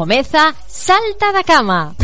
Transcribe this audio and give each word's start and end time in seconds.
Comeza 0.00 0.54
Salta 0.66 1.30
da 1.30 1.44
Cama. 1.44 1.94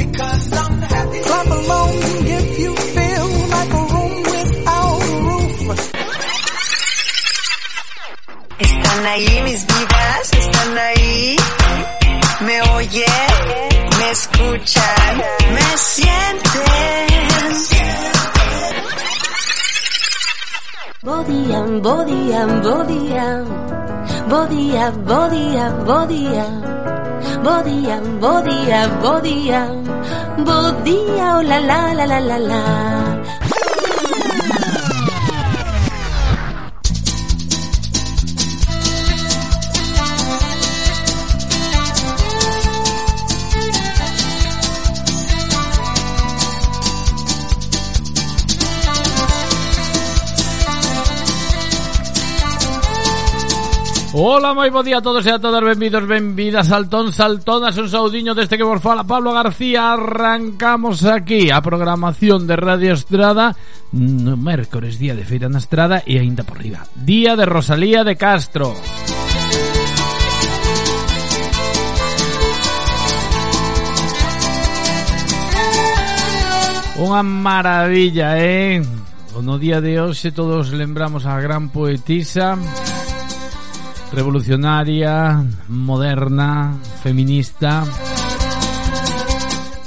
Están 8.59 9.07
ahí 9.07 9.41
mis 9.45 9.67
divas, 9.67 10.31
están 10.31 10.77
ahí. 10.77 11.37
Me 12.41 12.61
oyen, 12.77 13.07
me 13.99 14.11
escuchan, 14.11 15.23
me 15.55 15.79
sienten. 15.79 16.67
Bodía, 21.01 21.61
bodía, 21.81 22.45
bodía, 22.61 23.45
bodía, 24.29 24.91
bodía, 24.91 25.71
bodía. 25.71 27.06
Bodía, 27.47 28.01
bodía, 28.21 28.89
bodía. 29.01 29.69
Bodía, 30.37 31.39
oh 31.39 31.43
la 31.43 31.61
la 31.61 31.95
la 31.95 32.05
la 32.05 32.21
la 32.21 32.39
la. 32.41 33.06
Ola, 54.19 54.57
moi 54.57 54.73
bo 54.73 54.81
día 54.81 54.97
a 54.97 55.05
todos 55.05 55.29
e 55.29 55.31
a 55.31 55.37
todas, 55.37 55.61
benvidos, 55.61 56.09
benvidas, 56.09 56.73
saltón, 56.73 57.13
saltonas, 57.13 57.77
un 57.77 57.85
saudiño 57.85 58.33
deste 58.33 58.57
que 58.57 58.65
vos 58.65 58.81
fala 58.81 59.05
Pablo 59.05 59.37
García. 59.37 59.93
Arrancamos 59.93 61.05
aquí 61.05 61.53
a 61.53 61.61
programación 61.61 62.49
de 62.49 62.57
Radio 62.57 62.97
Estrada, 62.97 63.53
no 63.93 64.41
mércores, 64.41 64.97
día 64.97 65.13
de 65.13 65.21
Feira 65.21 65.53
na 65.53 65.61
Estrada 65.61 66.01
e 66.01 66.17
aínda 66.17 66.49
por 66.49 66.57
riba, 66.57 66.89
día 66.97 67.37
de 67.37 67.45
Rosalía 67.45 68.09
de 68.09 68.17
Castro. 68.17 68.73
Unha 77.05 77.21
maravilla, 77.21 78.41
eh? 78.41 78.81
O 79.37 79.45
no 79.45 79.61
día 79.61 79.85
de 79.85 80.01
hoxe 80.01 80.33
todos 80.33 80.73
lembramos 80.73 81.29
a 81.29 81.37
gran 81.37 81.69
poetisa... 81.69 82.57
revolucionaria, 84.13 85.45
moderna, 85.69 86.77
feminista. 87.03 87.85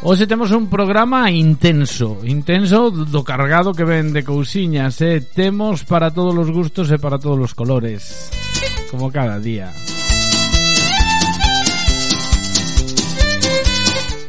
Hoxe 0.01 0.27
temos 0.27 0.51
un 0.51 0.71
programa 0.71 1.29
intenso, 1.29 2.23
intenso 2.23 2.87
do 2.89 3.21
cargado 3.23 3.75
que 3.75 3.83
ven 3.83 4.15
de 4.15 4.23
cousiñas, 4.23 5.01
eh? 5.03 5.19
Temos 5.19 5.83
para 5.83 6.11
todos 6.11 6.31
os 6.35 6.49
gustos 6.49 6.87
e 6.87 6.97
para 6.97 7.19
todos 7.19 7.51
os 7.51 7.53
colores, 7.53 8.31
como 8.87 9.11
cada 9.11 9.35
día. 9.43 9.75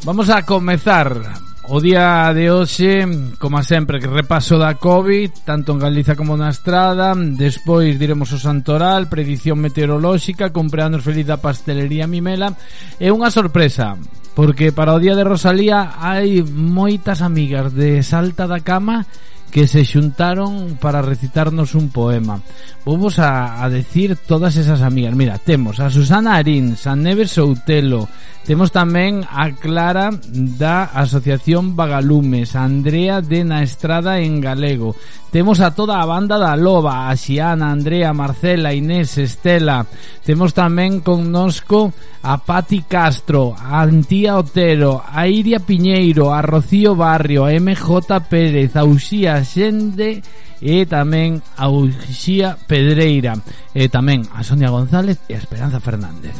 Vamos 0.03 0.27
a 0.29 0.43
comezar 0.43 1.40
O 1.71 1.79
día 1.79 2.35
de 2.35 2.51
hoxe, 2.51 3.07
como 3.39 3.63
sempre, 3.63 4.03
que 4.03 4.11
repaso 4.11 4.59
da 4.59 4.75
COVID, 4.75 5.47
tanto 5.47 5.71
en 5.71 5.79
Galiza 5.79 6.19
como 6.19 6.35
na 6.35 6.51
Estrada, 6.51 7.15
despois 7.15 7.95
diremos 7.95 8.35
o 8.35 8.43
Santoral, 8.43 9.07
predición 9.07 9.63
meteorolóxica, 9.63 10.51
cumpleanos 10.51 11.07
feliz 11.07 11.31
da 11.31 11.39
pastelería 11.39 12.11
Mimela, 12.11 12.59
e 12.99 13.15
unha 13.15 13.31
sorpresa, 13.31 13.95
porque 14.35 14.75
para 14.75 14.99
o 14.99 14.99
día 14.99 15.15
de 15.15 15.23
Rosalía 15.23 15.95
hai 16.03 16.43
moitas 16.43 17.23
amigas 17.23 17.71
de 17.71 18.03
Salta 18.03 18.51
da 18.51 18.59
Cama 18.67 19.07
que 19.51 19.67
se 19.67 19.85
xuntaron 19.85 20.79
para 20.81 21.03
recitarnos 21.03 21.75
un 21.75 21.91
poema. 21.91 22.41
Vamos 22.87 23.19
a, 23.19 23.63
a 23.63 23.69
decir 23.69 24.17
todas 24.17 24.57
esas 24.57 24.81
amigas. 24.81 25.15
Mira, 25.15 25.37
temos 25.39 25.81
a 25.81 25.91
Susana 25.91 26.37
Arins, 26.37 26.87
a 26.87 26.97
Neves 26.97 27.37
Soutelo, 27.37 28.09
temos 28.49 28.73
tamén 28.73 29.21
a 29.29 29.53
Clara 29.53 30.09
da 30.33 30.89
Asociación 30.97 31.77
Vagalumes, 31.77 32.57
a 32.57 32.65
Andrea 32.65 33.21
de 33.21 33.45
Na 33.45 33.61
Estrada 33.61 34.19
en 34.19 34.41
Galego, 34.41 34.97
temos 35.31 35.61
a 35.61 35.71
toda 35.71 36.03
a 36.03 36.07
banda 36.07 36.39
da 36.39 36.57
Loba, 36.57 37.07
a 37.07 37.15
Xiana, 37.15 37.71
Andrea, 37.71 38.11
Marcela, 38.13 38.75
Inés, 38.75 39.15
Estela, 39.21 39.87
temos 40.27 40.51
tamén 40.51 40.99
connosco 41.05 41.95
a 42.27 42.43
Pati 42.43 42.83
Castro, 42.89 43.55
a 43.55 43.87
Antía 43.87 44.35
Otero, 44.35 45.05
a 45.07 45.31
Iria 45.31 45.63
Piñeiro, 45.63 46.35
a 46.35 46.43
Rocío 46.43 46.97
Barrio, 46.99 47.47
a 47.47 47.55
MJ 47.55 48.25
Pérez, 48.27 48.75
a 48.75 48.83
Uxía 48.83 49.40
Miguel 49.41 49.47
Allende 49.47 50.23
e 50.61 50.85
tamén 50.85 51.41
a 51.57 51.73
Uxía 51.73 52.61
Pedreira 52.69 53.41
e 53.73 53.89
tamén 53.89 54.29
a 54.37 54.45
Sonia 54.45 54.69
González 54.69 55.17
e 55.25 55.33
a 55.33 55.41
Esperanza 55.41 55.81
Fernández. 55.81 56.37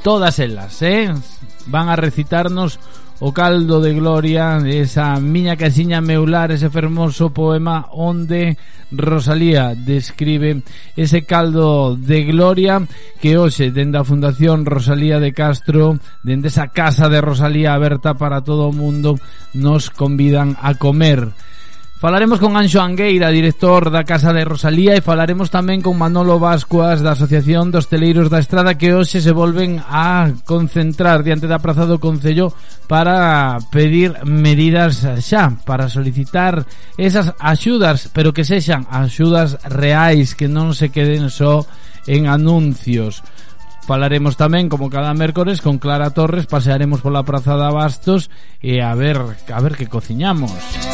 Todas 0.00 0.40
elas, 0.40 0.80
eh? 0.80 1.12
Van 1.68 1.92
a 1.92 1.96
recitarnos 1.96 2.80
o 3.20 3.32
caldo 3.32 3.80
de 3.80 3.94
gloria 3.94 4.58
esa 4.64 5.14
miña 5.20 5.56
casiña 5.56 6.00
meular, 6.00 6.50
ese 6.50 6.70
fermoso 6.70 7.30
poema 7.30 7.86
onde 7.92 8.56
Rosalía 8.90 9.74
describe 9.74 10.62
ese 10.96 11.24
caldo 11.24 11.96
de 11.96 12.24
gloria 12.24 12.82
que 13.20 13.38
hoxe 13.38 13.70
dende 13.70 13.98
a 13.98 14.04
Fundación 14.04 14.66
Rosalía 14.66 15.18
de 15.18 15.32
Castro, 15.32 15.98
dende 16.22 16.48
esa 16.48 16.68
casa 16.68 17.08
de 17.08 17.20
Rosalía 17.20 17.74
aberta 17.74 18.14
para 18.14 18.42
todo 18.42 18.68
o 18.68 18.72
mundo, 18.72 19.18
nos 19.54 19.90
convidan 19.90 20.56
a 20.60 20.74
comer. 20.74 21.30
Falaremos 21.96 22.38
con 22.38 22.56
Anxo 22.56 22.82
Angueira, 22.82 23.30
director 23.30 23.88
da 23.88 24.04
Casa 24.04 24.34
de 24.34 24.44
Rosalía 24.44 24.98
e 24.98 25.00
falaremos 25.00 25.48
tamén 25.48 25.78
con 25.80 25.94
Manolo 25.94 26.42
Vascuas 26.42 27.00
da 27.00 27.14
Asociación 27.14 27.70
dos 27.70 27.86
Teleiros 27.86 28.28
da 28.28 28.42
Estrada 28.42 28.74
que 28.74 28.92
hoxe 28.92 29.22
se 29.22 29.30
volven 29.30 29.78
a 29.78 30.28
concentrar 30.44 31.22
diante 31.22 31.46
da 31.46 31.62
Praza 31.62 31.86
do 31.86 32.02
Concello 32.02 32.52
para 32.90 33.56
pedir 33.70 34.20
medidas 34.26 35.06
xa, 35.22 35.54
para 35.64 35.88
solicitar 35.88 36.66
esas 36.98 37.32
axudas, 37.38 38.10
pero 38.12 38.34
que 38.34 38.44
sexan 38.44 38.84
axudas 38.90 39.56
reais, 39.64 40.34
que 40.34 40.50
non 40.50 40.74
se 40.74 40.90
queden 40.90 41.30
só 41.30 41.62
en 42.10 42.26
anuncios. 42.26 43.22
Falaremos 43.86 44.34
tamén, 44.34 44.68
como 44.68 44.90
cada 44.90 45.14
mércores, 45.14 45.62
con 45.62 45.78
Clara 45.78 46.10
Torres, 46.10 46.50
pasearemos 46.50 47.00
pola 47.00 47.24
Praza 47.24 47.54
de 47.54 47.64
Abastos 47.64 48.28
e 48.60 48.82
a 48.82 48.92
ver, 48.98 49.16
a 49.48 49.58
ver 49.62 49.78
que 49.78 49.88
cociñamos. 49.88 50.52
Música 50.52 50.93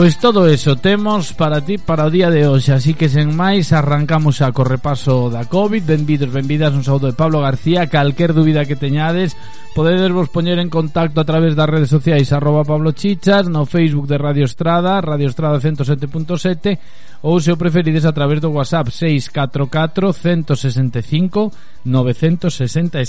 Pois 0.00 0.16
todo 0.16 0.48
eso 0.48 0.76
temos 0.76 1.34
para 1.34 1.60
ti 1.60 1.76
para 1.76 2.08
o 2.08 2.10
día 2.10 2.32
de 2.32 2.48
hoxe. 2.48 2.72
Así 2.72 2.96
que 2.96 3.12
sen 3.12 3.36
máis 3.36 3.68
arrancamos 3.68 4.40
a 4.40 4.48
co 4.48 4.64
repaso 4.64 5.28
da 5.28 5.44
COVID. 5.44 5.84
Benvidos, 5.84 6.32
benvidas, 6.32 6.72
un 6.72 6.80
saúdo 6.80 7.12
de 7.12 7.12
Pablo 7.12 7.44
García. 7.44 7.84
Calquer 7.84 8.32
dúbida 8.32 8.64
que 8.64 8.80
teñades 8.80 9.36
Podedes 9.76 10.08
vos 10.08 10.32
poñer 10.32 10.56
en 10.56 10.72
contacto 10.72 11.20
a 11.20 11.28
través 11.28 11.52
das 11.52 11.68
redes 11.68 11.92
sociais 11.92 12.32
Arroba 12.32 12.64
Pablo 12.64 12.96
Chichas 12.96 13.52
No 13.52 13.68
Facebook 13.68 14.08
de 14.08 14.16
Radio 14.16 14.48
Estrada 14.48 15.04
Radio 15.04 15.28
Estrada 15.28 15.60
107.7 15.60 17.20
Ou 17.20 17.36
se 17.36 17.52
o 17.52 17.60
preferides 17.60 18.08
a 18.08 18.16
través 18.16 18.40
do 18.40 18.56
WhatsApp 18.56 18.88
644 18.88 20.16
165 20.16 21.84
966 21.84 23.04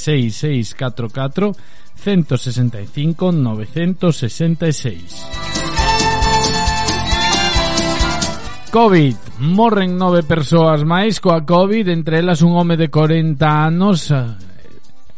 644 0.75 1.56
165 1.95 3.31
966 3.31 5.61
Covid. 8.71 9.18
Morren 9.44 10.00
nove 10.00 10.23
persoas 10.23 10.88
máis 10.88 11.19
coa 11.19 11.44
Covid, 11.44 11.91
entre 11.91 12.23
elas 12.23 12.39
un 12.39 12.56
home 12.56 12.79
de 12.79 12.88
40 12.88 13.44
anos. 13.44 14.07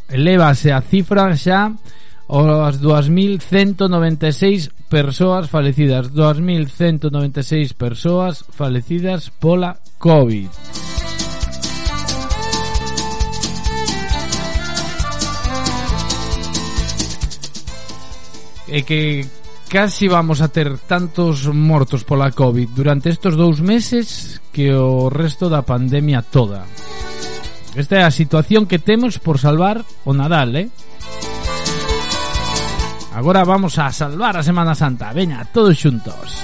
Elevase 0.09 0.73
a 0.73 0.81
cifra 0.81 1.29
xa 1.37 1.69
as 1.69 2.81
2.196 2.81 4.73
persoas 4.89 5.53
falecidas. 5.53 6.09
2.196 6.09 7.77
persoas 7.77 8.41
falecidas 8.49 9.29
pola 9.29 9.77
COVID. 10.01 10.49
E 18.65 18.81
que 18.81 19.42
Casi 19.73 20.05
vamos 20.07 20.45
a 20.45 20.53
ter 20.53 20.77
tantos 20.85 21.49
mortos 21.49 22.05
pola 22.05 22.29
COVID 22.29 22.77
durante 22.77 23.09
estos 23.09 23.33
dous 23.33 23.57
meses 23.57 24.37
que 24.53 24.69
o 24.69 25.09
resto 25.09 25.49
da 25.49 25.65
pandemia 25.65 26.21
toda. 26.21 26.61
Esta 27.73 27.97
é 27.97 28.05
a 28.05 28.13
situación 28.13 28.69
que 28.69 28.77
temos 28.77 29.17
por 29.17 29.41
salvar 29.41 29.81
o 30.05 30.13
Nadal, 30.13 30.53
eh? 30.61 30.69
Agora 33.17 33.41
vamos 33.41 33.81
a 33.81 33.89
salvar 33.89 34.37
a 34.37 34.45
Semana 34.45 34.77
Santa. 34.77 35.09
Veña, 35.09 35.41
todos 35.49 35.73
xuntos. 35.73 36.37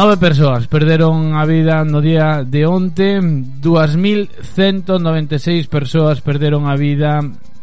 9 0.00 0.16
persoas 0.16 0.64
perderon 0.64 1.36
a 1.36 1.44
vida 1.44 1.84
no 1.84 2.00
día 2.00 2.40
de 2.48 2.64
onte, 2.64 3.20
2196 3.20 5.68
persoas 5.68 6.24
perderon 6.24 6.72
a 6.72 6.76
vida 6.80 7.20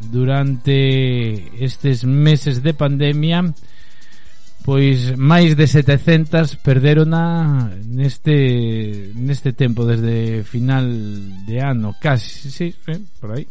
durante 0.10 1.64
estes 1.64 2.04
meses 2.04 2.64
de 2.64 2.74
pandemia 2.74 3.54
pois 4.68 5.16
máis 5.16 5.56
de 5.56 5.64
700 5.64 6.60
perderona 6.60 7.72
neste 7.88 9.16
neste 9.16 9.56
tempo 9.56 9.88
desde 9.88 10.44
final 10.44 10.84
de 11.48 11.64
ano, 11.64 11.96
casi, 11.96 12.28
sí, 12.28 12.52
sí, 12.52 12.68
eh, 12.92 13.00
por 13.16 13.32
aí. 13.32 13.48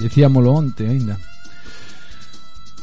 decíamolo 0.00 0.56
onte 0.56 0.88
aínda. 0.88 1.20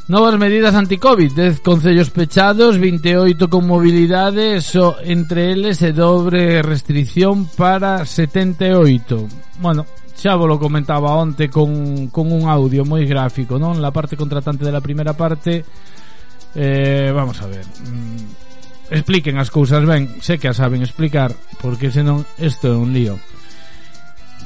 Novas 0.06 0.38
medidas 0.38 0.78
anti-Covid, 0.78 1.32
10 1.34 1.60
concellos 1.60 2.08
pechados, 2.08 2.78
28 2.78 3.50
con 3.50 3.66
mobilidade, 3.66 4.62
so 4.62 4.96
entre 5.02 5.52
eles 5.52 5.82
e 5.82 5.92
dobre 5.92 6.62
restricción 6.62 7.50
para 7.58 8.06
78. 8.06 9.28
Bueno, 9.60 9.84
xa 10.18 10.34
vos 10.34 10.50
lo 10.50 10.58
comentaba 10.58 11.14
onte 11.14 11.46
con, 11.46 12.10
con 12.10 12.34
un 12.34 12.50
audio 12.50 12.82
moi 12.82 13.06
gráfico, 13.06 13.54
non? 13.54 13.78
La 13.78 13.94
parte 13.94 14.18
contratante 14.18 14.66
de 14.66 14.74
la 14.74 14.82
primeira 14.82 15.14
parte 15.14 15.62
eh, 16.58 17.14
vamos 17.14 17.38
a 17.38 17.46
ver 17.46 17.62
mm, 17.62 18.90
expliquen 18.90 19.38
as 19.38 19.54
cousas 19.54 19.86
ben, 19.86 20.18
sé 20.18 20.42
que 20.42 20.50
as 20.50 20.58
saben 20.58 20.82
explicar 20.82 21.30
porque 21.62 21.94
senón 21.94 22.26
isto 22.42 22.66
é 22.66 22.76
un 22.76 22.90
lío 22.90 23.14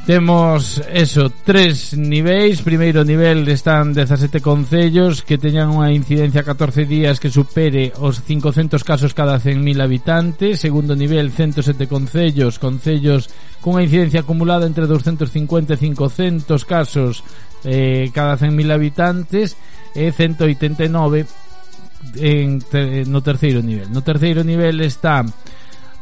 Temos, 0.07 0.83
eso, 0.93 1.31
tres 1.45 1.97
niveis. 1.97 2.61
Primeiro 2.63 3.05
nivel 3.05 3.47
están 3.47 3.95
17 3.95 4.43
concellos 4.43 5.23
Que 5.23 5.39
teñan 5.39 5.71
unha 5.71 5.95
incidencia 5.95 6.43
14 6.43 6.91
días 6.91 7.23
Que 7.23 7.31
supere 7.31 7.95
os 8.03 8.19
500 8.19 8.83
casos 8.83 9.15
cada 9.15 9.39
100.000 9.39 9.79
habitantes. 9.79 10.59
Segundo 10.59 10.99
nivel, 10.99 11.31
107 11.31 11.87
concellos 11.87 12.59
Concellos 12.59 13.31
cunha 13.63 13.87
incidencia 13.87 14.27
acumulada 14.27 14.67
entre 14.67 14.91
250 14.91 15.79
e 15.79 15.79
500 15.79 16.67
casos 16.67 17.23
eh, 17.63 18.11
cada 18.11 18.35
100.000 18.35 18.75
habitantes 18.75 19.55
E 19.95 20.11
189 20.11 21.31
en, 22.19 22.59
te, 22.59 23.07
no 23.07 23.23
terceiro 23.23 23.63
nivel. 23.63 23.87
No 23.95 24.03
terceiro 24.03 24.43
nivel 24.43 24.83
está 24.83 25.23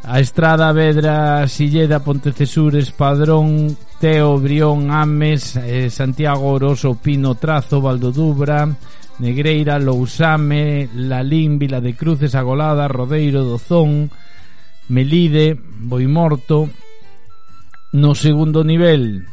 A 0.02 0.18
Estrada, 0.18 0.72
Vedra, 0.72 1.46
Silleda, 1.46 2.00
Pontecesures, 2.00 2.90
Padrón, 2.90 3.76
Teo, 4.00 4.38
Brión, 4.38 4.90
Ames, 4.90 5.56
eh, 5.56 5.90
Santiago, 5.90 6.52
Oroso, 6.52 6.94
Pino, 6.94 7.34
Trazo, 7.34 7.80
Valdodubra, 7.80 8.66
Negreira, 9.18 9.78
Lousame, 9.78 10.88
Lalín, 10.94 11.58
Vila 11.58 11.80
de 11.80 11.94
Cruces, 11.94 12.34
Agolada, 12.34 12.88
Rodeiro, 12.88 13.44
Dozón, 13.44 14.10
Melide, 14.88 15.54
Boimorto. 15.54 16.70
No 17.92 18.14
segundo 18.14 18.62
nivel, 18.62 19.26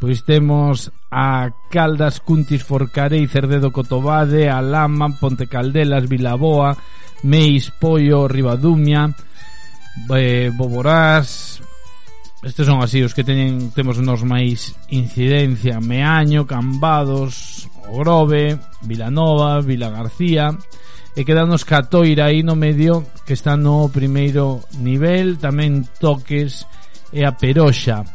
pois 0.00 0.24
temos 0.24 0.90
a 1.12 1.50
Caldas, 1.70 2.18
Cuntis, 2.20 2.64
Forcarei, 2.64 3.28
Cerdedo, 3.28 3.70
Cotobade, 3.70 4.48
Alama, 4.48 5.10
Ponte 5.20 5.46
Caldelas, 5.46 6.08
Vilaboa, 6.08 6.74
Meis, 7.22 7.70
Pollo, 7.70 8.26
Ribadumia, 8.26 9.14
eh, 10.16 10.50
Boborás 10.54 11.60
Estes 12.42 12.64
son 12.64 12.80
así 12.80 13.02
os 13.04 13.12
que 13.12 13.20
teñen 13.20 13.68
temos 13.76 14.00
nos 14.00 14.24
máis 14.24 14.72
incidencia. 14.88 15.76
Meaño, 15.76 16.48
Cambados, 16.48 17.68
Ogrove, 17.92 18.56
Vilanova, 18.80 19.60
Vila 19.60 19.92
García 19.92 20.56
e 21.12 21.20
quedanos 21.28 21.68
Catoira 21.68 22.32
aí 22.32 22.40
no 22.40 22.56
medio 22.56 23.04
que 23.28 23.36
está 23.36 23.60
no 23.60 23.92
primeiro 23.92 24.64
nivel 24.80 25.36
tamén 25.36 25.84
Toques 26.00 26.64
e 27.12 27.28
a 27.28 27.36
Peroxa. 27.36 28.08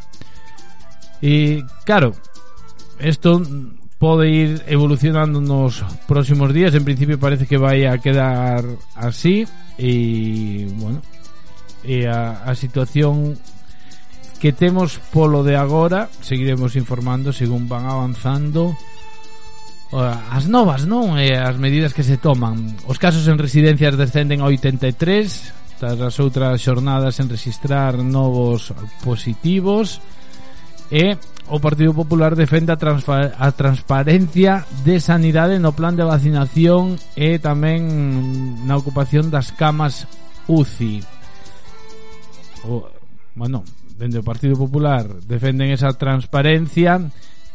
E 1.21 1.61
claro 1.85 2.17
isto 2.97 3.45
pode 4.01 4.25
ir 4.25 4.65
evolucionando 4.65 5.37
nos 5.37 5.85
próximos 6.09 6.49
días. 6.49 6.73
En 6.73 6.81
principio 6.81 7.21
parece 7.21 7.45
que 7.45 7.61
vai 7.61 7.85
a 7.85 8.01
quedar 8.01 8.65
así 8.97 9.45
e 9.77 10.65
bueno 10.81 10.97
e 11.85 12.09
a, 12.09 12.43
a 12.43 12.53
situación 12.57 13.37
que 14.41 14.51
temos 14.51 14.99
polo 15.13 15.41
de 15.47 15.55
agora 15.55 16.11
seguiremos 16.19 16.75
informando 16.75 17.31
según 17.31 17.69
van 17.71 17.87
avanzando 17.87 18.75
as 19.95 20.49
novas, 20.51 20.83
non? 20.83 21.15
E 21.15 21.31
as 21.31 21.55
medidas 21.55 21.95
que 21.95 22.03
se 22.03 22.19
toman. 22.19 22.75
Os 22.89 22.99
casos 22.99 23.23
en 23.31 23.39
residencias 23.39 23.95
descenden 23.95 24.43
a 24.43 24.49
83 24.51 25.79
tras 25.79 25.99
as 25.99 26.15
outras 26.19 26.59
xornadas 26.59 27.19
en 27.23 27.31
registrar 27.31 27.99
novos 28.03 28.75
positivos 29.03 30.03
e 30.91 31.15
o 31.47 31.61
Partido 31.61 31.93
Popular 31.93 32.33
defende 32.33 32.73
a, 32.73 32.77
a 32.77 33.49
transparencia 33.53 34.65
de 34.83 34.97
sanidade 34.97 35.61
no 35.61 35.77
plan 35.77 35.93
de 35.93 36.03
vacinación 36.03 36.97
e 37.13 37.37
tamén 37.37 37.85
na 38.65 38.75
ocupación 38.75 39.29
das 39.29 39.53
camas 39.53 40.09
UCI 40.49 41.14
o, 42.67 42.89
bueno, 43.35 43.63
dende 43.97 44.19
o 44.19 44.27
Partido 44.27 44.59
Popular 44.59 45.07
defenden 45.23 45.71
esa 45.71 45.93
transparencia 45.95 46.99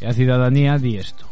e 0.00 0.08
a 0.08 0.16
cidadanía 0.16 0.80
di 0.80 0.96
isto. 0.96 1.28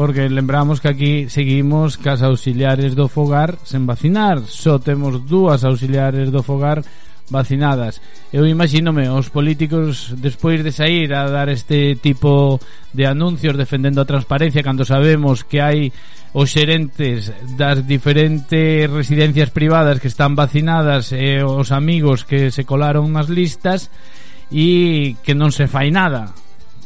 Porque 0.00 0.30
lembramos 0.30 0.80
que 0.80 0.88
aquí 0.88 1.28
seguimos 1.28 2.00
cas 2.00 2.24
auxiliares 2.24 2.96
do 2.96 3.04
fogar 3.04 3.60
sen 3.68 3.84
vacinar. 3.84 4.40
Só 4.48 4.80
temos 4.80 5.28
dúas 5.28 5.60
auxiliares 5.60 6.32
do 6.32 6.40
fogar 6.40 6.80
vacinadas. 7.30 8.02
Eu 8.34 8.46
imagínome 8.46 9.08
os 9.08 9.30
políticos 9.30 10.12
despois 10.18 10.62
de 10.66 10.74
sair 10.74 11.14
a 11.14 11.30
dar 11.30 11.48
este 11.48 11.96
tipo 11.96 12.58
de 12.92 13.06
anuncios 13.06 13.56
defendendo 13.56 14.02
a 14.02 14.08
transparencia 14.10 14.66
cando 14.66 14.84
sabemos 14.84 15.46
que 15.46 15.62
hai 15.62 15.94
os 16.34 16.50
xerentes 16.50 17.30
das 17.58 17.86
diferentes 17.86 18.90
residencias 18.90 19.50
privadas 19.50 19.98
que 19.98 20.10
están 20.10 20.34
vacinadas 20.34 21.10
e 21.10 21.42
os 21.42 21.70
amigos 21.70 22.22
que 22.26 22.50
se 22.50 22.66
colaron 22.66 23.10
nas 23.10 23.30
listas 23.30 23.90
e 24.50 25.14
que 25.22 25.34
non 25.34 25.54
se 25.54 25.70
fai 25.70 25.94
nada 25.94 26.34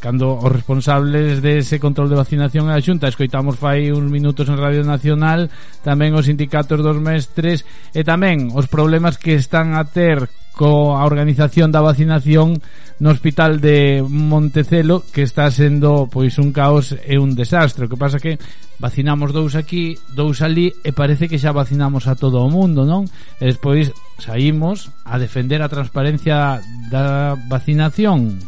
cando 0.04 0.36
os 0.36 0.52
responsables 0.52 1.40
dese 1.40 1.64
ese 1.64 1.76
control 1.80 2.12
de 2.12 2.20
vacinación 2.20 2.68
a 2.68 2.76
Xunta 2.76 3.08
escoitamos 3.08 3.56
fai 3.56 3.88
uns 3.88 4.12
minutos 4.12 4.44
en 4.52 4.60
Radio 4.60 4.84
Nacional 4.84 5.48
tamén 5.80 6.12
os 6.12 6.28
sindicatos 6.28 6.84
dos 6.84 7.00
mestres 7.00 7.64
e 7.96 8.04
tamén 8.04 8.52
os 8.52 8.68
problemas 8.68 9.16
que 9.16 9.32
están 9.32 9.72
a 9.72 9.88
ter 9.88 10.28
coa 10.52 11.02
organización 11.08 11.72
da 11.72 11.80
vacinación 11.80 12.60
no 13.00 13.10
hospital 13.10 13.64
de 13.64 14.04
Montecelo 14.04 15.02
que 15.08 15.24
está 15.24 15.48
sendo 15.50 16.06
pois 16.12 16.36
un 16.38 16.52
caos 16.52 16.94
e 16.94 17.18
un 17.18 17.34
desastre. 17.34 17.88
O 17.88 17.90
que 17.90 17.98
pasa 17.98 18.22
que 18.22 18.38
vacinamos 18.78 19.34
dous 19.34 19.58
aquí, 19.58 19.98
dous 20.14 20.46
ali 20.46 20.70
e 20.86 20.94
parece 20.94 21.26
que 21.26 21.42
xa 21.42 21.50
vacinamos 21.50 22.06
a 22.06 22.14
todo 22.14 22.38
o 22.44 22.52
mundo, 22.52 22.86
non? 22.86 23.02
E 23.42 23.50
despois 23.50 23.90
saímos 24.22 24.94
a 25.02 25.18
defender 25.18 25.58
a 25.58 25.72
transparencia 25.72 26.62
da 26.86 27.34
vacinación. 27.50 28.38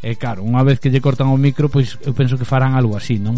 E 0.00 0.16
claro, 0.16 0.40
unha 0.40 0.64
vez 0.64 0.80
que 0.80 0.88
lle 0.88 1.04
cortan 1.04 1.28
o 1.28 1.36
micro, 1.36 1.68
pois 1.68 2.00
eu 2.08 2.16
penso 2.16 2.40
que 2.40 2.48
farán 2.48 2.72
algo 2.72 2.96
así, 2.96 3.20
non? 3.20 3.36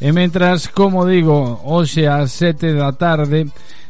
e 0.00 0.12
mentras, 0.12 0.68
como 0.72 1.04
digo, 1.04 1.60
hoxe 1.68 2.08
ás 2.08 2.32
sete 2.32 2.72
da 2.72 2.96
tarde 2.96 3.44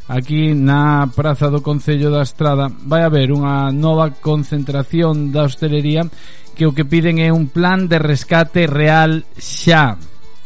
aquí 0.08 0.52
na 0.52 1.08
Praza 1.14 1.48
do 1.48 1.64
Concello 1.64 2.10
da 2.12 2.22
Estrada 2.22 2.68
vai 2.84 3.04
haber 3.04 3.32
unha 3.32 3.72
nova 3.72 4.12
concentración 4.12 5.32
da 5.32 5.48
hostelería 5.48 6.04
que 6.52 6.68
o 6.68 6.74
que 6.76 6.84
piden 6.84 7.18
é 7.18 7.32
un 7.32 7.48
plan 7.48 7.88
de 7.88 7.98
rescate 7.98 8.68
real 8.68 9.24
xa 9.40 9.96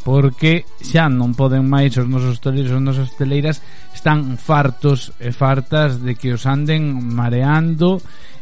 porque 0.07 0.65
xa 0.81 1.11
non 1.11 1.35
poden 1.35 1.67
máis 1.67 1.99
os 1.99 2.07
nosos 2.07 2.39
hosteleiros 2.39 2.73
e 2.73 2.81
nosas 2.81 3.13
hosteleiras 3.13 3.61
están 3.93 4.39
fartos 4.39 5.13
e 5.19 5.35
fartas 5.35 6.01
de 6.01 6.15
que 6.15 6.33
os 6.33 6.47
anden 6.47 6.95
mareando 6.95 7.99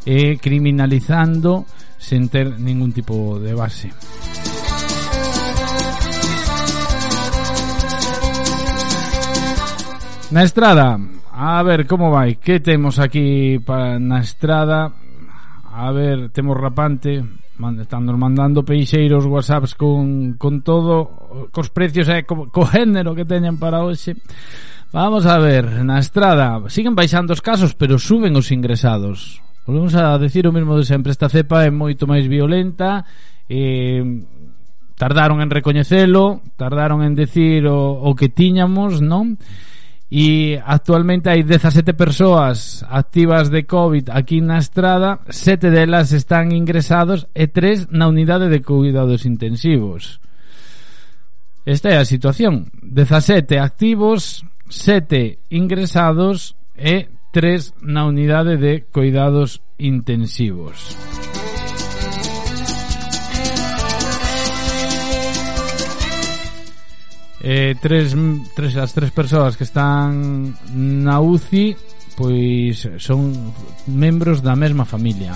e 0.06 0.38
criminalizando 0.38 1.66
sen 1.98 2.28
ter 2.28 2.60
ningún 2.60 2.92
tipo 2.92 3.40
de 3.40 3.56
base. 3.56 3.90
Na 10.30 10.42
estrada, 10.42 10.98
a 11.30 11.62
ver 11.62 11.86
como 11.86 12.10
vai? 12.10 12.34
Que 12.34 12.58
temos 12.58 12.98
aquí 12.98 13.62
para 13.62 14.02
na 14.02 14.18
estrada? 14.18 14.90
A 15.70 15.92
ver, 15.92 16.30
temos 16.34 16.58
rapante 16.58 17.22
Están 17.78 18.04
nos 18.04 18.18
mandando 18.18 18.66
peixeiros 18.66 19.24
Whatsapps 19.24 19.78
con, 19.78 20.34
con 20.34 20.66
todo 20.66 21.46
Cos 21.54 21.70
precios 21.70 22.10
e 22.10 22.26
co, 22.26 22.50
co 22.50 22.66
género 22.66 23.14
que 23.14 23.22
teñen 23.22 23.54
para 23.54 23.86
hoxe. 23.86 24.18
Vamos 24.90 25.30
a 25.30 25.38
ver, 25.38 25.86
na 25.86 26.02
estrada 26.02 26.58
Siguen 26.74 26.98
baixando 26.98 27.30
os 27.30 27.40
casos 27.40 27.78
Pero 27.78 27.94
suben 28.02 28.34
os 28.34 28.50
ingresados. 28.50 29.38
Volvemos 29.62 29.94
a 29.94 30.18
decir 30.18 30.42
o 30.50 30.52
mesmo 30.52 30.74
de 30.74 30.82
sempre 30.82 31.14
Esta 31.14 31.30
cepa 31.30 31.62
é 31.62 31.70
moito 31.70 32.10
máis 32.10 32.26
violenta 32.26 33.06
E 33.46 34.02
tardaron 34.98 35.38
en 35.38 35.52
recoñecelo, 35.52 36.40
tardaron 36.56 37.04
en 37.04 37.14
decir 37.14 37.68
o, 37.68 38.00
o 38.00 38.16
que 38.16 38.32
tiñamos, 38.32 39.04
non? 39.04 39.36
E 40.10 40.62
actualmente 40.62 41.26
hai 41.26 41.42
17 41.42 41.92
persoas 41.98 42.86
activas 42.86 43.50
de 43.50 43.66
COVID 43.66 44.14
aquí 44.14 44.38
na 44.38 44.62
estrada, 44.62 45.18
sete 45.26 45.66
delas 45.70 46.14
están 46.14 46.54
ingresados 46.54 47.26
e 47.34 47.50
tres 47.50 47.90
na 47.90 48.06
unidade 48.06 48.46
de 48.46 48.62
cuidados 48.62 49.26
intensivos. 49.26 50.22
Esta 51.66 51.90
é 51.90 51.98
a 51.98 52.06
situación. 52.06 52.70
17 52.78 53.58
activos, 53.58 54.46
7 54.70 55.40
ingresados 55.50 56.54
e 56.78 57.10
3 57.32 57.74
na 57.82 58.06
unidade 58.06 58.56
de 58.56 58.86
cuidados 58.92 59.60
intensivos. 59.78 60.96
eh, 67.46 67.76
tres, 67.80 68.10
tres, 68.58 68.74
as 68.74 68.90
tres 68.90 69.14
persoas 69.14 69.54
que 69.54 69.62
están 69.62 70.50
na 70.74 71.22
UCI 71.22 71.78
pois 72.18 72.88
son 72.98 73.52
membros 73.86 74.42
da 74.42 74.58
mesma 74.58 74.82
familia. 74.82 75.30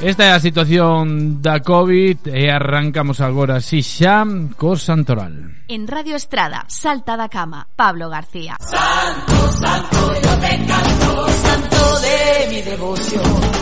Esta 0.00 0.30
é 0.30 0.32
a 0.32 0.38
situación 0.38 1.42
da 1.42 1.58
COVID 1.58 2.30
e 2.30 2.46
arrancamos 2.48 3.18
agora 3.20 3.58
si 3.60 3.82
xa 3.82 4.22
co 4.54 4.78
Santoral. 4.78 5.66
En 5.66 5.90
Radio 5.90 6.14
Estrada, 6.14 6.64
Salta 6.70 7.18
da 7.18 7.28
Cama, 7.28 7.66
Pablo 7.74 8.08
García. 8.08 8.56
Santo, 8.62 9.36
santo, 9.58 10.00
yo 10.22 10.32
te 10.38 10.54
canto, 10.64 11.12
santo 11.42 11.82
de 12.00 12.18
mi 12.48 12.60
devoción. 12.62 13.57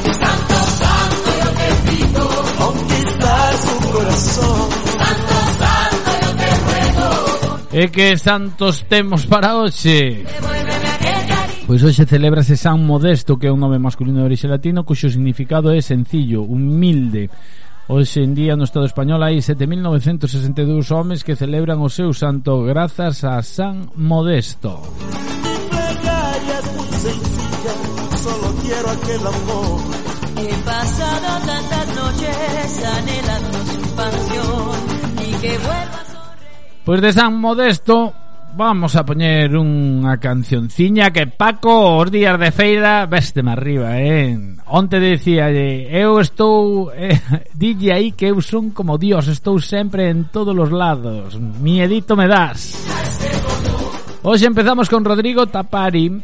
corazón. 4.17 4.71
Santo, 4.97 5.35
santo, 5.61 6.11
yo 6.23 6.31
te 6.37 6.49
ruego. 6.65 7.09
E 7.73 7.89
que 7.93 8.17
santos 8.17 8.85
temos 8.89 9.27
para 9.29 9.57
hoxe? 9.61 10.25
Pois 11.67 11.83
hoxe 11.83 12.07
celebrase 12.07 12.57
San 12.57 12.81
Modesto, 12.87 13.37
que 13.37 13.49
é 13.49 13.53
un 13.53 13.61
nome 13.61 13.79
masculino 13.79 14.23
de 14.23 14.27
orixe 14.33 14.49
latino, 14.49 14.87
cuxo 14.87 15.11
significado 15.11 15.75
é 15.75 15.83
sencillo, 15.83 16.43
humilde. 16.47 17.29
Hoxe 17.89 18.23
en 18.23 18.35
día 18.35 18.57
no 18.57 18.65
Estado 18.65 18.87
español 18.87 19.23
hai 19.23 19.39
7.962 19.39 20.91
homes 20.91 21.23
que 21.23 21.37
celebran 21.37 21.83
o 21.83 21.91
seu 21.91 22.15
santo 22.15 22.65
grazas 22.65 23.23
a 23.23 23.43
San 23.43 23.91
Modesto. 23.95 24.81
Regala, 25.71 26.59
sencilla, 26.99 27.75
solo 28.17 28.49
quiero 28.63 28.89
aquel 28.91 29.23
amor. 29.27 29.79
He 30.39 30.55
pasado 30.65 31.26
Pois 36.85 37.01
de 37.01 37.13
San 37.13 37.35
Modesto 37.35 38.15
Vamos 38.57 38.97
a 38.97 39.05
poñer 39.05 39.53
unha 39.53 40.17
cancionciña 40.17 41.13
que 41.13 41.29
Paco 41.29 42.01
os 42.01 42.09
días 42.09 42.41
de 42.41 42.49
feira 42.49 43.05
veste 43.05 43.45
arriba, 43.45 44.01
eh? 44.01 44.33
Onte 44.73 44.97
dicía, 44.97 45.53
eu 45.53 46.17
estou... 46.17 46.89
Eh, 46.97 47.21
dille 47.53 47.93
aí 47.93 48.17
que 48.17 48.33
eu 48.33 48.41
son 48.41 48.73
como 48.73 48.97
Dios, 48.97 49.29
estou 49.29 49.61
sempre 49.61 50.09
en 50.09 50.33
todos 50.33 50.57
os 50.57 50.73
lados. 50.73 51.37
Miedito 51.37 52.17
me 52.17 52.25
das. 52.25 52.81
Hoxe 54.25 54.49
empezamos 54.49 54.89
con 54.89 55.05
Rodrigo 55.05 55.45
Tapari. 55.53 56.17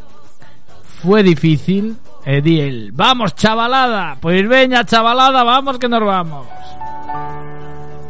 Fue 1.04 1.20
difícil, 1.20 2.00
e 2.24 2.40
di 2.40 2.64
el, 2.64 2.96
vamos 2.96 3.36
chavalada, 3.36 4.16
pois 4.16 4.40
veña 4.48 4.88
chavalada, 4.88 5.44
vamos 5.44 5.76
que 5.76 5.84
nos 5.84 6.00
vamos. 6.00 6.48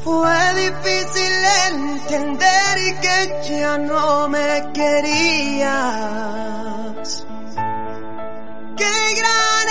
Fue 0.05 0.55
difícil 0.55 1.33
entender 1.71 2.79
y 2.79 2.95
que 3.01 3.17
ya 3.49 3.79
no 3.79 4.29
me 4.29 4.71
querías. 4.75 5.73
Qué 8.77 8.95
gran 9.21 9.69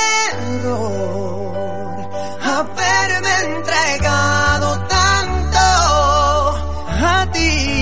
error 0.63 2.09
haberme 2.43 3.33
entregado 3.57 4.67
tanto 4.87 5.59
a 7.03 7.27
ti. 7.33 7.80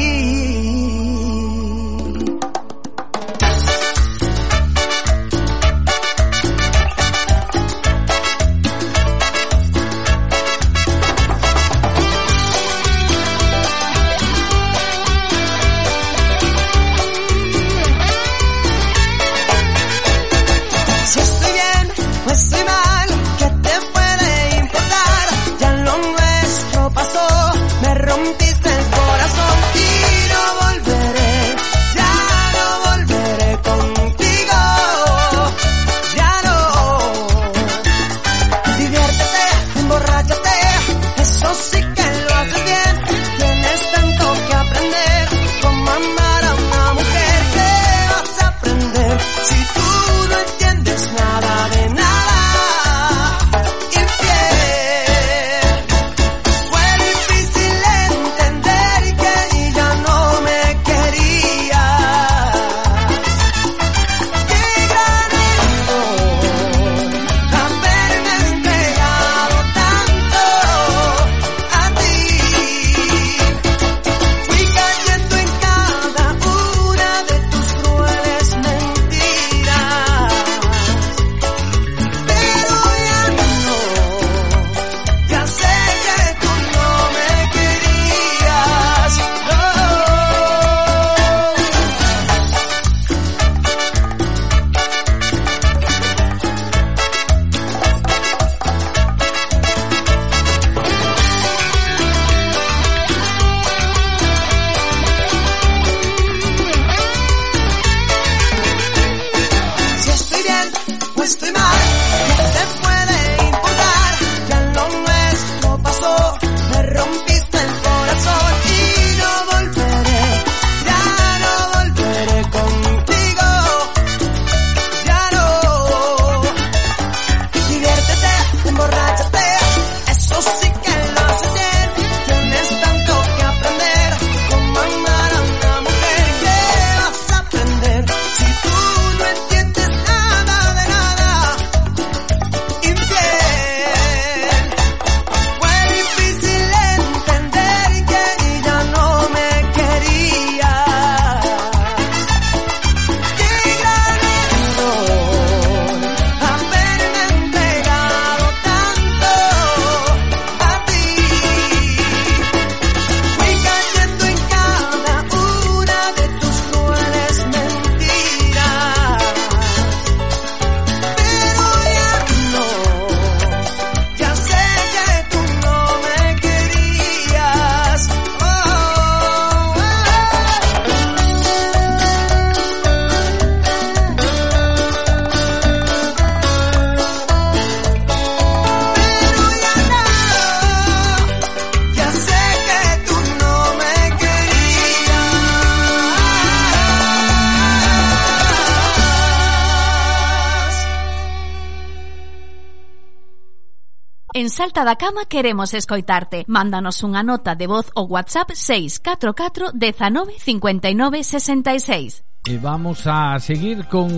Salta 204.59 204.83
da 204.83 204.97
Cama 204.97 205.23
queremos 205.23 205.73
escoitarte. 205.73 206.43
Mándanos 206.51 206.99
unha 207.07 207.23
nota 207.23 207.55
de 207.55 207.63
voz 207.63 207.87
o 207.95 208.11
WhatsApp 208.11 208.51
644 208.51 209.71
19 209.71 210.35
59 210.35 211.23
66. 211.23 212.43
E 212.43 212.59
vamos 212.59 213.07
a 213.07 213.39
seguir 213.39 213.87
con 213.87 214.11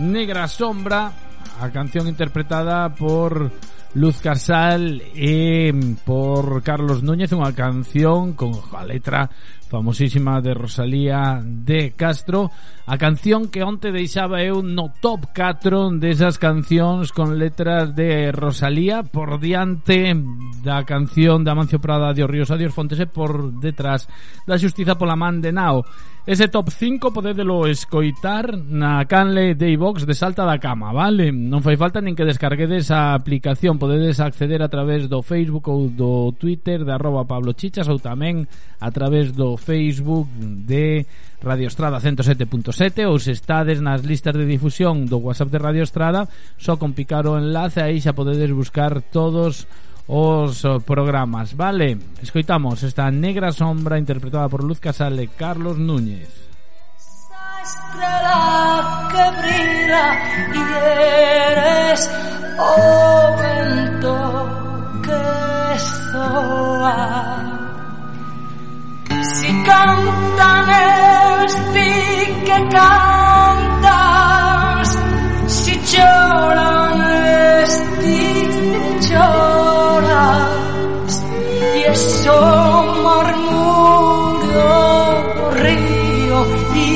Negra 0.00 0.48
Sombra, 0.48 1.12
a 1.60 1.68
canción 1.68 2.08
interpretada 2.08 2.88
por 2.96 3.52
Luz 3.92 4.24
Casal 4.24 5.04
e 5.12 5.76
por 6.08 6.64
Carlos 6.64 7.04
Núñez, 7.04 7.36
unha 7.36 7.52
canción 7.52 8.32
con 8.32 8.56
a 8.72 8.80
letra 8.80 9.28
famosísima 9.68 10.40
de 10.40 10.54
Rosalía 10.54 11.42
de 11.42 11.92
Castro, 11.96 12.50
a 12.86 12.96
canción 12.98 13.50
que 13.50 13.66
onte 13.66 13.90
deixaba 13.90 14.46
eu 14.46 14.62
no 14.62 14.94
top 15.02 15.34
4 15.34 15.98
desas 15.98 16.38
cancións 16.38 17.10
con 17.10 17.34
letras 17.34 17.90
de 17.98 18.30
Rosalía 18.30 19.02
por 19.02 19.42
diante 19.42 20.14
da 20.62 20.86
canción 20.86 21.42
de 21.42 21.50
Amancio 21.50 21.82
Prada 21.82 22.14
de 22.14 22.22
Ríos 22.22 22.54
Adiós 22.54 22.70
Fontes 22.70 23.02
e 23.02 23.10
por 23.10 23.58
detrás 23.58 24.06
da 24.46 24.54
Xustiza 24.54 24.94
pola 24.94 25.18
man 25.18 25.42
de 25.42 25.50
Nao. 25.50 25.82
Ese 26.26 26.48
top 26.48 26.70
5 26.70 27.14
podedelo 27.14 27.70
escoitar 27.70 28.58
na 28.58 29.06
canle 29.06 29.54
de 29.54 29.70
iVox 29.78 30.06
de 30.06 30.14
Salta 30.14 30.42
da 30.42 30.58
Cama, 30.58 30.90
vale? 30.90 31.30
Non 31.30 31.62
fai 31.62 31.78
falta 31.78 32.02
nin 32.02 32.18
que 32.18 32.26
descarguedes 32.26 32.90
a 32.90 33.14
aplicación 33.14 33.78
Podedes 33.78 34.18
acceder 34.18 34.58
a 34.62 34.70
través 34.70 35.06
do 35.06 35.22
Facebook 35.22 35.70
ou 35.70 35.86
do 35.86 36.34
Twitter 36.34 36.82
de 36.82 36.90
arroba 36.90 37.26
Pablo 37.30 37.54
Chichas 37.54 37.86
ou 37.86 38.02
tamén 38.02 38.46
a 38.82 38.90
través 38.90 39.34
do 39.34 39.54
Facebook 39.56 40.28
de 40.38 41.06
Radio 41.42 41.68
Estrada 41.68 42.00
107.7 42.00 43.06
ou 43.06 43.20
se 43.20 43.36
estades 43.36 43.78
nas 43.84 44.02
listas 44.02 44.34
de 44.34 44.48
difusión 44.48 45.04
do 45.04 45.20
WhatsApp 45.20 45.52
de 45.52 45.60
Radio 45.60 45.84
Estrada, 45.84 46.28
só 46.56 46.80
con 46.80 46.96
picar 46.96 47.28
o 47.28 47.36
enlace 47.36 47.84
aí 47.84 48.00
xa 48.00 48.16
podedes 48.16 48.50
buscar 48.50 49.04
todos 49.12 49.68
os 50.06 50.62
programas. 50.86 51.54
Vale, 51.54 51.98
escoitamos 52.22 52.82
esta 52.82 53.10
negra 53.10 53.52
sombra 53.52 53.98
interpretada 53.98 54.48
por 54.48 54.62
Luz 54.64 54.80
Casale 54.80 55.28
Carlos 55.36 55.78
Núñez. 55.78 56.30
Esa 56.96 57.62
estrela 57.62 59.08
que 59.10 59.24
brilla 59.42 60.06
y 60.54 60.62
eres 61.52 62.10
o 62.58 62.62
oh, 62.62 63.36
vento 63.36 64.16
que 65.02 65.78
soa 65.78 67.55
Cantan 69.66 70.68
esti 70.70 71.92
que 72.46 72.58
cantas, 72.76 74.88
si 75.48 75.74
lloran 75.90 77.00
esti 77.64 78.22
que 78.70 78.84
lloras, 79.08 81.10
y 81.78 81.80
eso 81.82 82.36
murmuro 83.02 84.70
río, 85.62 86.38
y 86.74 86.86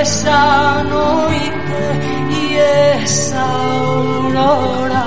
esa 0.00 0.42
noite, 0.82 1.82
y 2.40 2.42
esa 3.04 3.40
aurora. 3.40 5.06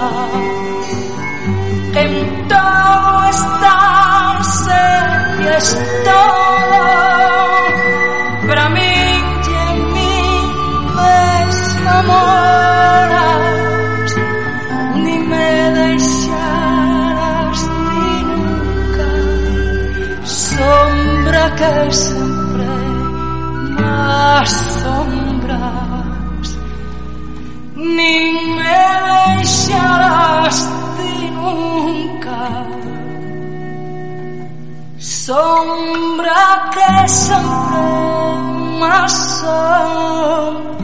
En 1.95 2.13
todo 2.47 3.29
estarse 3.29 4.81
y 5.43 5.47
es 5.47 5.77
todo 6.03 6.43
para 8.47 8.69
mí 8.69 8.81
y 8.81 9.53
en 9.69 9.77
mí 9.93 10.17
mesma 10.95 11.95
moras 12.11 14.09
ni 15.03 15.17
me 15.19 15.51
deixarás 15.81 17.59
ni 17.87 18.09
nunca. 18.29 19.07
Sombra 20.23 21.43
que 21.55 21.73
siempre 21.91 22.67
más 23.81 24.49
sombras. 24.81 26.47
Ni 27.75 28.15
me 28.57 28.83
deixarás 29.37 30.57
ti 30.97 31.13
nunca 31.31 32.39
sombra 35.03 36.71
que 36.71 37.07
siempre 37.09 38.39
más 38.79 39.11
sombras 39.41 40.82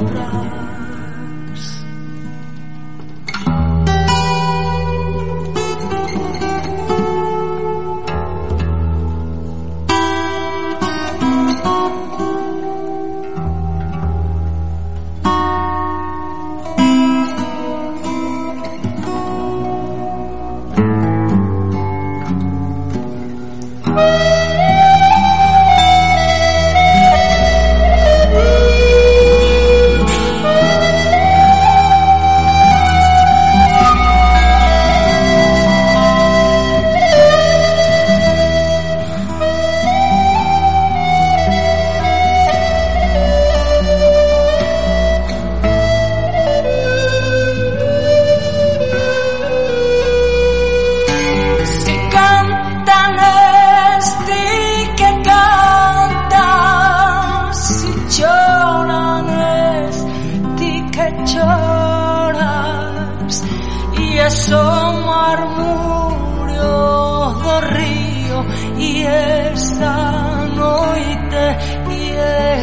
y 68.79 69.03
esta 69.03 70.47
noche 70.55 71.57
y 71.89 72.11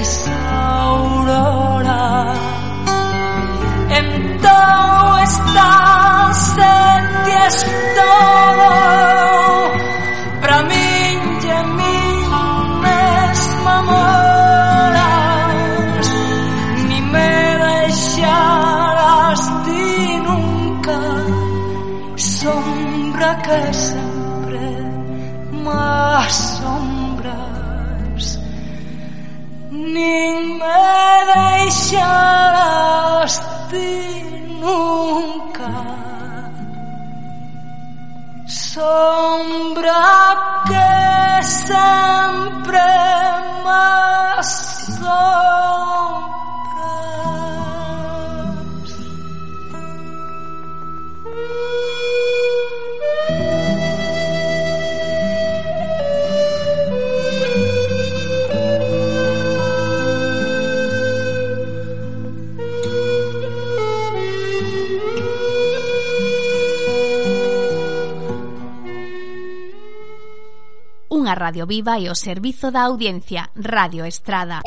esta 0.00 0.45
Radio 71.36 71.68
Viva 71.68 72.00
e 72.00 72.08
o 72.08 72.16
servizo 72.16 72.72
da 72.72 72.88
audiencia 72.88 73.52
Radio 73.54 74.08
Estrada. 74.08 74.64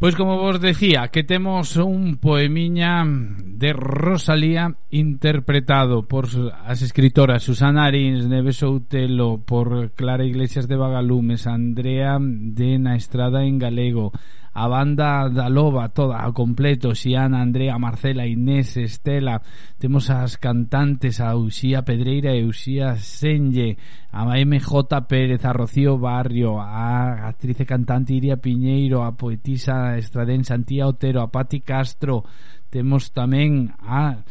Pois 0.00 0.16
como 0.16 0.40
vos 0.40 0.60
decía, 0.60 1.08
que 1.08 1.24
temos 1.24 1.76
un 1.76 2.16
poemiña 2.16 3.04
de 3.04 3.74
Rosalía 3.74 4.76
interpretado 4.88 6.08
por 6.08 6.24
as 6.64 6.80
escritoras 6.80 7.44
Susana 7.44 7.84
Arins, 7.84 8.24
Neves 8.24 8.64
Outelo, 8.64 9.44
por 9.44 9.92
Clara 9.92 10.24
Iglesias 10.24 10.64
de 10.64 10.80
Vagalumes, 10.80 11.44
Andrea 11.44 12.16
de 12.20 12.80
Na 12.80 12.96
Estrada 12.96 13.44
en 13.44 13.60
Galego, 13.60 14.16
a 14.52 14.66
banda 14.66 15.28
da 15.30 15.48
loba 15.48 15.88
toda 15.90 16.18
a 16.18 16.32
completo, 16.32 16.94
Xiana, 16.94 17.40
Andrea, 17.40 17.78
Marcela, 17.78 18.26
Inés, 18.26 18.76
Estela, 18.76 19.42
temos 19.78 20.10
as 20.10 20.36
cantantes 20.36 21.20
a 21.20 21.36
Uxía 21.36 21.82
Pedreira 21.82 22.34
e 22.34 22.42
Uxía 22.42 22.96
Senlle, 22.98 23.78
a 24.10 24.26
MJ 24.26 25.06
Pérez, 25.06 25.44
a 25.44 25.52
Rocío 25.52 25.98
Barrio, 25.98 26.58
a 26.58 27.28
actriz 27.30 27.60
e 27.62 27.66
cantante 27.66 28.14
Iria 28.14 28.42
Piñeiro, 28.42 29.06
a 29.06 29.14
poetisa 29.14 29.94
Estradén 29.96 30.42
Santía 30.42 30.90
Otero, 30.90 31.22
a 31.22 31.30
Pati 31.30 31.62
Castro, 31.62 32.26
temos 32.70 33.14
tamén 33.14 33.70
a 33.78 34.22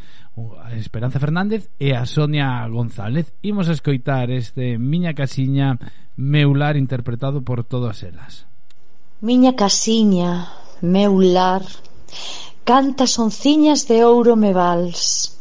Esperanza 0.75 1.19
Fernández 1.19 1.71
e 1.79 1.95
a 1.95 2.03
Sonia 2.03 2.63
González. 2.67 3.35
Imos 3.43 3.67
a 3.67 3.75
escoitar 3.75 4.31
este 4.31 4.79
Miña 4.79 5.15
Casiña 5.15 5.79
Meular 6.15 6.75
interpretado 6.75 7.43
por 7.43 7.63
todas 7.63 8.03
elas. 8.03 8.48
Miña 9.21 9.51
casiña, 9.53 10.47
meu 10.79 11.19
lar, 11.19 11.67
cantas 12.63 13.19
onciñas 13.19 13.83
de 13.83 14.05
ouro 14.05 14.39
me 14.39 14.53
vals. 14.55 15.35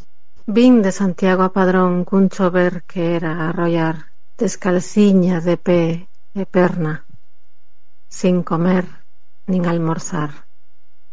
Vin 0.45 0.83
de 0.83 0.91
Santiago 0.91 1.43
a 1.47 1.53
Padrón 1.55 2.03
cun 2.03 2.27
chover 2.27 2.83
que 2.83 3.15
era 3.15 3.47
arrollar, 3.47 4.11
descalciña 4.35 5.39
de 5.39 5.55
pé 5.55 5.83
e 6.35 6.43
perna, 6.43 7.07
sin 8.11 8.43
comer 8.43 8.83
nin 9.47 9.63
almorzar. 9.63 10.43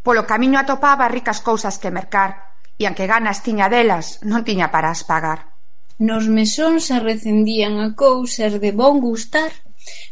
Polo 0.03 0.27
camiño 0.27 0.59
atopaba 0.59 1.07
ricas 1.07 1.39
cousas 1.39 1.79
que 1.79 1.95
mercar, 1.95 2.31
e 2.75 2.83
anque 2.91 3.07
ganas 3.07 3.47
tiña 3.47 3.71
delas, 3.71 4.19
non 4.27 4.43
tiña 4.43 4.75
para 4.75 4.91
as 4.91 5.07
pagar. 5.07 5.55
Nos 6.03 6.27
mesóns 6.27 6.91
arrecendían 6.91 7.79
a 7.79 7.95
cousas 7.95 8.59
de 8.59 8.75
bon 8.75 8.99
gustar 8.99 9.55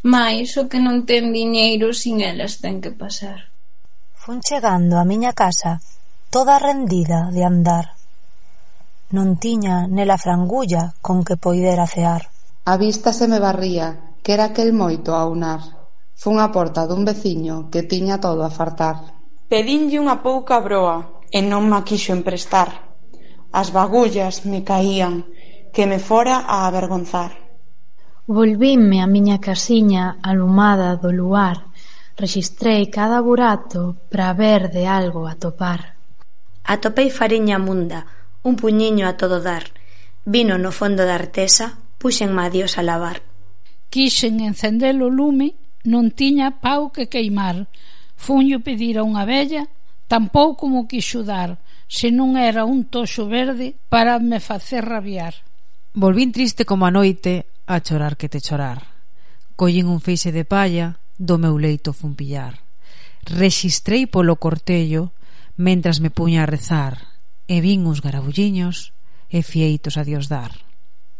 Mais 0.02 0.56
o 0.60 0.68
que 0.70 0.78
non 0.78 1.08
ten 1.08 1.32
diñeiro 1.32 1.92
sin 1.92 2.20
elas 2.20 2.60
ten 2.62 2.80
que 2.84 2.92
pasar. 2.92 3.54
Fun 4.12 4.40
chegando 4.40 4.96
á 4.96 5.04
miña 5.04 5.32
casa, 5.36 5.84
toda 6.34 6.56
rendida 6.58 7.28
de 7.34 7.42
andar. 7.44 7.86
Non 9.16 9.36
tiña 9.36 9.86
nela 9.86 10.16
frangulla 10.16 10.96
con 11.04 11.22
que 11.26 11.36
poidera 11.36 11.86
cear. 11.86 12.32
A 12.64 12.74
vista 12.80 13.12
se 13.12 13.28
me 13.28 13.38
barría, 13.38 14.16
que 14.24 14.32
era 14.32 14.48
aquel 14.48 14.72
moito 14.72 15.12
a 15.14 15.28
unar. 15.28 15.60
Fun 16.16 16.40
á 16.40 16.48
porta 16.56 16.88
dun 16.88 17.04
veciño 17.04 17.68
que 17.68 17.84
tiña 17.84 18.16
todo 18.24 18.40
a 18.44 18.50
fartar. 18.50 18.96
Pedinlle 19.52 20.00
unha 20.00 20.24
pouca 20.24 20.56
broa 20.64 21.20
e 21.28 21.44
non 21.44 21.68
ma 21.68 21.84
quixo 21.84 22.16
emprestar. 22.16 22.96
As 23.52 23.68
bagullas 23.76 24.48
me 24.48 24.64
caían, 24.64 25.28
que 25.74 25.84
me 25.84 26.00
fora 26.00 26.48
a 26.48 26.64
avergonzar. 26.64 27.43
Volvinme 28.26 29.04
á 29.04 29.06
miña 29.06 29.36
casiña 29.36 30.16
alumada 30.24 30.96
do 30.96 31.12
luar, 31.12 31.68
rexistrei 32.16 32.88
cada 32.88 33.20
burato 33.20 34.00
para 34.08 34.32
ver 34.32 34.72
de 34.72 34.88
algo 34.88 35.28
atopar. 35.28 36.00
Atopei 36.64 37.12
fariña 37.12 37.60
munda, 37.60 38.08
un 38.48 38.56
puñiño 38.56 39.04
a 39.04 39.20
todo 39.20 39.44
dar. 39.44 39.64
Vino 40.24 40.56
no 40.56 40.72
fondo 40.72 41.04
da 41.04 41.20
artesa, 41.20 41.76
puxenme 42.00 42.40
a 42.40 42.48
dios 42.48 42.80
a 42.80 42.82
lavar. 42.88 43.20
Quixen 43.92 44.40
encender 44.40 44.96
o 45.04 45.12
lume, 45.12 45.60
non 45.84 46.08
tiña 46.08 46.64
pau 46.64 46.96
que 46.96 47.12
queimar. 47.12 47.68
Fuño 48.16 48.64
pedir 48.64 48.96
a 48.96 49.04
unha 49.04 49.28
vella, 49.28 49.68
tampouco 50.08 50.64
mo 50.64 50.88
quixo 50.88 51.28
dar, 51.28 51.60
se 51.92 52.08
non 52.08 52.40
era 52.40 52.64
un 52.64 52.88
toxo 52.88 53.28
verde 53.28 53.76
para 53.92 54.16
me 54.16 54.40
facer 54.40 54.80
rabiar. 54.80 55.44
Volvín 55.96 56.32
triste 56.32 56.66
como 56.66 56.86
a 56.86 56.90
noite 56.90 57.46
a 57.70 57.78
chorar 57.78 58.18
que 58.18 58.26
te 58.26 58.42
chorar. 58.42 58.82
Collín 59.54 59.86
un 59.86 60.02
feixe 60.02 60.34
de 60.34 60.42
palla, 60.42 60.98
do 61.22 61.38
meu 61.38 61.54
leito 61.54 61.94
fun 61.94 62.18
pillar. 62.18 62.66
Rexistrei 63.22 64.10
polo 64.10 64.34
cortello, 64.42 65.14
mentras 65.54 66.02
me 66.02 66.10
puña 66.10 66.42
a 66.42 66.50
rezar, 66.50 67.14
e 67.46 67.62
vin 67.62 67.86
uns 67.86 68.02
garabulliños 68.02 68.90
e 69.30 69.46
fieitos 69.46 69.94
a 69.94 70.02
Dios 70.02 70.26
dar. 70.26 70.66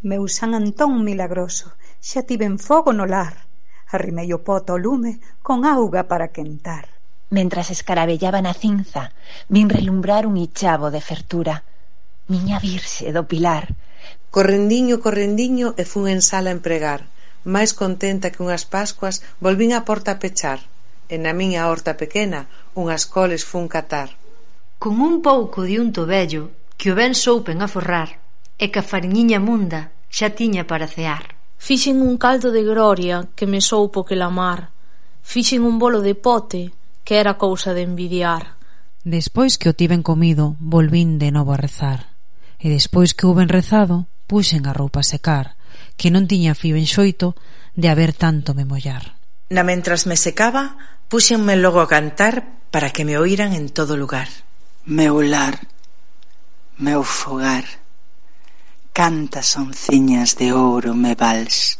Meu 0.02 0.26
San 0.26 0.58
Antón 0.58 1.06
milagroso, 1.06 1.70
xa 2.02 2.26
tiven 2.26 2.58
fogo 2.58 2.90
no 2.90 3.06
lar. 3.06 3.46
Arrimei 3.94 4.34
o 4.34 4.42
poto 4.42 4.74
ao 4.74 4.82
lume 4.82 5.22
con 5.38 5.62
auga 5.70 6.10
para 6.10 6.34
quentar. 6.34 6.90
Mentras 7.30 7.70
escarabellaba 7.70 8.42
a 8.42 8.54
cinza, 8.58 9.14
vin 9.46 9.70
relumbrar 9.70 10.26
un 10.26 10.34
ichavo 10.34 10.90
de 10.90 10.98
fertura. 10.98 11.62
Miña 12.26 12.58
virxe 12.58 13.14
do 13.14 13.22
pilar, 13.30 13.70
Correndiño, 14.34 14.98
correndiño 14.98 15.78
e 15.78 15.86
fun 15.86 16.10
en 16.10 16.18
sala 16.18 16.50
empregar, 16.50 17.06
máis 17.46 17.70
contenta 17.70 18.34
que 18.34 18.42
unhas 18.42 18.66
pascuas 18.66 19.22
volvín 19.38 19.70
a 19.78 19.86
porta 19.86 20.10
a 20.10 20.18
pechar, 20.18 20.58
e 21.06 21.22
na 21.22 21.30
miña 21.30 21.70
horta 21.70 21.94
pequena 21.94 22.50
unhas 22.74 23.06
coles 23.06 23.46
fun 23.46 23.70
catar. 23.70 24.18
Con 24.82 24.98
un 24.98 25.22
pouco 25.22 25.62
de 25.62 25.78
unto 25.78 26.02
vello 26.02 26.50
que 26.74 26.90
o 26.90 26.98
ben 26.98 27.14
soupen 27.14 27.62
a 27.62 27.70
forrar, 27.70 28.18
e 28.58 28.74
que 28.74 28.82
a 28.82 28.88
fariñiña 28.90 29.38
munda 29.38 29.94
xa 30.10 30.34
tiña 30.34 30.66
para 30.66 30.90
cear. 30.90 31.38
Fixen 31.54 32.02
un 32.02 32.18
caldo 32.18 32.50
de 32.50 32.66
gloria 32.66 33.30
que 33.38 33.46
me 33.46 33.62
soupo 33.62 34.02
que 34.02 34.18
la 34.18 34.34
mar, 34.34 34.74
fixen 35.22 35.62
un 35.62 35.78
bolo 35.78 36.02
de 36.02 36.18
pote 36.18 36.74
que 37.06 37.22
era 37.22 37.38
cousa 37.38 37.70
de 37.70 37.86
envidiar. 37.86 38.58
Despois 39.06 39.62
que 39.62 39.70
o 39.70 39.78
tiven 39.78 40.02
comido, 40.02 40.58
volvín 40.58 41.22
de 41.22 41.30
novo 41.30 41.54
a 41.54 41.60
rezar, 41.62 42.18
e 42.58 42.66
despois 42.66 43.14
que 43.14 43.30
houben 43.30 43.46
rezado, 43.46 44.10
puxen 44.26 44.66
a 44.66 44.72
roupa 44.72 45.00
a 45.00 45.06
secar, 45.06 45.56
que 45.96 46.10
non 46.10 46.26
tiña 46.26 46.56
fío 46.56 46.76
enxoito 46.76 47.34
de 47.74 47.90
haber 47.90 48.12
tanto 48.14 48.54
me 48.54 48.64
mollar. 48.64 49.18
Na 49.50 49.62
mentras 49.62 50.06
me 50.08 50.16
secaba, 50.16 50.78
puxenme 51.08 51.54
logo 51.56 51.80
a 51.80 51.90
cantar 51.90 52.64
para 52.72 52.90
que 52.90 53.04
me 53.04 53.18
oíran 53.18 53.52
en 53.52 53.70
todo 53.70 53.96
lugar. 53.96 54.26
Meu 54.84 55.22
lar, 55.22 55.60
meu 56.76 57.04
fogar, 57.04 57.64
cantas 58.92 59.56
onciñas 59.56 60.36
de 60.36 60.52
ouro 60.52 60.94
me 60.94 61.14
vals, 61.14 61.78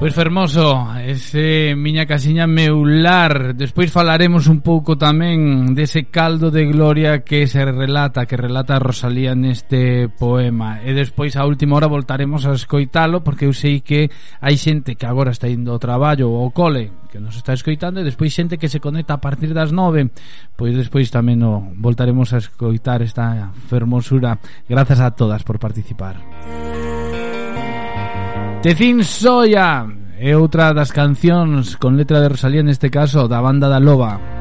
Pois 0.00 0.14
fermoso, 0.14 0.96
ese 0.96 1.76
miña 1.76 2.06
casiña 2.06 2.46
meular. 2.46 3.52
Despois 3.52 3.92
falaremos 3.92 4.48
un 4.48 4.64
pouco 4.64 4.96
tamén 4.96 5.76
dese 5.76 6.08
caldo 6.08 6.48
de 6.48 6.64
gloria 6.72 7.20
que 7.20 7.44
se 7.44 7.60
relata 7.68 8.24
Que 8.24 8.40
relata 8.40 8.80
Rosalía 8.80 9.36
neste 9.36 10.08
poema. 10.08 10.80
E 10.80 10.96
despois 10.96 11.36
a 11.36 11.44
última 11.44 11.76
hora 11.76 11.84
voltaremos 11.84 12.48
a 12.48 12.56
escoitalo 12.56 13.20
Porque 13.20 13.44
eu 13.44 13.52
sei 13.52 13.84
que 13.84 14.08
hai 14.40 14.56
xente 14.56 14.96
que 14.96 15.04
agora 15.04 15.36
está 15.36 15.52
indo 15.52 15.68
ao 15.68 15.76
traballo 15.76 16.32
ou 16.32 16.48
ao 16.48 16.56
cole 16.56 16.96
Que 17.12 17.20
nos 17.20 17.36
está 17.36 17.52
escoitando 17.52 18.00
E 18.00 18.08
despois 18.08 18.32
xente 18.32 18.56
que 18.56 18.72
se 18.72 18.80
conecta 18.80 19.20
a 19.20 19.20
partir 19.20 19.52
das 19.52 19.68
nove. 19.68 20.08
Pois 20.56 20.72
despois 20.72 21.12
tamén 21.12 21.44
no, 21.44 21.76
voltaremos 21.76 22.32
a 22.32 22.40
escoitar 22.40 23.04
esta 23.04 23.52
fermosura. 23.68 24.40
Grazas 24.64 25.04
a 25.04 25.12
todas 25.12 25.44
por 25.44 25.60
participar. 25.60 26.24
Música 26.24 26.89
Tecín 28.60 29.00
Soya 29.04 29.88
é 30.20 30.36
outra 30.36 30.76
das 30.76 30.92
cancións 30.92 31.80
con 31.80 31.96
letra 31.96 32.20
de 32.20 32.28
Rosalía 32.28 32.60
neste 32.60 32.92
caso 32.92 33.24
da 33.24 33.40
banda 33.40 33.72
da 33.72 33.80
Loba. 33.80 34.39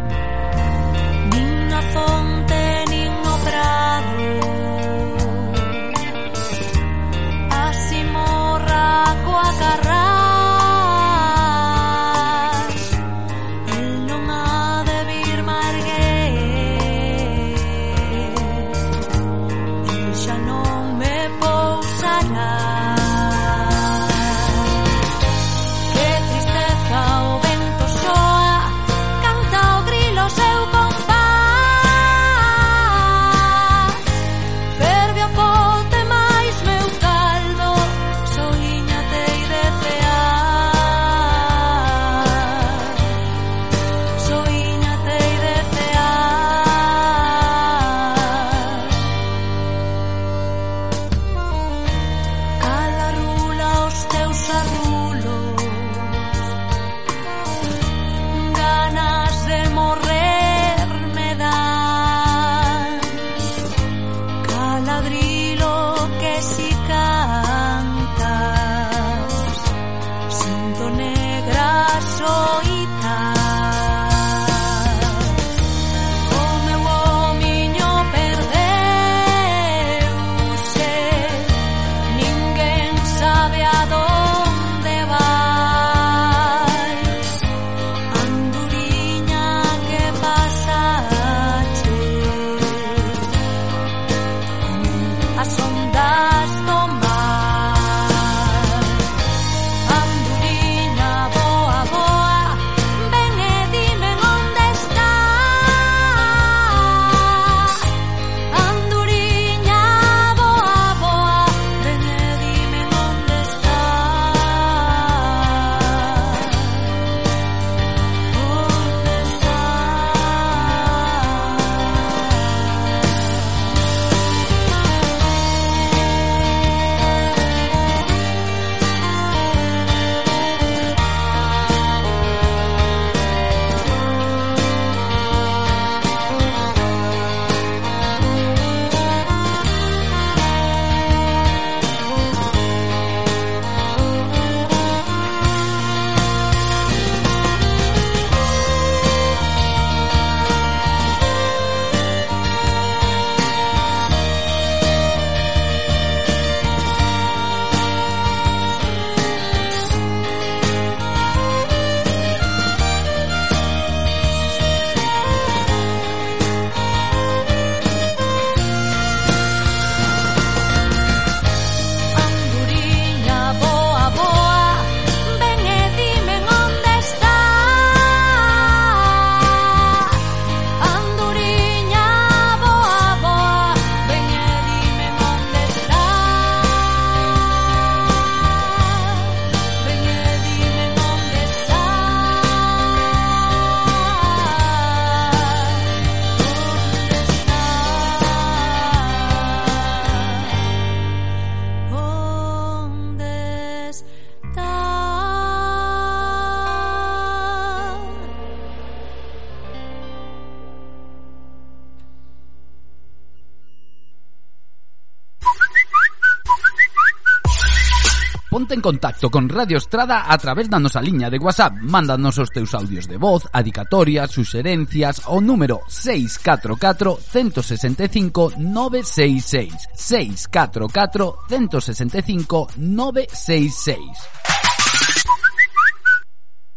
En 218.72 218.82
contacto 218.82 219.32
con 219.32 219.50
Radio 219.50 219.80
Estrada 219.80 220.26
a 220.30 220.38
través 220.38 220.70
da 220.70 220.78
nosa 220.78 221.02
liña 221.02 221.30
de 221.30 221.42
WhatsApp. 221.42 221.74
Mándanos 221.82 222.38
os 222.38 222.54
teus 222.54 222.78
audios 222.78 223.10
de 223.10 223.18
voz, 223.18 223.50
adicatorias, 223.50 224.30
suxerencias 224.30 225.26
ao 225.26 225.42
número 225.42 225.82
644 225.90 227.18
165 227.18 228.54
966. 228.62 229.74
644 229.98 231.50
165 231.50 232.70
966. 232.78 234.00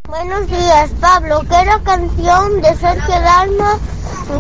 Buenos 0.09 0.49
días, 0.49 0.91
Pablo. 0.97 1.45
Quero 1.45 1.77
canción 1.85 2.61
de 2.63 2.75
Sergio 2.77 3.21
Dalma 3.21 3.79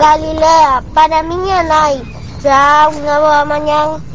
Galilea 0.00 0.82
para 0.94 1.22
miña 1.22 1.62
nai. 1.68 2.00
Chao, 2.40 2.96
unha 2.96 3.16
boa 3.20 3.44
mañán. 3.44 4.11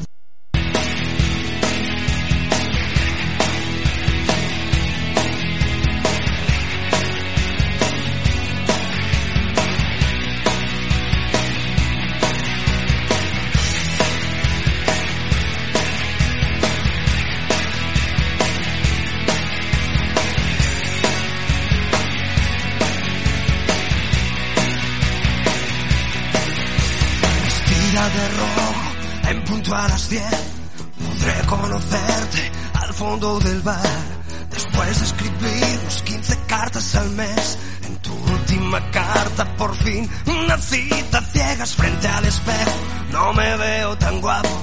Después 33.27 34.99
de 34.99 35.05
escribirnos 35.05 36.01
15 36.03 36.39
cartas 36.47 36.95
al 36.95 37.09
mes, 37.09 37.59
en 37.83 37.97
tu 37.97 38.13
última 38.13 38.89
carta 38.89 39.57
por 39.57 39.75
fin, 39.75 40.09
una 40.27 40.57
cita 40.57 41.21
ciegas 41.33 41.75
frente 41.75 42.07
al 42.07 42.23
espejo. 42.23 42.79
No 43.11 43.33
me 43.33 43.57
veo 43.57 43.97
tan 43.97 44.21
guapo, 44.21 44.61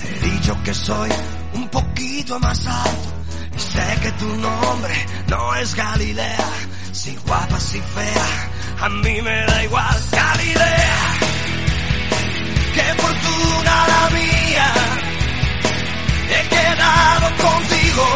te 0.00 0.08
he 0.08 0.30
dicho 0.30 0.56
que 0.64 0.72
soy 0.72 1.10
un 1.54 1.68
poquito 1.68 2.40
más 2.40 2.66
alto. 2.66 3.12
Y 3.54 3.60
sé 3.60 4.00
que 4.00 4.12
tu 4.12 4.36
nombre 4.36 5.06
no 5.28 5.54
es 5.56 5.74
Galilea, 5.74 6.48
si 6.92 7.14
guapa, 7.16 7.60
si 7.60 7.78
fea, 7.80 8.50
a 8.80 8.88
mí 8.88 9.20
me 9.20 9.44
da 9.44 9.64
igual. 9.64 10.02
Galilea 10.10 11.16
qué 12.76 13.02
fortuna 13.02 13.86
la 13.88 14.10
mía. 14.10 15.05
He 16.36 16.48
quedado 16.48 17.26
contigo, 17.46 18.06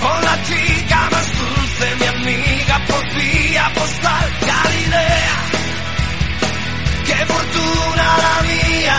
con 0.00 0.24
la 0.24 0.36
chica 0.48 1.08
más 1.10 1.26
dulce, 1.38 1.86
mi 2.00 2.06
amiga 2.06 2.76
por 2.88 3.04
vía 3.14 3.70
postal, 3.74 4.28
Galilea. 4.52 5.36
Qué 7.06 7.26
fortuna 7.32 8.06
la 8.24 8.36
mía. 8.50 8.98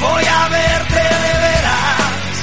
Voy 0.00 0.24
a 0.24 0.48
verte 0.48 1.02
de 1.24 1.32
veras 1.46 2.34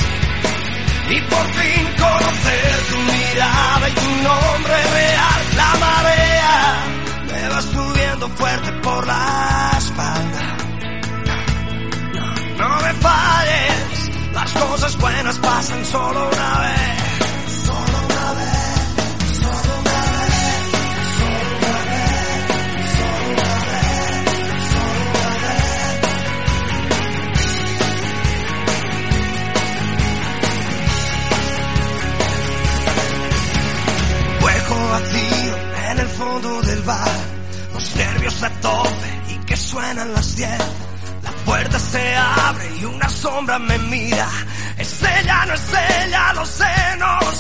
y 1.10 1.22
por 1.22 1.46
fin 1.60 1.84
conocer 2.06 2.72
tu 2.90 2.98
mirada 3.12 3.90
y 3.90 3.94
tu 3.94 4.12
nombre 4.30 4.78
real, 5.00 5.42
la 5.56 5.72
marea 5.86 6.84
me 7.32 7.50
va 7.50 7.62
subiendo 7.62 8.30
fuerte 8.30 8.72
por 8.84 9.06
la 9.06 9.51
las 14.54 14.64
cosas 14.64 14.98
buenas 14.98 15.38
pasan 15.40 15.86
solo 15.86 16.30
una 16.30 16.60
vez. 16.60 17.02
Solo 17.66 17.78
una 17.78 18.34
vez, 18.34 19.38
solo 19.40 19.80
una 19.80 20.02
vez, 20.12 20.72
solo 21.12 21.44
una 21.58 21.84
vez, 21.88 22.22
solo 23.02 23.30
una 23.32 23.56
vez, 23.68 23.92
solo 24.72 25.02
una 25.02 25.38
vez. 25.44 25.64
Hueco 34.42 34.76
vacío 34.92 35.56
en 35.92 36.00
el 36.00 36.08
fondo 36.08 36.62
del 36.62 36.82
bar, 36.82 37.20
los 37.74 37.96
nervios 37.96 38.44
a 38.44 38.50
tope 38.50 39.22
y 39.30 39.36
que 39.46 39.58
suenan 39.58 40.14
las 40.14 40.36
10. 40.36 40.50
La 41.52 41.58
puerta 41.58 41.80
se 41.80 42.16
abre 42.16 42.78
y 42.80 42.86
una 42.86 43.10
sombra 43.10 43.60
me 43.60 43.78
mira. 43.78 44.26
Es 44.78 45.04
ella, 45.04 45.46
no 45.48 45.54
es 45.54 45.74
ella, 46.08 46.34
lo 46.34 46.46
sé, 46.46 46.64
no 46.98 47.31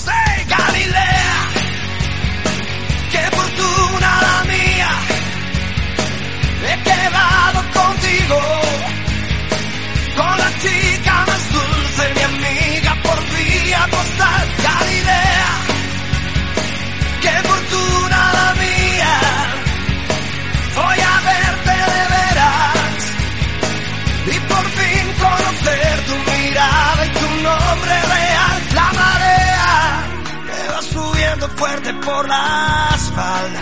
fuerte 31.61 31.93
por 31.93 32.27
la 32.27 32.89
espalda. 32.95 33.61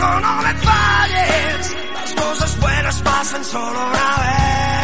No, 0.00 0.20
no 0.20 0.42
me 0.42 0.54
falles, 0.56 1.76
las 1.94 2.12
cosas 2.22 2.60
buenas 2.60 3.00
pasan 3.00 3.42
solo 3.42 3.78
una 3.86 4.16
vez. 4.22 4.83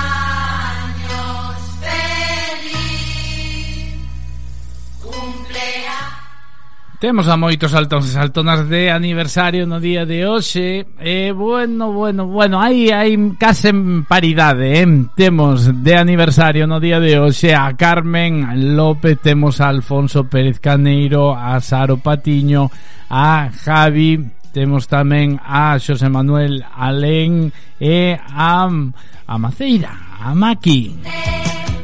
Temos 7.01 7.25
a 7.25 7.33
moitos 7.33 7.73
saltóns 7.73 8.05
e 8.05 8.13
saltonas 8.13 8.69
de 8.69 8.93
aniversario 8.93 9.65
no 9.65 9.81
día 9.81 10.05
de 10.05 10.21
hoxe 10.29 10.85
E 11.01 11.25
eh, 11.25 11.31
bueno, 11.33 11.89
bueno, 11.89 12.29
bueno, 12.29 12.61
hai, 12.61 12.93
hai 12.93 13.17
case 13.41 13.73
en 13.73 14.05
paridade, 14.05 14.85
eh? 14.85 14.85
Temos 15.17 15.65
de 15.81 15.97
aniversario 15.97 16.69
no 16.69 16.77
día 16.77 17.01
de 17.01 17.17
hoxe 17.17 17.57
a 17.57 17.73
Carmen 17.73 18.45
López 18.77 19.17
Temos 19.17 19.57
a 19.65 19.73
Alfonso 19.73 20.29
Pérez 20.29 20.61
Caneiro, 20.61 21.33
a 21.33 21.57
Saro 21.57 21.97
Patiño, 21.97 22.69
a 23.09 23.49
Javi 23.49 24.21
Temos 24.53 24.85
tamén 24.85 25.41
a 25.41 25.81
Xosé 25.81 26.05
Manuel 26.05 26.61
Alén 26.69 27.49
e 27.81 28.13
a, 28.13 28.69
a 28.69 29.35
Maceira, 29.41 30.21
a 30.21 30.37
Maki 30.37 31.01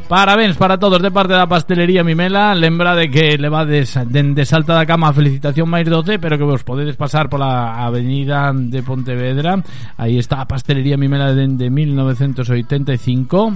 Parabéns 0.08 0.56
para 0.56 0.80
todos 0.80 1.02
de 1.04 1.12
parte 1.12 1.36
da 1.36 1.44
pastelería 1.44 2.00
Mimela. 2.02 2.56
Lembra 2.56 2.96
de 2.96 3.10
que 3.12 3.36
levades 3.36 3.92
dende 4.08 4.48
Salta 4.48 4.72
da 4.72 4.88
Cama 4.88 5.12
a 5.12 5.12
felicitación 5.12 5.68
máis 5.68 5.84
12 5.84 6.16
Pero 6.16 6.40
que 6.40 6.48
vos 6.48 6.64
podedes 6.64 6.96
pasar 6.96 7.28
pola 7.28 7.76
avenida 7.76 8.48
de 8.56 8.80
Pontevedra. 8.80 9.60
Aí 10.00 10.16
está 10.16 10.40
a 10.40 10.48
pastelería 10.48 10.96
Mimela 10.96 11.36
dende 11.36 11.68
1985 11.68 13.52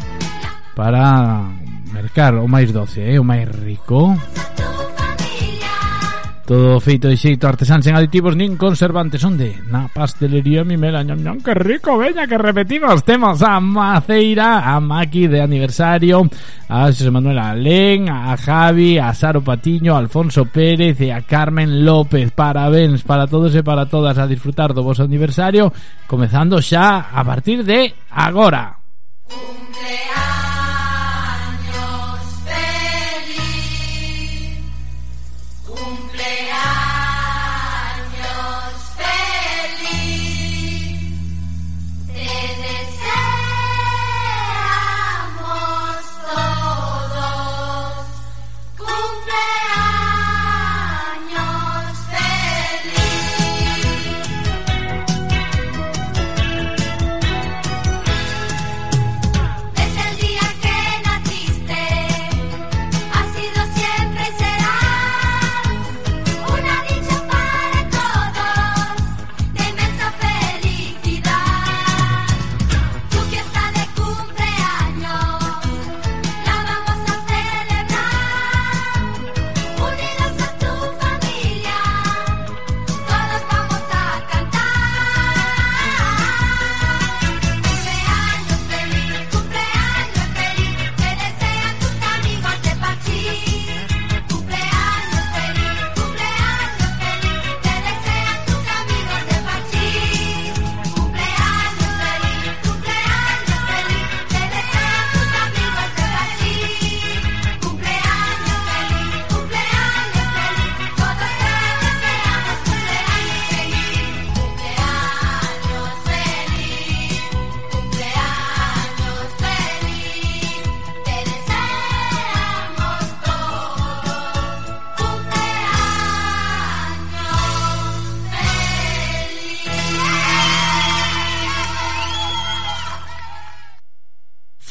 Para 0.77 1.41
mercar 1.89 2.37
o 2.37 2.45
máis 2.45 2.69
12, 2.69 3.01
eh, 3.01 3.17
o 3.17 3.25
máis 3.25 3.49
rico. 3.49 4.13
Todo 6.43 6.83
feito 6.83 7.07
de 7.07 7.15
xeito 7.15 7.47
artesán 7.47 7.87
sen 7.87 7.95
aditivos 7.95 8.35
nin 8.35 8.59
conservantes. 8.59 9.23
Onde? 9.23 9.63
Na 9.71 9.87
pastelería 9.87 10.67
Mimela 10.67 11.07
ñam, 11.07 11.23
ñam, 11.23 11.39
Que 11.39 11.55
rico, 11.55 11.95
veña, 11.95 12.27
que 12.27 12.35
repetimos. 12.35 13.07
Temos 13.07 13.43
a 13.47 13.63
Maceira, 13.63 14.67
a 14.67 14.83
Maki 14.83 15.31
de 15.31 15.39
aniversario 15.41 16.27
A 16.67 16.91
José 16.91 17.11
Manuel 17.15 17.39
Alén 17.39 18.11
A 18.11 18.35
Javi, 18.35 18.99
a 18.99 19.15
Saro 19.15 19.43
Patiño 19.47 19.95
A 19.95 20.03
Alfonso 20.03 20.45
Pérez 20.51 20.99
e 20.99 21.15
a 21.15 21.23
Carmen 21.23 21.87
López. 21.87 22.35
Parabéns 22.35 23.07
para 23.07 23.31
todos 23.31 23.55
e 23.55 23.63
para 23.63 23.87
todas 23.87 24.19
A 24.19 24.27
disfrutar 24.27 24.75
do 24.75 24.83
vosso 24.83 25.07
aniversario 25.07 25.71
Comezando 26.11 26.59
xa 26.59 27.07
a 27.15 27.23
partir 27.23 27.63
de 27.63 27.95
agora 28.11 28.83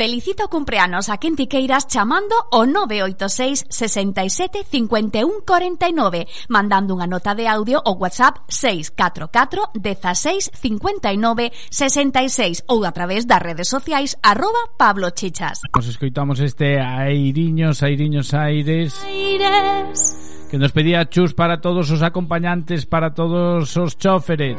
Felicita 0.01 0.45
o 0.45 0.49
cumpleanos 0.49 1.13
a 1.13 1.21
quen 1.21 1.37
ti 1.37 1.45
queiras 1.45 1.85
chamando 1.85 2.33
o 2.49 2.65
986 2.65 3.69
67 3.69 4.65
51 4.65 5.45
49, 5.45 6.25
mandando 6.49 6.97
unha 6.97 7.05
nota 7.05 7.37
de 7.37 7.45
audio 7.45 7.77
ao 7.85 8.01
WhatsApp 8.01 8.41
644 8.49 9.77
16 9.77 10.57
59 10.57 11.53
66 11.69 12.65
ou 12.65 12.81
a 12.81 12.89
través 12.89 13.29
das 13.29 13.45
redes 13.45 13.69
sociais 13.69 14.17
arroba 14.25 14.73
Pablo 14.73 15.13
Chichas. 15.13 15.61
Nos 15.69 15.85
escoitamos 15.85 16.41
este 16.41 16.81
Airiños, 16.81 17.85
Airiños, 17.85 18.33
Aires. 18.33 18.97
Aires 19.05 20.17
que 20.49 20.57
nos 20.57 20.73
pedía 20.73 21.05
chus 21.13 21.37
para 21.37 21.61
todos 21.61 21.93
os 21.93 22.01
acompañantes, 22.01 22.89
para 22.89 23.13
todos 23.13 23.77
os 23.77 24.01
choferes. 24.01 24.57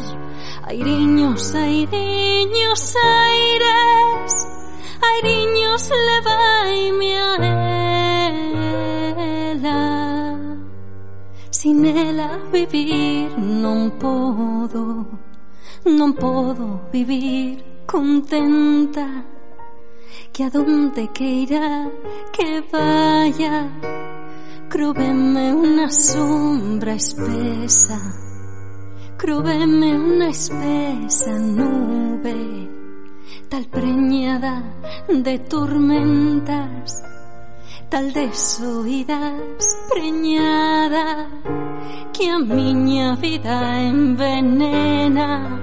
Airiños, 0.70 1.50
airiños, 1.58 2.94
aires. 2.94 4.61
Airiños, 5.10 5.90
levaime 6.08 7.10
a 7.16 7.30
ela 9.50 9.80
Sin 11.50 11.84
ela 11.84 12.38
vivir 12.52 13.30
non 13.38 13.90
podo 13.98 15.06
Non 15.84 16.14
podo 16.14 16.86
vivir 16.94 17.58
contenta. 17.86 19.26
Que 20.32 20.44
a 20.44 20.50
donde 20.50 21.08
queira 21.12 21.90
que 22.32 22.62
vaya 22.72 23.68
Crúbeme 24.72 25.52
unha 25.52 25.92
sombra 25.92 26.96
espesa. 26.96 28.00
Crúbeme 29.20 29.92
unha 30.00 30.32
espesa 30.32 31.36
nube 31.36 32.71
Tal 33.52 33.66
preñada 33.66 34.62
de 35.10 35.38
tormentas 35.40 37.04
Tal 37.90 38.10
desoídas 38.14 39.34
preñada 39.90 41.28
Que 42.14 42.30
a 42.30 42.38
miña 42.38 43.14
vida 43.16 43.78
envenena. 43.78 45.60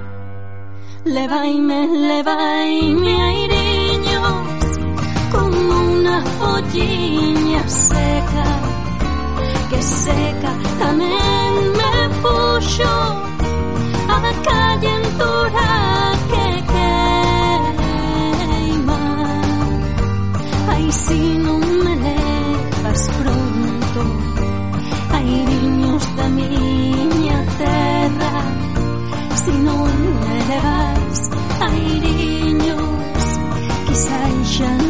Levaime, 1.04 1.88
levaime 1.88 3.22
airiños 3.22 4.46
Como 5.32 5.74
unha 5.90 6.22
folliña 6.38 7.66
seca 7.66 8.46
Que 9.68 9.82
seca 9.82 10.52
tamén 10.78 11.52
me 11.74 11.94
puxo 12.22 12.94
A 14.06 14.20
calentura 14.46 15.70
que 15.74 15.79
E 20.90 20.92
se 20.92 21.14
non 21.14 21.60
me 21.84 21.94
levas 22.04 23.02
pronto. 23.20 24.00
Hai 25.12 25.44
viños 25.48 26.04
da 26.16 26.26
miña 26.36 27.38
terra 27.58 28.34
Se 29.42 29.52
non 29.66 29.90
me 30.20 30.36
levas 30.50 31.20
airiños 31.68 33.24
Quizá 33.86 34.20
xa 34.52 34.70
non 34.82 34.89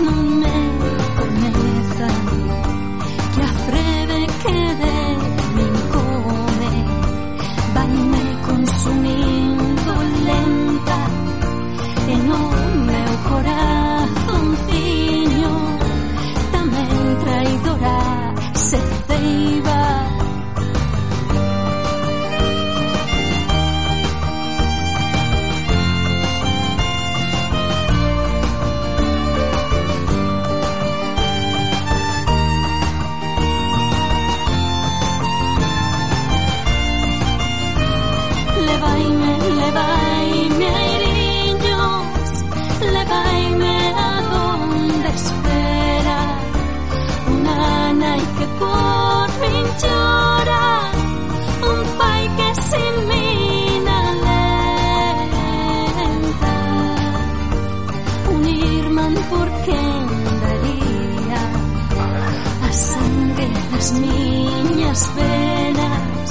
las 63.80 63.92
niñas 63.92 65.10
velas, 65.16 66.30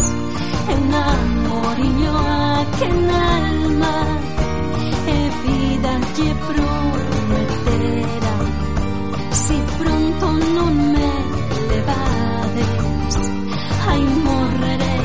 en 0.75 0.93
amor 0.93 1.79
y 1.79 2.03
yo 2.03 2.13
aquel 2.61 3.09
alma, 3.09 3.95
e 5.07 5.19
vida 5.47 5.93
que 6.15 6.29
prometera, 6.49 8.33
si 9.31 9.55
pronto 9.79 10.25
no 10.55 10.65
me 10.93 11.11
levades, 11.71 13.15
ay 13.89 14.03
morreré 14.27 14.99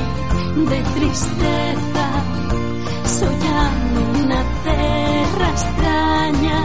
de 0.70 0.78
tristeza, 0.96 2.06
soy 3.18 3.38
en 3.64 4.22
una 4.22 4.40
terra 4.68 5.46
extraña, 5.56 6.58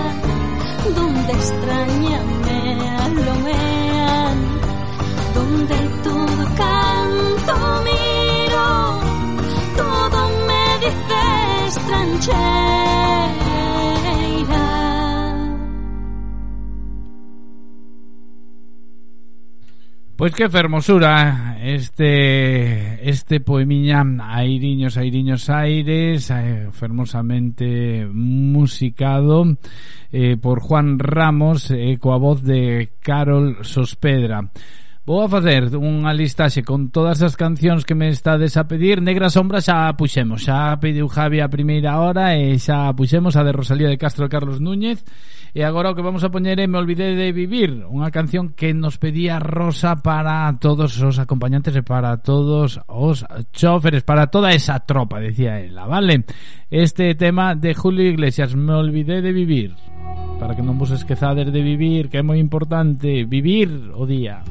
donde 0.97 1.31
extrañame 1.39 2.89
a 2.89 3.07
lo 3.07 3.35
menos. 3.45 3.68
Pois 20.19 20.35
que 20.35 20.49
fermosura 20.49 21.57
este 21.63 23.09
este 23.09 23.39
poemiña 23.39 24.03
Airiños, 24.19 24.97
Airiños 24.97 25.49
Aires 25.49 26.29
eh, 26.29 26.67
fermosamente 26.73 28.05
musicado 28.05 29.45
eh, 30.11 30.35
por 30.35 30.59
Juan 30.59 30.99
Ramos 30.99 31.71
eh, 31.71 31.97
de 32.43 32.89
Carol 32.99 33.59
Sospedra 33.61 34.51
Vou 35.07 35.25
a 35.25 35.31
facer 35.31 35.73
unha 35.73 36.13
listaxe 36.13 36.61
con 36.61 36.93
todas 36.93 37.23
as 37.25 37.33
cancións 37.33 37.81
que 37.87 37.97
me 37.97 38.13
estades 38.13 38.59
a 38.59 38.69
pedir. 38.69 39.01
Negra 39.01 39.33
Sombra 39.33 39.57
xa 39.57 39.89
a 39.89 39.97
puxemos. 39.97 40.45
Xa 40.45 40.69
a 40.69 40.77
pediu 40.77 41.09
Javi 41.09 41.41
a 41.41 41.49
primeira 41.49 41.97
hora 41.97 42.37
E 42.37 42.59
xa 42.61 42.85
a 42.85 42.93
puxemos 42.93 43.33
a 43.33 43.41
de 43.41 43.55
Rosalía 43.55 43.89
de 43.89 43.97
Castro 43.97 44.27
e 44.27 44.33
Carlos 44.33 44.61
Núñez. 44.61 45.01
E 45.49 45.65
agora 45.65 45.89
o 45.89 45.95
que 45.97 46.05
vamos 46.05 46.21
a 46.21 46.29
poñer 46.29 46.61
é 46.61 46.69
Me 46.69 46.77
olvidei 46.77 47.17
de 47.17 47.33
vivir 47.33 47.89
Unha 47.89 48.13
canción 48.13 48.53
que 48.53 48.69
nos 48.69 49.01
pedía 49.01 49.41
Rosa 49.41 49.97
para 49.97 50.45
todos 50.61 50.93
os 51.01 51.17
acompañantes 51.17 51.73
E 51.73 51.81
para 51.81 52.21
todos 52.21 52.77
os 52.85 53.25
choferes 53.49 54.05
Para 54.05 54.29
toda 54.29 54.53
esa 54.53 54.77
tropa, 54.85 55.17
decía 55.17 55.57
ela, 55.57 55.89
vale? 55.89 56.21
Este 56.69 57.17
tema 57.17 57.57
de 57.57 57.73
Julio 57.73 58.05
Iglesias 58.05 58.53
Me 58.53 58.77
olvidei 58.77 59.25
de 59.25 59.33
vivir. 59.33 59.73
Para 60.37 60.53
que 60.53 60.61
non 60.61 60.77
vos 60.77 60.93
esquezades 60.93 61.49
de 61.49 61.61
vivir 61.65 62.13
Que 62.13 62.21
é 62.21 62.23
moi 62.23 62.37
importante 62.37 63.25
Vivir 63.25 63.89
o 63.97 64.05
día. 64.05 64.45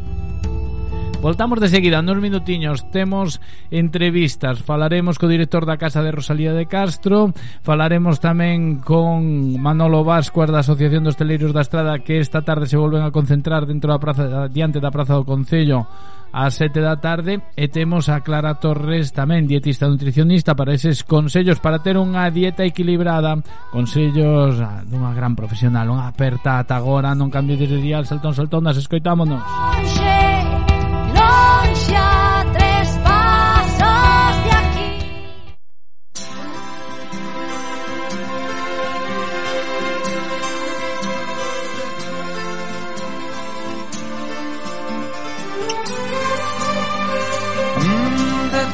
Voltamos 1.21 1.59
de 1.59 1.69
seguida, 1.69 2.01
nos 2.01 2.23
minutiños 2.23 2.89
Temos 2.91 3.41
entrevistas. 3.73 4.62
Falaremos 4.62 5.19
co 5.19 5.27
director 5.27 5.66
da 5.66 5.75
Casa 5.75 5.99
de 5.99 6.14
Rosalía 6.14 6.55
de 6.55 6.71
Castro 6.71 7.35
Falaremos 7.66 8.23
tamén 8.23 8.79
con 8.79 9.59
Manolo 9.59 10.07
Vascuas 10.07 10.47
da 10.55 10.62
Asociación 10.62 11.03
dos 11.03 11.19
Teleiros 11.19 11.51
da 11.51 11.66
Estrada 11.66 11.99
Que 11.99 12.23
esta 12.23 12.47
tarde 12.47 12.71
se 12.71 12.79
volven 12.79 13.03
a 13.03 13.11
concentrar 13.11 13.66
dentro 13.66 13.91
da 13.91 13.99
praza, 13.99 14.47
diante 14.47 14.79
da 14.79 14.95
Praza 14.95 15.19
do 15.19 15.27
Concello 15.27 15.91
ás 16.31 16.55
7 16.55 16.81
da 16.81 17.01
tarde. 17.01 17.41
E 17.57 17.73
temos 17.73 18.12
a 18.12 18.21
Clara 18.21 18.61
Torres 18.61 19.16
tamén 19.16 19.49
dietista 19.49 19.89
nutricionista 19.89 20.53
para 20.53 20.77
eses 20.77 21.01
consellos 21.01 21.59
para 21.59 21.81
ter 21.81 21.97
unha 21.97 22.29
dieta 22.29 22.69
equilibrada. 22.69 23.41
Consellos 23.73 24.61
ah, 24.61 24.85
dunha 24.85 25.16
gran 25.16 25.33
profesional 25.33 25.89
unha 25.89 26.12
aperta 26.12 26.61
ata 26.61 26.77
agora 26.77 27.16
non 27.16 27.33
cambiades 27.33 27.73
de 27.73 27.81
dial 27.81 28.05
saltón 28.05 28.37
saltón 28.37 28.69
das 28.69 28.77
escoitámonos. 28.77 29.41
Xer 29.89 30.28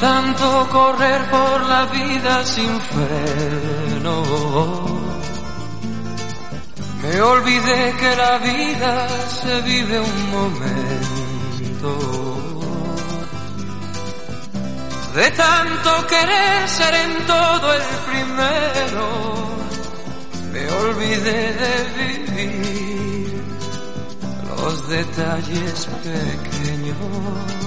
tanto 0.05 0.69
correr 0.71 1.21
por 1.31 1.59
la 1.67 1.87
vida 1.87 2.45
sin 2.45 2.73
freno, 2.93 4.17
me 7.03 7.23
olvidé 7.23 7.81
que 8.01 8.11
la 8.25 8.37
vida 8.51 8.93
se 9.41 9.63
vive 9.63 9.97
un 10.01 10.31
momento. 10.37 11.91
De 15.15 15.31
tanto 15.31 15.91
querer 16.07 16.69
ser 16.69 16.95
en 17.07 17.13
todo 17.27 17.67
el 17.79 17.87
primero, 18.11 19.07
me 20.53 20.65
olvidé 20.83 21.43
de 21.63 21.75
vivir 22.01 23.43
los 24.51 24.89
detalles 24.89 25.89
pequeños. 26.03 27.64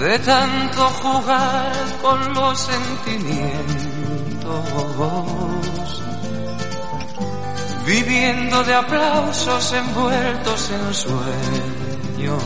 De 0.00 0.18
tanto 0.18 0.88
jugar 1.02 1.72
con 2.02 2.34
los 2.34 2.58
sentimientos, 2.58 3.66
viviendo 7.86 8.62
de 8.64 8.74
aplausos 8.74 9.72
envueltos 9.72 10.70
en 10.70 10.94
sueños. 10.94 12.42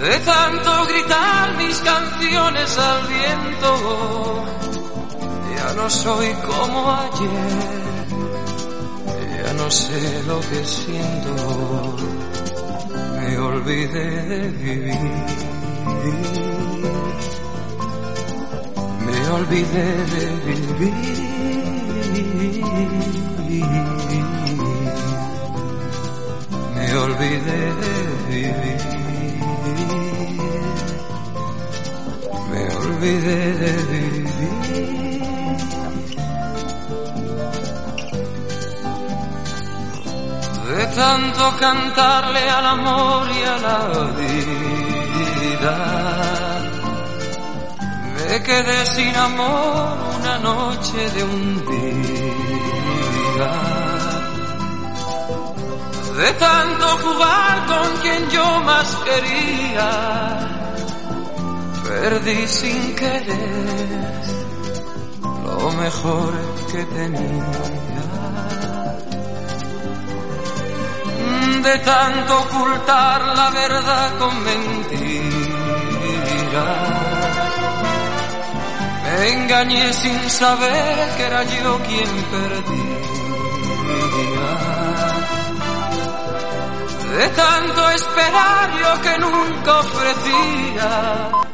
De 0.00 0.18
tanto 0.20 0.86
gritar 0.86 1.56
mis 1.56 1.78
canciones 1.78 2.78
al 2.78 3.06
viento, 3.06 4.44
ya 5.56 5.72
no 5.74 5.88
soy 5.88 6.32
como 6.44 6.90
ayer, 6.90 7.76
ya 9.44 9.52
no 9.52 9.70
sé 9.70 10.22
lo 10.26 10.40
que 10.40 10.64
siento, 10.64 11.96
me 13.22 13.38
olvidé 13.38 14.10
de 14.30 14.40
vivir, 14.62 14.98
me 19.06 19.18
olvidé 19.36 19.86
de 20.12 20.24
vivir, 20.46 20.94
me 26.74 26.86
olvidé 27.04 27.60
de 27.82 27.94
vivir. 28.28 28.80
Me 32.50 32.62
olvidé 32.76 33.40
de 33.62 33.72
vivir. 33.90 34.11
De 40.72 40.86
tanto 40.86 41.54
cantarle 41.60 42.48
al 42.48 42.66
amor 42.66 43.28
y 43.28 43.42
a 43.42 43.56
la 43.58 43.78
vida, 44.20 45.76
me 48.14 48.42
quedé 48.42 48.86
sin 48.86 49.14
amor 49.14 49.98
una 50.18 50.38
noche 50.38 51.10
de 51.10 51.24
un 51.24 51.62
día. 51.66 53.52
De 56.16 56.32
tanto 56.46 56.86
jugar 57.04 57.66
con 57.66 57.88
quien 58.00 58.30
yo 58.30 58.60
más 58.62 58.96
quería, 59.04 59.90
perdí 61.84 62.46
sin 62.48 62.94
querer 62.96 64.22
lo 65.44 65.70
mejor 65.72 66.32
que 66.72 66.82
tenía. 66.96 67.91
De 71.62 71.78
tanto 71.78 72.38
ocultar 72.40 73.20
la 73.36 73.50
verdad 73.50 74.18
con 74.18 74.42
mentiras, 74.42 75.02
me 79.04 79.32
engañé 79.32 79.92
sin 79.92 80.30
saber 80.30 81.16
que 81.16 81.22
era 81.22 81.44
yo 81.44 81.78
quien 81.86 82.10
perdía. 82.32 83.02
De 87.16 87.28
tanto 87.28 87.90
esperar 87.90 88.70
yo 88.80 89.00
que 89.02 89.18
nunca 89.18 89.80
ofrecía. 89.80 91.51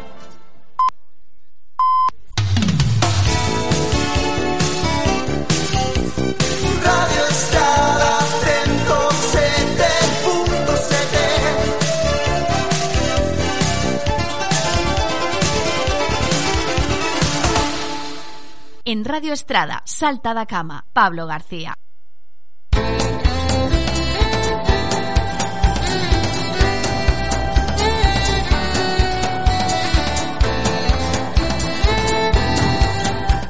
Estrada, 19.38 19.82
Salta 19.84 20.34
da 20.34 20.46
Cama, 20.46 20.84
Pablo 20.92 21.24
García. 21.24 21.72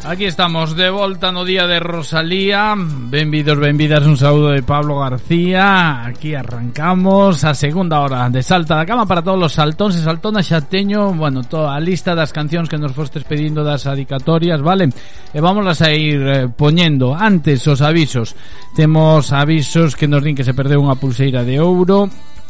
Aquí 0.08 0.24
estamos 0.24 0.74
de 0.74 0.88
volta 0.88 1.30
no 1.32 1.44
día 1.44 1.66
de 1.66 1.80
Rosalía. 1.80 2.72
Benvidos, 2.78 3.58
benvidas, 3.58 4.06
un 4.06 4.16
saúdo 4.16 4.48
de 4.48 4.62
Pablo 4.62 5.00
García. 5.00 6.02
Aquí 6.02 6.34
arrancamos 6.34 7.44
a 7.44 7.52
segunda 7.52 8.00
hora 8.00 8.30
de 8.30 8.42
Salta 8.42 8.74
da 8.74 8.86
Cama 8.88 9.04
Para 9.04 9.20
todos 9.20 9.36
os 9.36 9.52
saltóns 9.52 10.00
e 10.00 10.00
saltonas 10.00 10.48
xa 10.48 10.64
teño 10.64 11.12
Bueno, 11.12 11.44
toda 11.44 11.76
a 11.76 11.80
lista 11.84 12.16
das 12.16 12.32
cancións 12.32 12.72
que 12.72 12.80
nos 12.80 12.96
fostes 12.96 13.28
pedindo 13.28 13.60
das 13.60 13.84
adicatorias, 13.84 14.64
vale? 14.64 14.88
E 15.28 15.44
vámonos 15.44 15.84
a 15.84 15.92
ir 15.92 16.24
eh, 16.24 16.48
poñendo 16.48 17.12
Antes 17.12 17.68
os 17.68 17.84
avisos. 17.84 18.32
Temos 18.72 19.28
avisos 19.36 19.92
que 19.92 20.08
nos 20.08 20.24
din 20.24 20.32
que 20.32 20.48
se 20.48 20.56
perdeu 20.56 20.80
unha 20.80 20.96
pulseira 20.96 21.44
de 21.44 21.60
ouro 21.60 22.08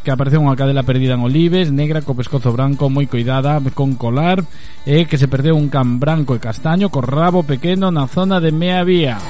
que 0.08 0.16
apareceu 0.16 0.40
unha 0.40 0.56
cadela 0.56 0.88
perdida 0.88 1.20
en 1.20 1.20
Olives, 1.20 1.68
negra 1.68 2.00
co 2.00 2.16
pescozo 2.16 2.48
branco 2.48 2.88
moi 2.88 3.04
cuidada, 3.04 3.60
con 3.76 3.92
colar, 4.00 4.40
e 4.88 5.04
que 5.04 5.20
se 5.20 5.28
perdeu 5.28 5.52
un 5.52 5.68
can 5.68 6.00
branco 6.00 6.32
e 6.32 6.40
castaño 6.40 6.88
co 6.88 7.04
rabo 7.04 7.44
pequeno 7.44 7.92
na 7.92 8.08
zona 8.08 8.40
de 8.40 8.48
Mea 8.48 8.80
Vía. 8.88 9.20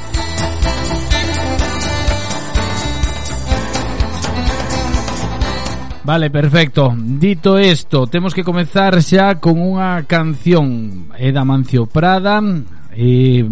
Vale, 6.07 6.31
perfecto. 6.31 6.95
Dito 6.95 7.59
isto, 7.59 8.07
temos 8.07 8.31
que 8.31 8.47
comezar 8.47 9.03
xa 9.03 9.43
con 9.43 9.59
unha 9.59 10.07
canción 10.07 11.11
é 11.19 11.35
da 11.35 11.43
Mancio 11.43 11.91
Prada 11.91 12.39
e 12.95 13.43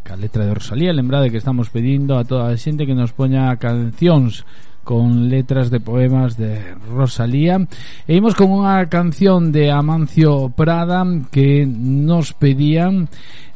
ca 0.00 0.16
letra 0.16 0.48
de 0.48 0.56
Rosalía, 0.56 0.96
lembrade 0.96 1.28
que 1.28 1.36
estamos 1.36 1.68
pedindo 1.68 2.16
a 2.16 2.24
toda 2.24 2.48
a 2.48 2.56
xente 2.56 2.88
que 2.88 2.96
nos 2.96 3.12
poña 3.12 3.52
cancións 3.60 4.48
con 4.84 5.28
letras 5.28 5.70
de 5.70 5.80
poemas 5.80 6.36
de 6.36 6.74
Rosalía. 6.88 7.60
E 8.06 8.16
imos 8.16 8.36
con 8.36 8.52
unha 8.52 8.84
canción 8.92 9.50
de 9.50 9.72
Amancio 9.72 10.52
Prada 10.52 11.02
que 11.30 11.64
nos 11.66 12.36
pedían, 12.36 13.08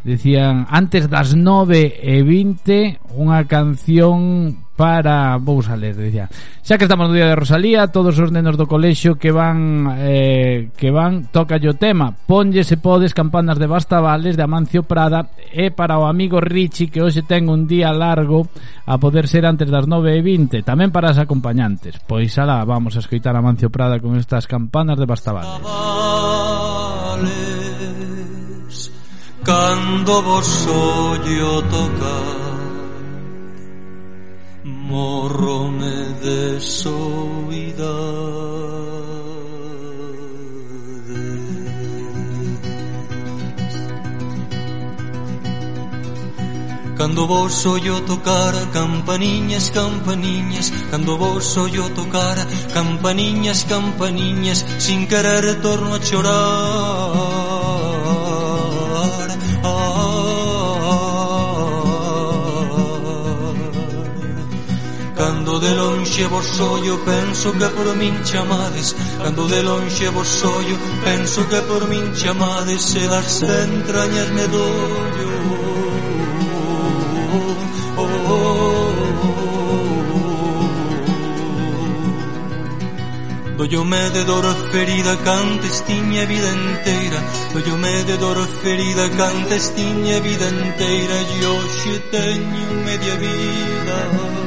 decían, 0.05 0.67
antes 0.71 1.13
das 1.13 1.37
9 1.37 2.01
e 2.01 2.23
20, 2.25 3.13
unha 3.15 3.45
canción 3.45 4.64
para 4.77 5.39
vou 5.39 5.63
a 5.63 5.77
ler, 5.77 5.95
dicía. 5.95 6.29
Xa 6.63 6.79
que 6.79 6.85
estamos 6.85 7.07
no 7.07 7.15
día 7.15 7.31
de 7.31 7.39
Rosalía, 7.39 7.89
todos 7.89 8.19
os 8.19 8.35
nenos 8.35 8.59
do 8.59 8.67
colexio 8.67 9.15
que 9.15 9.31
van 9.31 9.87
eh, 10.03 10.75
que 10.75 10.91
van 10.91 11.31
toca 11.31 11.57
o 11.63 11.75
tema. 11.79 12.11
Ponlle 12.11 12.67
se 12.67 12.77
podes 12.77 13.15
campanas 13.15 13.59
de 13.63 13.71
Bastavales 13.71 14.35
de 14.35 14.43
Amancio 14.43 14.83
Prada 14.83 15.31
e 15.55 15.71
para 15.71 15.99
o 16.03 16.11
amigo 16.11 16.43
Richie 16.43 16.91
que 16.91 17.03
hoxe 17.03 17.23
ten 17.23 17.47
un 17.47 17.71
día 17.71 17.95
largo 17.95 18.51
a 18.87 18.99
poder 18.99 19.31
ser 19.31 19.47
antes 19.47 19.71
das 19.71 19.87
9:20, 19.87 20.67
tamén 20.67 20.91
para 20.91 21.15
as 21.15 21.23
acompañantes. 21.23 22.03
Pois 22.03 22.35
alá 22.41 22.67
vamos 22.67 22.99
a 22.99 23.03
escoitar 23.03 23.39
a 23.39 23.43
Amancio 23.45 23.71
Prada 23.71 24.03
con 24.03 24.19
estas 24.19 24.51
campanas 24.51 24.99
de 24.99 25.07
Bastavales. 25.07 25.63
Bastavales 25.63 26.35
cando 29.45 30.23
vos 30.23 30.67
ollo 30.67 31.63
tocar 31.69 32.44
Cando 47.05 47.27
vos 47.27 47.67
ollo 47.67 48.01
tocar 48.03 48.55
campaniñas, 48.73 49.71
campaniñas 49.71 50.73
Cando 50.91 51.19
vos 51.19 51.57
ollo 51.59 51.91
tocar 51.91 52.37
campaniñas, 52.73 53.65
campaniñas 53.65 54.65
Sin 54.79 55.07
querer 55.07 55.61
torno 55.61 55.95
a 55.95 56.01
chorar. 56.01 57.44
de 65.65 65.75
lonxe 65.75 66.27
vos 66.27 66.61
ollo 66.61 66.99
penso 67.05 67.49
que 67.59 67.69
por 67.77 67.89
min 67.97 68.17
chamades. 68.23 68.95
Cando 69.23 69.45
de 69.49 69.63
lonxe 69.63 70.09
vos 70.11 70.45
ollo 70.45 70.77
penso 71.05 71.41
que 71.49 71.61
por 71.69 71.83
min 71.89 72.07
chamades 72.21 72.83
Se 72.91 73.09
das 73.09 73.43
entrañas 73.43 74.29
me 74.37 74.47
dollo. 74.57 75.31
Oh, 77.97 78.05
oh, 78.05 78.37
oh, 78.37 79.15
Dollome 83.57 84.11
de 84.11 84.25
dor 84.25 84.47
ferida 84.73 85.17
cantes 85.25 85.85
tiña 85.87 86.25
vida 86.27 86.51
inteira 86.53 87.21
Dollome 87.55 88.03
de 88.09 88.17
dor 88.19 88.39
ferida 88.63 89.09
cantes 89.21 89.65
tiña 89.75 90.19
vida 90.29 90.47
inteira 90.51 91.17
E 91.37 91.47
hoxe 91.47 91.95
teño 92.11 92.67
media 92.85 93.15
vida. 93.25 94.44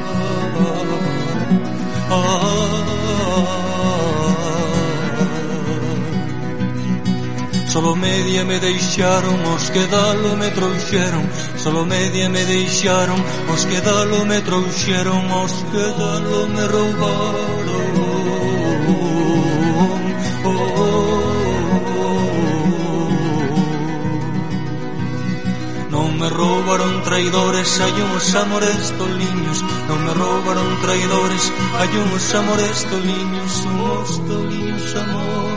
Solo 7.78 7.94
media 7.94 8.44
me 8.44 8.58
deixaron 8.58 9.44
os 9.54 9.70
que 9.70 9.86
dalo 9.86 10.36
me 10.36 10.48
trouxeron. 10.50 11.28
Solo 11.56 11.84
media 11.84 12.28
me 12.30 12.42
deixaron 12.44 13.20
os 13.52 13.64
que 13.66 13.80
dalo 13.80 14.24
me 14.24 14.40
trouxeron. 14.40 15.20
Os 15.44 15.52
que 15.70 15.84
dalo 16.00 16.48
me 16.48 16.64
roubaron. 16.66 17.57
roubaron 26.68 27.02
traidores 27.02 27.80
Hai 27.80 27.92
uns 27.92 28.34
amores 28.34 28.92
toliños 29.00 29.64
Non 29.88 30.04
me 30.04 30.12
roubaron 30.12 30.68
traidores 30.84 31.48
Hai 31.80 31.88
uns 31.96 32.28
amores 32.36 32.84
toliños 32.92 33.52
Uns 33.64 34.12
toliños 34.28 34.92
amores. 35.00 35.48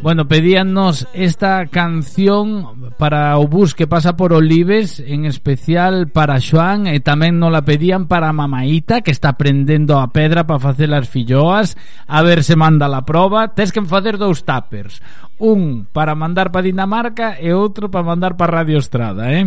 Bueno, 0.05 0.28
pedíannos 0.28 1.08
esta 1.14 1.66
canción 1.66 2.87
para 2.98 3.38
o 3.38 3.48
bus 3.48 3.76
que 3.76 3.88
pasa 3.88 4.16
por 4.16 4.34
Olives, 4.34 5.00
en 5.00 5.26
especial 5.26 6.08
para 6.10 6.40
Xoan, 6.40 6.88
e 6.88 7.04
tamén 7.04 7.42
non 7.42 7.52
la 7.52 7.68
pedían 7.68 8.08
para 8.08 8.32
Mamaita, 8.32 9.04
que 9.04 9.12
está 9.12 9.36
prendendo 9.36 10.00
a 10.00 10.14
pedra 10.16 10.48
para 10.48 10.64
facer 10.64 10.90
as 10.96 11.10
filloas, 11.10 11.76
a 12.08 12.24
ver 12.24 12.46
se 12.48 12.56
manda 12.56 12.88
la 12.88 13.04
proba. 13.04 13.52
Tes 13.52 13.76
que 13.76 13.84
facer 13.84 14.16
dous 14.16 14.48
tapers, 14.48 15.02
un 15.40 15.86
para 15.92 16.16
mandar 16.16 16.52
para 16.52 16.66
Dinamarca 16.66 17.38
e 17.38 17.54
outro 17.54 17.90
para 17.94 18.06
mandar 18.06 18.34
para 18.38 18.62
Radio 18.62 18.82
Estrada, 18.82 19.30
eh? 19.30 19.46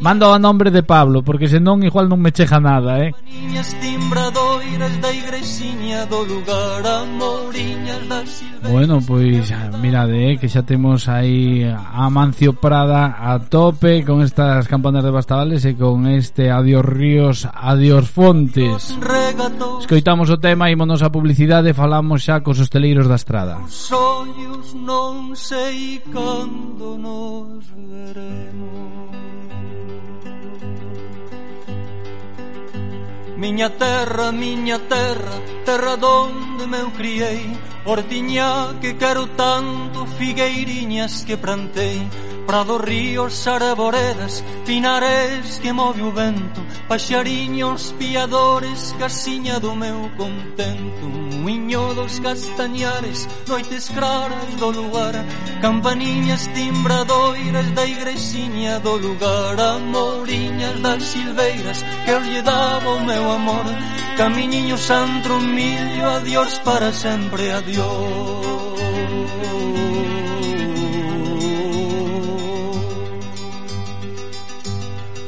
Mando 0.00 0.28
a 0.28 0.38
nombre 0.38 0.70
de 0.70 0.84
Pablo, 0.84 1.24
porque 1.24 1.48
senón 1.48 1.80
igual 1.84 2.08
non 2.08 2.20
me 2.20 2.32
cheja 2.32 2.60
nada, 2.60 3.00
eh? 3.00 3.16
Bueno, 8.68 9.00
pois 9.00 9.48
pues, 9.48 9.80
mirade, 9.80 10.32
eh, 10.32 10.38
que 10.38 10.48
xa 10.48 10.62
temos 10.62 11.08
aí 11.08 11.64
a 11.64 12.04
Mancio 12.12 12.52
Prado 12.52 12.79
temporada 12.80 13.16
a 13.20 13.38
tope 13.38 14.04
con 14.04 14.22
estas 14.22 14.66
campanas 14.68 15.04
de 15.04 15.10
Bastavales 15.10 15.64
e 15.64 15.76
con 15.76 16.06
este 16.06 16.50
Adiós 16.50 16.84
Ríos, 16.84 17.48
Adiós 17.52 18.08
Fontes. 18.08 18.96
Escoitamos 19.80 20.30
o 20.30 20.40
tema, 20.40 20.70
ímonos 20.70 21.02
a 21.02 21.12
publicidade 21.12 21.70
e 21.70 21.76
falamos 21.76 22.24
xa 22.24 22.40
cos 22.40 22.56
hosteleiros 22.56 23.04
da 23.04 23.20
estrada. 23.20 23.60
Os 23.60 23.92
ollos 23.92 24.72
non 24.72 25.36
sei 25.36 26.00
cando 26.08 26.96
nos 26.96 27.68
veremos 27.68 28.80
Miña 33.40 33.72
terra, 33.72 34.32
miña 34.32 34.78
terra, 34.84 35.36
terra 35.64 35.96
donde 35.96 36.64
me 36.68 36.80
criei 36.96 37.56
Ordiña 37.84 38.78
que 38.80 38.96
quero 38.96 39.26
tanto 39.28 40.04
Figueiriñas 40.18 41.24
que 41.24 41.36
plantei 41.38 42.06
Prado 42.46 42.78
ríos, 42.78 43.46
arboredas, 43.46 44.42
pinares 44.66 45.58
que 45.62 45.72
move 45.72 46.02
o 46.02 46.12
vento 46.12 46.60
Paxariños 46.88 47.94
piadores, 47.98 48.94
casiña 48.98 49.58
do 49.60 49.74
meu 49.74 50.10
contento 50.16 51.06
Muiño 51.40 51.94
dos 51.94 52.20
castañares, 52.20 53.26
noites 53.48 53.88
claras 53.88 54.54
do 54.58 54.70
lugar 54.72 55.14
Campaniñas 55.62 56.48
timbradoiras 56.52 57.74
da 57.74 57.86
igrexiña 57.86 58.78
do 58.80 58.98
lugar 58.98 59.58
Amoriñas 59.58 60.80
das 60.82 61.02
silveiras 61.04 61.82
que 62.04 62.10
eu 62.10 62.20
lle 62.20 62.42
daba 62.42 62.90
o 62.90 63.00
meu 63.06 63.24
amor 63.32 63.64
Camiñiño 64.20 64.76
santro, 64.76 65.40
millo, 65.40 66.06
adiós 66.10 66.58
para 66.58 66.92
sempre, 66.92 67.50
adiós. 67.52 67.69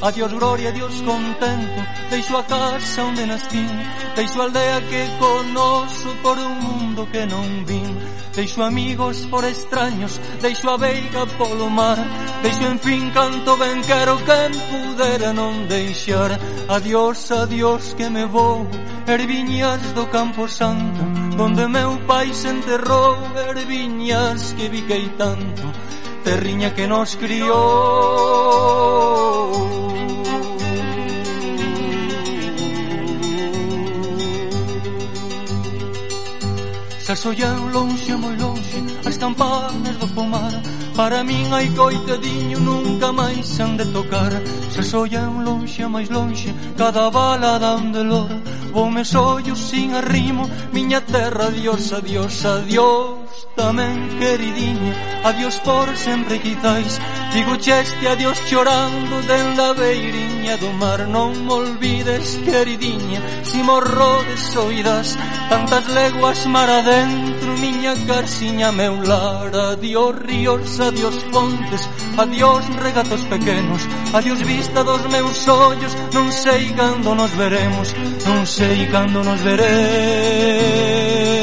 A 0.03 0.11
Dios 0.11 0.33
gloria, 0.33 0.67
a 0.67 0.71
Dios 0.73 1.01
contento, 1.01 1.81
deixo 2.09 2.35
a 2.37 2.43
casa 2.43 3.03
onde 3.03 3.25
nascín, 3.25 3.69
deixo 4.17 4.41
a 4.41 4.43
aldea 4.43 4.81
que 4.81 5.07
conoso 5.17 6.09
por 6.21 6.37
un 6.37 6.59
mundo 6.59 7.07
que 7.09 7.25
non 7.25 7.63
vin, 7.63 7.87
Deixo 8.35 8.63
amigos 8.63 9.25
por 9.29 9.43
extraños, 9.45 10.19
deixo 10.41 10.69
a 10.69 10.77
veiga 10.77 11.25
polo 11.37 11.69
mar. 11.69 11.97
Deixo 12.41 12.65
en 12.65 12.79
fin 12.79 13.11
canto 13.11 13.57
ben 13.57 13.81
quero 13.83 14.17
quen 14.25 14.51
pudera 14.69 15.33
non 15.33 15.67
deixar. 15.67 16.39
Adiós, 16.67 17.31
adiós 17.31 17.93
que 17.93 18.09
me 18.09 18.25
vou, 18.25 18.65
erviñas 19.07 19.81
do 19.93 20.07
campo 20.07 20.47
santo 20.47 21.03
Donde 21.35 21.67
meu 21.67 21.97
pai 22.07 22.33
se 22.33 22.47
enterrou, 22.47 23.17
erviñas 23.49 24.53
que 24.53 24.69
viquei 24.69 25.09
tanto 25.17 25.73
Terriña 26.23 26.73
que 26.73 26.87
nos 26.87 27.15
criou. 27.15 27.53
Xa 37.13 37.29
sollan 37.29 37.71
lonxe, 37.71 38.15
moi 38.15 38.35
lonxe 38.35 38.77
As 39.05 39.17
campanas 39.17 39.95
do 40.01 40.07
pomar 40.15 40.49
Para 40.95 41.23
min 41.23 41.49
hai 41.53 41.67
coitadiño 41.73 42.57
nunca 42.59 43.11
máis 43.11 43.59
han 43.59 43.77
de 43.77 43.85
tocar. 43.97 44.31
Se 44.73 44.81
sollan 44.81 45.45
lonxe 45.45 45.83
a 45.83 45.89
máis 45.89 46.09
lonxe 46.09 46.49
Cada 46.75 47.11
bala 47.11 47.59
dan 47.59 47.91
de 47.91 48.03
lor 48.03 48.31
Vou 48.73 48.89
mes 48.89 49.13
sin 49.69 49.93
arrimo 49.93 50.49
Miña 50.73 50.99
terra, 51.01 51.45
adiós, 51.45 51.93
adiós, 51.93 52.43
adiós 52.43 53.29
Tamén 53.55 54.09
queridiña 54.17 54.93
Adiós 55.29 55.61
por 55.61 55.85
sempre 55.95 56.41
quizáis 56.41 56.97
Digo 57.33 57.53
cheste 57.61 58.07
adiós 58.07 58.41
chorando 58.49 59.21
Denda 59.29 59.77
beiriña 59.77 60.57
do 60.57 60.73
mar. 60.73 61.05
Non 61.05 61.37
me 61.45 61.53
olvides 61.53 62.41
queridiña 62.41 63.21
Si 63.45 63.61
morrodes 63.61 64.41
soidas 64.57 65.13
Tantas 65.53 65.85
leguas 65.85 66.39
mar 66.49 66.69
adentro 66.81 67.53
Miña 67.61 67.93
carsiña 68.09 68.71
meu 68.73 68.97
lar. 69.05 69.53
Adiós 69.53 70.17
ríos 70.17 70.81
adiós 70.87 71.15
fontes, 71.31 71.89
adiós 72.17 72.65
regatos 72.81 73.23
pequenos, 73.25 73.81
adiós 74.13 74.41
vista 74.41 74.83
dos 74.83 75.01
meus 75.07 75.47
ollos, 75.47 75.95
non 76.13 76.31
sei 76.31 76.73
cando 76.73 77.15
nos 77.15 77.31
veremos, 77.31 77.93
non 78.25 78.45
sei 78.45 78.87
cando 78.87 79.23
nos 79.23 79.41
veremos. 79.41 81.42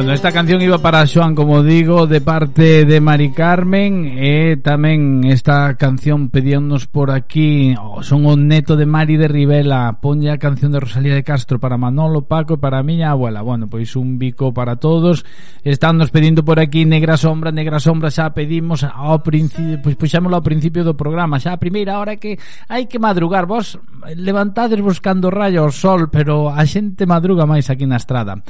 Bueno, 0.00 0.14
esta 0.14 0.32
canción 0.32 0.62
iba 0.62 0.78
para 0.78 1.06
Xoan, 1.06 1.34
como 1.34 1.62
digo, 1.62 2.06
de 2.06 2.22
parte 2.22 2.86
de 2.86 3.02
Mari 3.02 3.32
Carmen 3.36 4.16
e 4.16 4.56
tamén 4.56 5.28
esta 5.28 5.76
canción 5.76 6.32
pedíannos 6.32 6.88
por 6.88 7.12
aquí 7.12 7.76
oh, 7.76 8.00
son 8.00 8.24
o 8.24 8.32
neto 8.32 8.80
de 8.80 8.88
Mari 8.88 9.20
de 9.20 9.28
Rivela. 9.28 10.00
Ponlle 10.00 10.32
a 10.32 10.40
canción 10.40 10.72
de 10.72 10.80
Rosalía 10.80 11.12
de 11.12 11.20
Castro 11.20 11.60
para 11.60 11.76
Manolo, 11.76 12.24
Paco 12.24 12.56
e 12.56 12.62
para 12.64 12.80
a 12.80 12.82
miña 12.82 13.12
abuela. 13.12 13.44
Bueno, 13.44 13.68
pois 13.68 13.92
un 13.92 14.16
bico 14.16 14.56
para 14.56 14.80
todos. 14.80 15.28
Están 15.68 16.00
nos 16.00 16.08
pedindo 16.08 16.48
por 16.48 16.64
aquí 16.64 16.88
Negra 16.88 17.20
Sombra 17.20 17.52
Negra 17.52 17.76
Sombra 17.76 18.08
xa 18.08 18.32
pedimos 18.32 18.80
ao 18.88 19.20
principio 19.20 19.84
pois 19.84 20.00
puxámoslo 20.00 20.40
ao 20.40 20.40
principio 20.40 20.80
do 20.80 20.96
programa. 20.96 21.36
Xa 21.36 21.52
a 21.52 21.60
primeira 21.60 22.00
hora 22.00 22.16
que 22.16 22.40
hai 22.72 22.88
que 22.88 22.96
madrugar. 22.96 23.44
Vos 23.44 23.76
levantades 24.16 24.80
buscando 24.80 25.28
rayo 25.28 25.68
ao 25.68 25.68
sol 25.68 26.08
pero 26.08 26.48
a 26.48 26.64
xente 26.64 27.04
madruga 27.04 27.44
máis 27.44 27.68
aquí 27.68 27.84
na 27.84 28.00
estrada. 28.00 28.40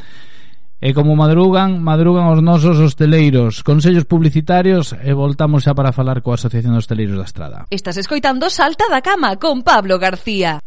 E 0.81 0.97
como 0.97 1.13
madrugan, 1.13 1.85
madrugan 1.85 2.33
os 2.33 2.41
nosos 2.41 2.81
hosteleiros. 2.81 3.61
Consellos 3.61 4.09
publicitarios 4.09 4.97
e 4.97 5.13
voltamos 5.13 5.69
xa 5.69 5.77
para 5.77 5.93
falar 5.93 6.25
coa 6.25 6.41
Asociación 6.41 6.73
de 6.73 6.81
Hosteleiros 6.81 7.21
da 7.21 7.29
Estrada. 7.29 7.59
Estás 7.69 8.01
escoitando 8.01 8.49
Salta 8.49 8.89
da 8.89 9.05
Cama 9.05 9.37
con 9.37 9.61
Pablo 9.61 10.01
García. 10.01 10.65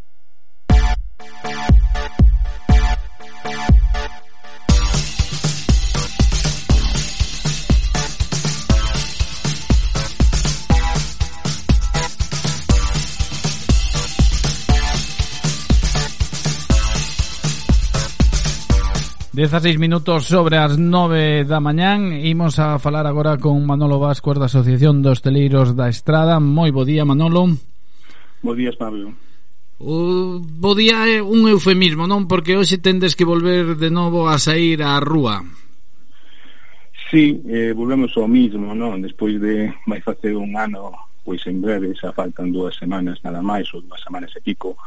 16 19.33 19.79
minutos 19.79 20.25
sobre 20.29 20.61
as 20.61 20.77
9 20.77 21.43
da 21.49 21.57
mañán. 21.57 22.13
Imos 22.13 22.61
a 22.61 22.77
falar 22.77 23.09
agora 23.09 23.41
con 23.41 23.65
Manolo 23.65 23.97
Vascuas 23.97 24.37
da 24.37 24.45
Asociación 24.45 25.01
dos 25.01 25.25
Teleiros 25.25 25.73
da 25.73 25.89
Estrada. 25.89 26.37
Moi 26.37 26.69
bo 26.69 26.85
día 26.85 27.01
Manolo. 27.01 27.49
Bo 28.45 28.53
día 28.53 28.69
Pablo 28.77 29.09
O 29.81 30.37
bo 30.37 30.77
día 30.77 31.09
é 31.09 31.17
un 31.17 31.49
eufemismo, 31.49 32.05
non? 32.05 32.29
Porque 32.29 32.53
hoxe 32.53 32.77
tendes 32.77 33.17
que 33.17 33.25
volver 33.25 33.73
de 33.73 33.89
novo 33.89 34.29
a 34.29 34.37
sair 34.37 34.85
á 34.85 35.01
rúa. 35.01 35.41
Sí, 37.09 37.41
eh, 37.49 37.73
volvemos 37.73 38.13
ao 38.13 38.29
mismo, 38.29 38.77
non? 38.77 39.01
Despois 39.01 39.41
de 39.41 39.73
vai 39.89 39.97
facer 40.05 40.37
un 40.37 40.53
ano 40.53 40.93
pois 41.25 41.41
en 41.49 41.57
breve, 41.57 41.97
xa 41.97 42.13
faltan 42.13 42.53
dúas 42.53 42.77
semanas 42.77 43.17
nada 43.25 43.41
máis 43.41 43.65
ou 43.73 43.81
dúas 43.81 43.97
semanas 44.05 44.29
e 44.37 44.45
pico 44.45 44.77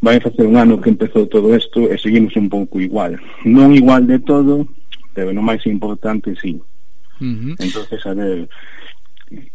vai 0.00 0.20
facer 0.20 0.48
un 0.48 0.56
ano 0.56 0.80
que 0.80 0.88
empezou 0.88 1.28
todo 1.28 1.54
isto 1.54 1.92
e 1.92 1.98
seguimos 2.00 2.34
un 2.36 2.48
pouco 2.48 2.80
igual. 2.80 3.20
Non 3.44 3.76
igual 3.76 4.08
de 4.08 4.18
todo 4.20 4.66
pero 5.12 5.32
no 5.32 5.42
máis 5.42 5.64
importante 5.66 6.32
sí. 6.40 6.56
Uh 7.20 7.36
-huh. 7.36 7.54
entonces 7.60 8.00
a 8.06 8.14
ver 8.16 8.48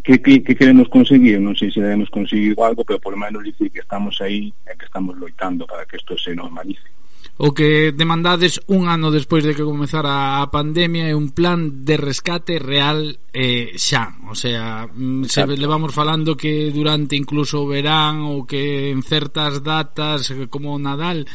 que, 0.04 0.22
que, 0.22 0.43
que 0.43 0.56
queremos 0.56 0.88
conseguir? 0.88 1.41
Non 1.41 1.58
sei 1.58 1.74
se 1.74 1.82
debemos 1.82 2.08
conseguir 2.14 2.54
algo 2.62 2.86
pero 2.86 3.02
por 3.02 3.18
lo 3.18 3.20
menos 3.20 3.43
dicir 3.43 3.74
que 3.74 3.82
estamos 3.82 4.22
aí 4.22 4.54
e 4.70 4.72
que 4.78 4.86
estamos 4.86 5.18
loitando 5.18 5.66
para 5.66 5.84
que 5.84 5.98
isto 5.98 6.16
se 6.16 6.38
normalice. 6.38 6.88
O 7.36 7.52
que 7.52 7.92
demandades 7.92 8.64
un 8.72 8.88
ano 8.88 9.12
despois 9.12 9.44
de 9.44 9.52
que 9.52 9.68
comezara 9.68 10.40
a 10.40 10.48
pandemia 10.48 11.12
é 11.12 11.16
un 11.16 11.36
plan 11.36 11.84
de 11.84 12.00
rescate 12.00 12.64
real 12.64 13.20
eh, 13.36 13.76
xa, 13.76 14.16
o 14.32 14.36
sea, 14.40 14.88
mm, 14.88 15.28
se 15.28 15.44
levamos 15.44 15.92
falando 15.92 16.40
que 16.40 16.72
durante 16.72 17.20
incluso 17.20 17.60
o 17.60 17.68
verán 17.68 18.24
ou 18.24 18.48
que 18.48 18.88
en 18.88 19.04
certas 19.04 19.60
datas 19.60 20.32
como 20.48 20.80
Nadal 20.80 21.28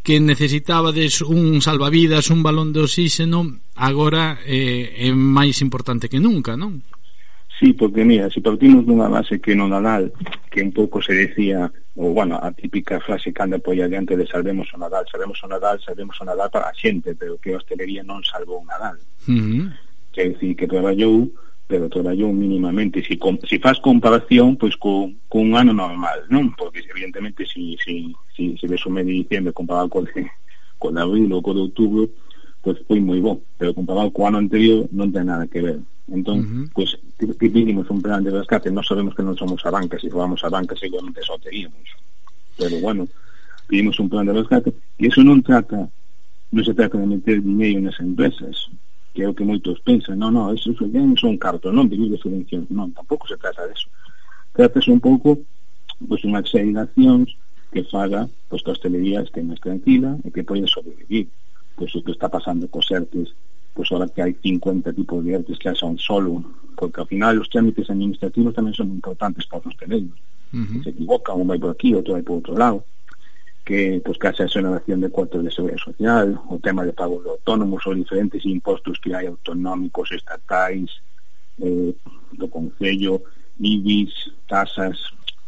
que 0.00 0.24
necesitabades 0.24 1.20
un 1.20 1.60
salvavidas, 1.60 2.32
un 2.32 2.40
balón 2.40 2.72
de 2.72 2.88
oxígeno, 2.88 3.60
agora 3.76 4.40
eh, 4.48 5.04
é 5.04 5.12
máis 5.12 5.60
importante 5.60 6.08
que 6.08 6.16
nunca, 6.16 6.56
non? 6.56 6.80
Sí, 7.60 7.76
porque 7.76 8.08
mira, 8.08 8.32
se 8.32 8.40
partimos 8.40 8.88
dunha 8.88 9.06
base 9.06 9.36
que 9.36 9.52
no 9.52 9.68
Nadal, 9.68 10.16
que 10.48 10.64
un 10.64 10.72
pouco 10.72 11.04
se 11.04 11.12
decía 11.12 11.68
ou, 11.94 12.14
bueno, 12.14 12.40
a 12.40 12.52
típica 12.52 13.00
frase 13.00 13.32
canda 13.32 13.58
polla 13.58 13.84
pois 13.84 13.88
adiante 13.88 14.16
de 14.16 14.26
salvemos 14.26 14.72
o 14.72 14.78
Nadal, 14.78 15.04
salvemos 15.10 15.42
o 15.44 15.48
Nadal, 15.48 15.80
salvemos 15.84 16.16
o 16.20 16.24
Nadal 16.24 16.50
para 16.50 16.68
a 16.70 16.74
xente, 16.74 17.14
pero 17.14 17.36
que 17.36 17.52
a 17.52 17.60
hostelería 17.60 18.00
non 18.00 18.24
salvou 18.24 18.64
o 18.64 18.68
Nadal. 18.68 18.96
Uh 19.28 19.36
-huh. 19.36 19.64
Quer 20.12 20.32
dicir, 20.32 20.56
que 20.56 20.68
traballou, 20.68 21.28
pero 21.68 21.92
traballou 21.92 22.32
mínimamente. 22.32 23.04
Si, 23.04 23.16
com, 23.20 23.36
si 23.44 23.60
faz 23.60 23.76
comparación, 23.80 24.56
pois, 24.56 24.76
con, 24.76 25.20
con 25.28 25.52
un 25.52 25.56
ano 25.56 25.76
normal, 25.76 26.24
non? 26.32 26.56
Porque, 26.56 26.80
evidentemente, 26.80 27.44
si, 27.44 27.76
si, 27.84 28.08
si, 28.32 28.56
si 28.56 28.64
ves 28.66 28.84
un 28.88 28.96
mes 28.96 29.04
de 29.04 29.12
diciembre 29.12 29.52
comparado 29.52 29.92
con, 29.92 30.08
con 30.80 30.96
abril 30.96 31.28
ou 31.28 31.44
con 31.44 31.60
outubro, 31.60 32.08
pois 32.62 32.78
foi 32.86 33.02
moi 33.02 33.18
bo, 33.18 33.42
pero 33.58 33.74
comparado 33.74 34.14
co 34.14 34.24
ano 34.24 34.38
anterior 34.38 34.86
non 34.94 35.10
ten 35.10 35.26
nada 35.26 35.50
que 35.50 35.60
ver. 35.60 35.78
Entón, 36.08 36.38
uh 36.38 36.46
-huh. 36.46 36.64
pois, 36.72 36.94
que 37.18 37.26
pedimos 37.50 37.90
un 37.90 38.00
plan 38.00 38.22
de 38.22 38.30
rescate, 38.30 38.70
nós 38.70 38.86
sabemos 38.86 39.14
que 39.14 39.26
non 39.26 39.36
somos 39.36 39.60
a 39.66 39.70
banca, 39.70 39.98
se 39.98 40.10
fomos 40.10 40.40
a 40.46 40.50
banca 40.50 40.78
seguramente 40.78 41.22
só 41.26 41.34
teríamos. 41.38 41.82
Pero 42.58 42.78
bueno, 42.78 43.08
pedimos 43.72 43.98
un 43.98 44.08
plan 44.08 44.26
de 44.26 44.32
rescate 44.32 44.70
e 44.98 45.06
iso 45.06 45.24
non 45.24 45.40
trata 45.40 45.88
non 46.52 46.62
se 46.64 46.76
trata 46.76 47.00
de 47.00 47.08
meter 47.08 47.40
dinheiro 47.40 47.80
nas 47.80 47.96
empresas 48.04 48.68
que 49.16 49.24
é 49.24 49.28
o 49.28 49.32
que 49.32 49.48
moitos 49.48 49.80
pensan 49.80 50.20
non, 50.20 50.36
non, 50.36 50.52
eso 50.52 50.76
ben 50.92 51.16
son 51.16 51.40
cartos, 51.40 51.72
non 51.72 51.88
vivir 51.88 52.12
de 52.12 52.20
subvencións 52.20 52.68
non, 52.68 52.92
tampouco 52.92 53.24
se 53.24 53.40
trata 53.40 53.64
de 53.64 53.72
eso 53.72 53.88
Trata 54.52 54.84
un 54.92 55.00
pouco 55.00 55.40
pois, 56.04 56.20
unha 56.28 56.44
serie 56.44 56.76
de 56.76 56.84
accións 56.84 57.32
que 57.72 57.80
faga 57.88 58.28
pois, 58.52 58.60
que 58.60 58.68
a 58.68 58.76
hostelería 58.76 59.24
este 59.24 59.40
máis 59.40 59.60
tranquila 59.64 60.20
e 60.20 60.28
que 60.28 60.44
poida 60.44 60.68
sobrevivir 60.68 61.32
pois 61.76 61.94
o 61.94 62.02
que 62.02 62.12
está 62.12 62.28
pasando 62.28 62.68
cos 62.68 62.90
ERTES 62.90 63.34
pois 63.74 63.88
ahora 63.90 64.08
que 64.08 64.20
hai 64.20 64.36
50 64.36 64.92
tipos 64.92 65.24
de 65.24 65.32
ERTES 65.32 65.58
que 65.58 65.74
son 65.74 65.96
solo 65.96 66.44
porque 66.76 67.00
ao 67.00 67.06
final 67.06 67.38
os 67.40 67.48
trámites 67.48 67.88
administrativos 67.88 68.54
tamén 68.54 68.76
son 68.76 68.88
importantes 68.92 69.46
para 69.48 69.64
os 69.64 69.68
hosteleiros 69.72 70.18
uh 70.52 70.56
-huh. 70.56 70.82
se 70.84 70.90
equivoca, 70.90 71.32
un 71.32 71.48
vai 71.48 71.58
por 71.58 71.72
aquí, 71.72 71.94
outro 71.96 72.12
vai 72.14 72.24
por 72.24 72.40
outro 72.40 72.54
lado 72.56 72.84
que 73.64 74.02
pois 74.04 74.18
que 74.18 74.26
haxa 74.26 74.44
esa 74.44 74.58
exoneración 74.58 75.00
de 75.00 75.08
cuotas 75.08 75.42
de 75.44 75.54
seguridade 75.54 75.86
social 75.86 76.26
o 76.50 76.58
tema 76.58 76.84
de 76.84 76.92
pago 76.92 77.22
de 77.22 77.30
autónomos 77.30 77.86
ou 77.86 77.94
diferentes 77.94 78.42
impostos 78.44 78.98
que 78.98 79.14
hai 79.14 79.26
autonómicos, 79.30 80.10
estatais 80.10 80.90
eh, 81.62 81.94
do 82.34 82.46
Concello 82.48 83.22
IBIS, 83.60 84.34
tasas, 84.48 84.98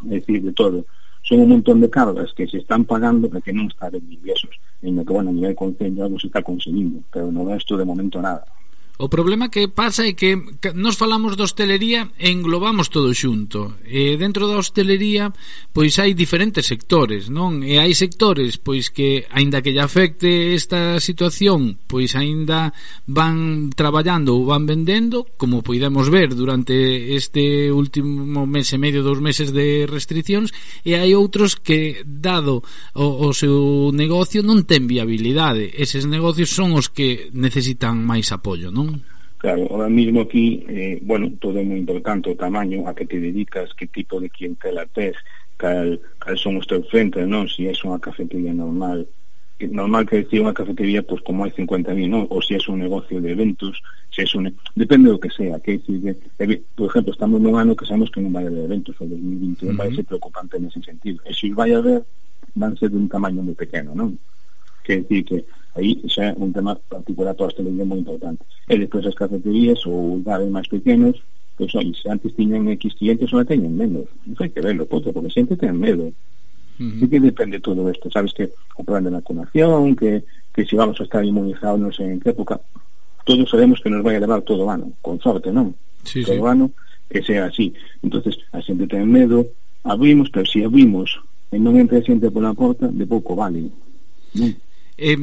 é 0.07 0.21
decir, 0.21 0.41
de 0.41 0.53
todo 0.53 0.87
son 1.25 1.41
un 1.41 1.49
montón 1.49 1.81
de 1.81 1.91
cargas 1.91 2.33
que 2.37 2.47
se 2.47 2.59
están 2.59 2.85
pagando 2.85 3.29
para 3.29 3.41
que 3.41 3.53
non 3.53 3.67
está 3.73 3.89
de 3.89 3.99
ingresos 3.99 4.53
en 4.85 5.01
que, 5.01 5.13
bueno, 5.13 5.33
a 5.33 5.37
nivel 5.37 5.57
concello 5.57 6.05
algo 6.05 6.21
se 6.21 6.29
está 6.29 6.45
conseguindo 6.45 7.01
pero 7.09 7.33
no 7.33 7.49
resto 7.49 7.81
de 7.81 7.89
momento 7.89 8.21
nada 8.21 8.45
O 8.97 9.11
problema 9.11 9.51
que 9.51 9.67
pasa 9.67 10.07
é 10.07 10.15
que 10.15 10.39
nos 10.71 10.95
falamos 10.95 11.35
de 11.35 11.43
hostelería 11.43 12.15
e 12.15 12.31
englobamos 12.31 12.95
todo 12.95 13.11
xunto. 13.11 13.75
E 13.83 14.15
dentro 14.15 14.47
da 14.47 14.55
hostelería, 14.55 15.35
pois 15.75 15.99
hai 15.99 16.15
diferentes 16.15 16.71
sectores, 16.71 17.27
non? 17.27 17.67
E 17.67 17.83
hai 17.83 17.91
sectores 17.91 18.55
pois 18.55 18.95
que 18.95 19.27
aínda 19.35 19.67
que 19.67 19.75
lle 19.75 19.83
afecte 19.83 20.55
esta 20.55 21.03
situación, 21.03 21.75
pois 21.91 22.15
aínda 22.15 22.71
van 23.11 23.75
traballando 23.75 24.39
ou 24.39 24.47
van 24.47 24.63
vendendo, 24.63 25.27
como 25.35 25.67
podemos 25.67 26.07
ver 26.07 26.39
durante 26.39 27.19
este 27.19 27.75
último 27.75 28.47
mes 28.47 28.71
e 28.71 28.79
medio, 28.79 29.03
dos 29.03 29.19
meses 29.19 29.51
de 29.51 29.91
restriccións, 29.91 30.55
e 30.87 30.95
hai 30.95 31.19
outros 31.19 31.59
que 31.59 32.07
dado 32.07 32.63
o, 32.95 33.27
o 33.27 33.35
seu 33.35 33.91
negocio 33.91 34.47
non 34.47 34.63
ten 34.63 34.87
viabilidade. 34.87 35.67
Eses 35.75 36.07
negocios 36.07 36.55
son 36.55 36.79
os 36.79 36.87
que 36.87 37.27
necesitan 37.35 37.99
máis 38.07 38.31
apoio, 38.31 38.71
non? 38.71 38.84
non? 38.85 39.01
Claro, 39.45 39.69
ahora 39.71 39.91
mismo 39.91 40.23
aquí, 40.23 40.65
eh, 40.69 40.99
bueno, 41.03 41.31
todo 41.37 41.61
é 41.61 41.65
moi 41.65 41.77
importante 41.77 42.33
o 42.33 42.39
tamaño, 42.39 42.89
a 42.89 42.97
que 42.97 43.05
te 43.05 43.21
dedicas, 43.21 43.77
que 43.77 43.85
tipo 43.85 44.17
de 44.17 44.33
clientela 44.33 44.89
tes, 44.89 45.21
cal, 45.61 46.01
cal 46.17 46.37
son 46.39 46.57
os 46.57 46.65
teus 46.65 46.89
frentes, 46.89 47.29
non? 47.29 47.45
Si 47.45 47.69
é 47.69 47.77
unha 47.85 48.01
cafetería 48.01 48.57
normal, 48.57 49.05
eh, 49.61 49.69
normal 49.69 50.09
que 50.09 50.25
decir 50.25 50.41
unha 50.41 50.57
cafetería 50.57 51.05
pois 51.05 51.21
pues, 51.21 51.29
como 51.29 51.45
hai 51.45 51.53
50.000, 51.53 52.09
non? 52.09 52.25
Ou 52.33 52.41
si 52.41 52.57
é 52.57 52.61
un 52.73 52.81
negocio 52.81 53.21
de 53.21 53.37
eventos, 53.37 53.85
si 54.09 54.25
é 54.25 54.27
un 54.33 54.49
depende 54.73 55.13
do 55.13 55.21
que 55.21 55.29
sea, 55.29 55.61
que 55.61 55.77
eh, 55.77 56.17
decir, 56.41 56.65
por 56.73 56.89
exemplo, 56.89 57.13
estamos 57.13 57.37
nun 57.37 57.61
ano 57.61 57.77
que 57.77 57.85
sabemos 57.85 58.09
que 58.09 58.25
non 58.25 58.33
vai 58.33 58.49
haber 58.49 58.65
eventos, 58.65 58.97
o 58.97 59.05
2021 59.05 59.13
uh 59.13 59.77
-huh. 59.77 59.77
vai 59.77 59.93
ser 59.93 60.09
preocupante 60.09 60.57
nese 60.57 60.81
sentido. 60.81 61.21
E 61.29 61.37
se 61.37 61.53
vai 61.53 61.69
haber, 61.77 62.01
van 62.57 62.73
ser 62.81 62.89
dun 62.89 63.13
tamaño 63.13 63.45
moi 63.45 63.53
pequeno, 63.53 63.93
non? 63.93 64.17
Que 64.81 65.05
decir 65.05 65.21
que 65.29 65.45
aí 65.75 65.99
xa 66.09 66.31
é 66.31 66.37
un 66.39 66.51
tema 66.55 66.79
particular 66.89 67.35
para 67.35 67.47
a 67.47 67.51
hostelería 67.51 67.85
moi 67.85 67.99
importante 67.99 68.43
e 68.71 68.75
despois 68.79 69.05
as 69.07 69.19
cafeterías 69.19 69.81
ou 69.87 70.23
bares 70.23 70.51
máis 70.51 70.69
pequenos 70.71 71.19
pois 71.57 71.71
oi, 71.75 71.95
se 71.95 72.07
antes 72.11 72.35
tiñen 72.35 72.67
X 72.79 72.95
clientes 72.99 73.31
ou 73.33 73.45
teñen 73.45 73.75
menos 73.75 74.07
non 74.27 74.39
hai 74.41 74.51
que 74.51 74.65
verlo, 74.65 74.87
poto, 74.87 75.13
porque 75.15 75.35
xente 75.35 75.55
ten 75.59 75.75
medo 75.75 76.13
Uh 76.75 76.91
-huh. 76.91 77.09
que 77.09 77.21
depende 77.21 77.61
todo 77.61 77.89
isto, 77.89 78.11
sabes 78.11 78.33
que 78.35 78.51
o 78.77 78.83
plan 78.83 79.05
de 79.05 79.11
vacunación, 79.11 79.95
que, 79.95 80.25
que 80.53 80.67
si 80.67 80.75
vamos 80.75 80.99
a 80.99 81.05
estar 81.05 81.23
inmunizados 81.25 81.79
non 81.79 81.95
sei 81.95 82.11
en 82.11 82.19
que 82.19 82.35
época, 82.35 82.59
todos 83.23 83.47
sabemos 83.47 83.79
que 83.79 83.87
nos 83.87 84.03
vai 84.03 84.19
a 84.19 84.25
levar 84.25 84.43
todo 84.43 84.67
o 84.67 84.71
ano, 84.71 84.91
con 84.99 85.23
sorte, 85.23 85.55
non? 85.55 85.71
Sí, 86.03 86.27
todo 86.27 86.35
sí. 86.35 86.43
o 86.43 86.51
ano 86.51 86.75
que 87.07 87.23
sea 87.23 87.47
así. 87.47 87.71
entonces 88.03 88.43
a 88.51 88.59
xente 88.59 88.91
ten 88.91 89.07
medo, 89.07 89.47
abrimos, 89.87 90.35
pero 90.35 90.43
si 90.51 90.67
abrimos 90.67 91.15
e 91.55 91.63
non 91.63 91.79
entra 91.79 92.03
xente 92.03 92.27
pola 92.27 92.51
porta, 92.59 92.91
de 92.91 93.07
pouco 93.07 93.39
vale. 93.39 93.71
Non? 94.35 94.51
Eh, 94.99 95.15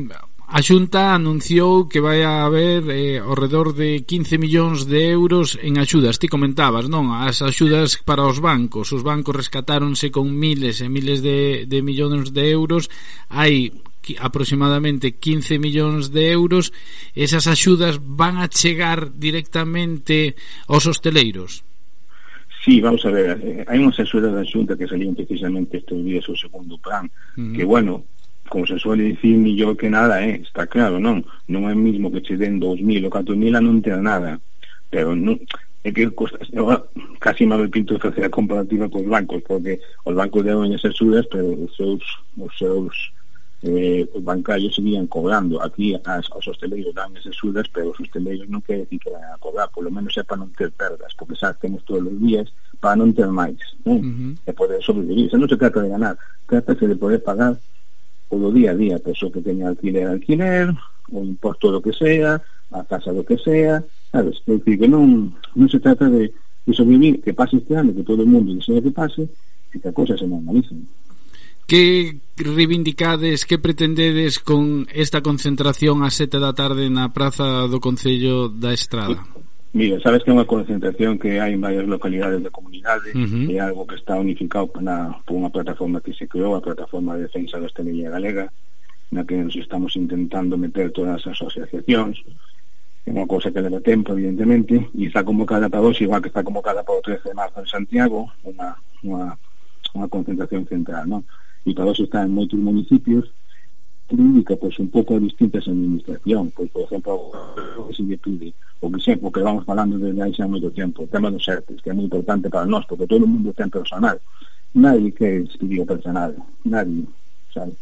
A 0.51 0.59
Xunta 0.59 1.15
anunciou 1.15 1.87
que 1.87 2.03
vai 2.03 2.27
a 2.27 2.43
haber 2.43 2.83
eh, 2.91 3.23
ao 3.23 3.39
redor 3.39 3.71
de 3.71 4.03
15 4.03 4.35
millóns 4.35 4.83
de 4.83 4.99
euros 5.07 5.55
en 5.63 5.79
axudas. 5.79 6.19
Ti 6.19 6.27
comentabas, 6.27 6.91
non? 6.91 7.15
As 7.15 7.39
axudas 7.39 7.95
para 8.03 8.27
os 8.27 8.43
bancos. 8.43 8.91
Os 8.91 8.99
bancos 8.99 9.31
rescatáronse 9.31 10.11
con 10.11 10.27
miles 10.27 10.83
e 10.83 10.91
miles 10.91 11.23
de, 11.23 11.63
de 11.71 11.79
millóns 11.79 12.35
de 12.35 12.51
euros. 12.51 12.91
Hai 13.31 13.71
aproximadamente 14.19 15.15
15 15.15 15.55
millóns 15.55 16.11
de 16.11 16.35
euros. 16.35 16.75
Esas 17.15 17.47
axudas 17.47 18.03
van 18.03 18.35
a 18.35 18.51
chegar 18.51 19.15
directamente 19.15 20.35
aos 20.67 20.83
hosteleiros? 20.83 21.63
Sí, 22.59 22.83
vamos 22.83 23.07
a 23.07 23.11
ver, 23.15 23.39
eh, 23.39 23.63
hai 23.71 23.79
unhas 23.79 24.03
axudas 24.03 24.35
da 24.35 24.43
Xunta 24.43 24.75
que 24.75 24.83
salían 24.83 25.15
precisamente 25.15 25.79
estes 25.79 25.95
días 26.03 26.27
o 26.27 26.35
segundo 26.35 26.75
plan, 26.75 27.07
uh 27.07 27.39
-huh. 27.39 27.55
que, 27.55 27.63
bueno, 27.63 28.03
como 28.51 28.67
se 28.67 28.77
suele 28.77 29.15
dicir, 29.15 29.37
millor 29.37 29.77
que 29.77 29.89
nada 29.89 30.19
eh, 30.27 30.43
está 30.43 30.67
claro, 30.67 30.99
non? 30.99 31.23
Non 31.47 31.71
é 31.71 31.73
mismo 31.73 32.11
que 32.11 32.19
che 32.19 32.35
den 32.35 32.59
2.000 32.59 33.07
ou 33.07 33.13
4.000 33.15 33.55
a 33.55 33.63
non 33.63 33.79
ter 33.79 33.95
nada. 34.03 34.43
Pero 34.91 35.15
non, 35.15 35.39
é 35.87 35.89
que 35.95 36.11
costa, 36.11 36.35
casi 37.23 37.47
me 37.47 37.55
pinto 37.71 37.95
facer 37.95 38.27
a 38.27 38.29
comparativa 38.29 38.91
cos 38.91 39.07
bancos, 39.07 39.39
porque 39.47 39.79
os 40.03 40.11
bancos 40.11 40.43
deron 40.43 40.67
as 40.67 40.83
axudas, 40.83 41.23
pero 41.31 41.47
os 41.63 41.71
seus, 41.79 42.03
os 42.35 42.51
seus 42.59 42.91
eh, 43.63 44.03
os 44.11 44.19
bancarios 44.19 44.75
seguían 44.75 45.07
cobrando. 45.07 45.63
Aquí 45.63 45.95
as, 45.95 46.27
aos 46.35 46.43
hosteleiros 46.43 46.91
dan 46.91 47.15
ese 47.15 47.31
axudas, 47.31 47.71
pero 47.71 47.95
os 47.95 47.99
hosteleiros 48.03 48.51
non 48.51 48.59
quer 48.67 48.83
decir 48.83 48.99
que 48.99 49.15
van 49.15 49.31
a 49.31 49.39
cobrar, 49.39 49.71
polo 49.71 49.87
menos 49.87 50.11
é 50.19 50.27
para 50.27 50.43
non 50.43 50.51
ter 50.51 50.75
perdas, 50.75 51.15
porque 51.15 51.39
xa 51.39 51.55
temos 51.55 51.87
todos 51.87 52.03
os 52.03 52.19
días 52.19 52.51
para 52.83 52.99
non 52.99 53.15
ter 53.15 53.31
máis, 53.31 53.63
non? 53.87 53.95
Uh 53.95 54.03
-huh. 54.03 54.31
E 54.43 54.51
poder 54.51 54.83
sobrevivir. 54.83 55.31
Se 55.31 55.39
non 55.39 55.47
se 55.47 55.55
trata 55.55 55.79
de 55.79 55.87
ganar, 55.87 56.19
trata 56.51 56.75
de 56.75 56.99
poder 56.99 57.23
pagar 57.23 57.55
o 58.31 58.39
do 58.39 58.49
día 58.55 58.71
a 58.71 58.79
día, 58.79 59.03
persoa 59.03 59.31
que 59.31 59.43
teña 59.43 59.67
alquiler, 59.67 60.07
alquiler, 60.07 60.71
o 61.11 61.19
imposto 61.19 61.67
do 61.67 61.83
que 61.83 61.91
sea, 61.91 62.39
a 62.71 62.81
casa 62.87 63.11
do 63.11 63.27
que 63.27 63.35
sea, 63.35 63.83
sabes? 64.11 64.39
É 64.47 64.55
dicir, 64.55 64.79
que 64.79 64.87
non, 64.87 65.35
non 65.35 65.67
se 65.67 65.83
trata 65.83 66.07
de, 66.07 66.31
de 66.31 66.71
sobrevivir 66.71 67.19
que 67.19 67.35
pase 67.35 67.59
este 67.59 67.75
ano, 67.75 67.91
que 67.91 68.07
todo 68.07 68.23
o 68.23 68.31
mundo 68.31 68.55
desea 68.55 68.79
que 68.79 68.95
pase, 68.95 69.27
e 69.27 69.77
que 69.79 69.87
a 69.91 69.95
cosa 69.95 70.15
se 70.15 70.23
normalice. 70.23 70.71
Que 71.67 72.19
reivindicades, 72.39 73.43
que 73.43 73.59
pretendedes 73.59 74.39
con 74.39 74.87
esta 74.91 75.19
concentración 75.19 76.03
a 76.03 76.09
sete 76.11 76.39
da 76.39 76.55
tarde 76.55 76.87
na 76.87 77.11
Praza 77.11 77.67
do 77.67 77.83
Concello 77.83 78.47
da 78.47 78.71
Estrada? 78.71 79.19
Sí. 79.19 79.50
Mira, 79.73 80.01
sabes 80.03 80.23
que 80.23 80.31
é 80.31 80.35
unha 80.35 80.43
concentración 80.43 81.15
que 81.15 81.39
hai 81.39 81.55
en 81.55 81.63
varias 81.63 81.87
localidades 81.87 82.43
da 82.43 82.51
comunidade, 82.51 83.15
uh 83.15 83.23
-huh. 83.23 83.55
é 83.55 83.57
algo 83.63 83.87
que 83.87 83.95
está 83.95 84.19
unificado 84.19 84.67
na, 84.83 85.15
por 85.23 85.39
unha 85.39 85.47
plataforma 85.47 86.03
que 86.03 86.11
se 86.11 86.27
creou, 86.27 86.59
a 86.59 86.65
plataforma 86.65 87.15
de 87.15 87.31
defensa 87.31 87.55
da 87.55 87.71
hostelería 87.71 88.11
galega, 88.11 88.51
na 89.15 89.23
que 89.23 89.39
nos 89.39 89.55
estamos 89.55 89.95
intentando 89.95 90.59
meter 90.59 90.91
todas 90.91 91.23
as 91.23 91.39
asociacións, 91.39 92.19
é 93.07 93.09
unha 93.15 93.25
cousa 93.31 93.47
que 93.47 93.63
leva 93.63 93.79
tempo, 93.79 94.11
evidentemente, 94.11 94.75
e 94.91 95.07
está 95.07 95.23
convocada 95.23 95.71
para 95.71 95.81
hoxe, 95.87 96.03
igual 96.03 96.19
que 96.19 96.27
está 96.27 96.43
convocada 96.43 96.83
para 96.83 96.99
o 96.99 97.01
13 97.01 97.31
de 97.31 97.39
marzo 97.39 97.63
en 97.63 97.67
Santiago, 97.71 98.27
unha, 98.43 98.75
unha, 99.07 99.39
unha 99.95 100.07
concentración 100.11 100.67
central, 100.67 101.07
non? 101.07 101.23
E 101.63 101.71
para 101.71 101.87
hoxe 101.87 102.05
está 102.05 102.27
en 102.27 102.35
moitos 102.35 102.59
municipios, 102.59 103.31
pública 104.11 104.59
pois 104.59 104.75
un 104.79 104.91
pouco 104.91 105.15
a 105.15 105.23
distintas 105.23 105.67
administración, 105.67 106.51
pois 106.51 106.67
por 106.71 106.83
exemplo 106.83 107.31
o 107.79 107.87
que 107.87 107.95
se 107.95 108.03
lle 108.03 108.19
pide 108.19 108.51
o 108.83 108.91
que 108.91 108.99
sea, 108.99 109.15
que 109.15 109.39
vamos 109.39 109.63
falando 109.63 109.95
desde 109.95 110.19
hai 110.19 110.35
xa 110.35 110.51
moito 110.51 110.67
tempo 110.75 111.07
o 111.07 111.11
tema 111.11 111.31
dos 111.31 111.47
ERTES 111.47 111.79
que 111.79 111.89
é 111.89 111.95
moi 111.95 112.03
importante 112.03 112.51
para 112.51 112.67
nós 112.67 112.83
porque 112.83 113.07
todo 113.07 113.23
o 113.23 113.31
mundo 113.31 113.55
ten 113.55 113.71
personal. 113.71 114.19
Nadie 114.75 115.15
que 115.15 115.47
estudia 115.47 115.87
personal 115.87 116.35
nadie 116.67 117.07
sabe? 117.55 117.73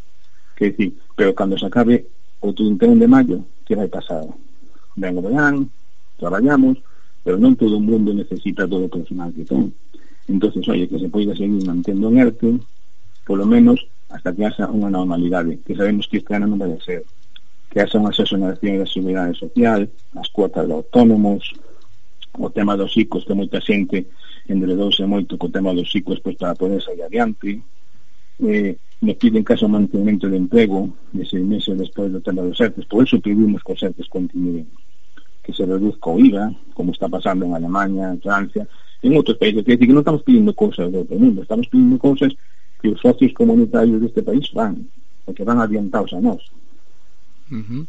Que 0.53 0.69
decir 0.69 0.93
pero 1.17 1.33
cando 1.33 1.57
se 1.57 1.65
acabe 1.65 2.05
o 2.45 2.53
31 2.53 3.01
de 3.01 3.07
maio 3.09 3.37
que 3.65 3.73
vai 3.73 3.89
pasar? 3.89 4.29
Ben 4.93 5.17
o 5.17 5.21
verán 5.25 5.65
traballamos 6.21 6.77
pero 7.25 7.41
non 7.41 7.57
todo 7.57 7.75
o 7.77 7.83
mundo 7.83 8.13
necesita 8.13 8.69
todo 8.69 8.85
o 8.85 8.93
personal 8.93 9.33
que 9.33 9.49
ten. 9.49 9.73
Entonces 10.29 10.61
oye 10.69 10.85
que 10.85 11.01
se 11.01 11.09
poida 11.09 11.33
seguir 11.33 11.65
mantendo 11.65 12.13
en 12.13 12.21
ERTE 12.21 12.49
polo 13.25 13.49
menos 13.49 13.81
hasta 14.09 14.33
que 14.33 14.45
haxa 14.45 14.69
unha 14.69 14.89
normalidade, 14.89 15.61
que 15.61 15.77
sabemos 15.77 16.09
que 16.09 16.17
este 16.17 16.33
ano 16.33 16.49
non 16.49 16.59
vai 16.59 16.73
ser, 16.81 17.05
que 17.69 17.77
haxa 17.79 18.01
unha 18.01 18.13
xasonación 18.13 18.81
da 18.81 18.89
seguridade 18.89 19.37
social, 19.37 19.85
as 20.17 20.29
cuotas 20.33 20.65
de 20.65 20.73
autónomos, 20.73 21.53
o 22.37 22.49
tema 22.49 22.77
dos 22.77 22.95
ICOs, 22.97 23.25
que 23.25 23.37
moita 23.37 23.61
xente 23.61 24.05
endredouse 24.49 25.05
moito 25.05 25.37
co 25.37 25.53
tema 25.53 25.73
dos 25.73 25.93
ICOs 25.93 26.19
pois, 26.21 26.37
para 26.37 26.57
poder 26.57 26.81
sair 26.81 27.01
adiante, 27.03 27.61
eh, 28.41 28.77
nos 29.01 29.15
piden 29.15 29.43
caso 29.43 29.65
o 29.65 29.71
mantenimento 29.71 30.27
de 30.27 30.37
emprego 30.37 30.89
de 31.13 31.23
seis 31.23 31.45
meses 31.45 31.77
despois 31.77 32.11
do 32.11 32.19
tema 32.19 32.41
dos 32.41 32.59
ERTES, 32.59 32.85
por 32.85 33.05
eso 33.05 33.21
pedimos 33.21 33.63
que 33.63 33.71
os 33.71 33.83
ERTES 33.83 34.09
continúen, 34.09 34.67
que 35.43 35.53
se 35.53 35.65
reduzca 35.65 36.09
o 36.09 36.19
IVA, 36.19 36.51
como 36.73 36.91
está 36.91 37.07
pasando 37.07 37.45
en 37.45 37.55
Alemania, 37.55 38.11
en 38.11 38.19
Francia, 38.19 38.67
en 39.01 39.15
outros 39.15 39.37
países, 39.39 39.63
que, 39.63 39.77
que 39.77 39.93
non 39.93 40.03
estamos 40.03 40.25
pidiendo 40.25 40.51
cousas 40.51 40.91
do 40.91 41.05
outro 41.05 41.15
mundo, 41.15 41.45
estamos 41.45 41.69
pidiendo 41.71 41.95
cousas 41.95 42.35
que 42.81 42.89
os 42.89 42.99
socios 42.99 43.33
comunitarios 43.33 44.01
deste 44.01 44.23
país 44.23 44.47
van, 44.55 44.87
porque 45.25 45.43
van 45.43 45.59
adiantados 45.59 46.13
a 46.13 46.19
nós. 46.19 46.41
Uh 47.51 47.63
-huh. 47.63 47.83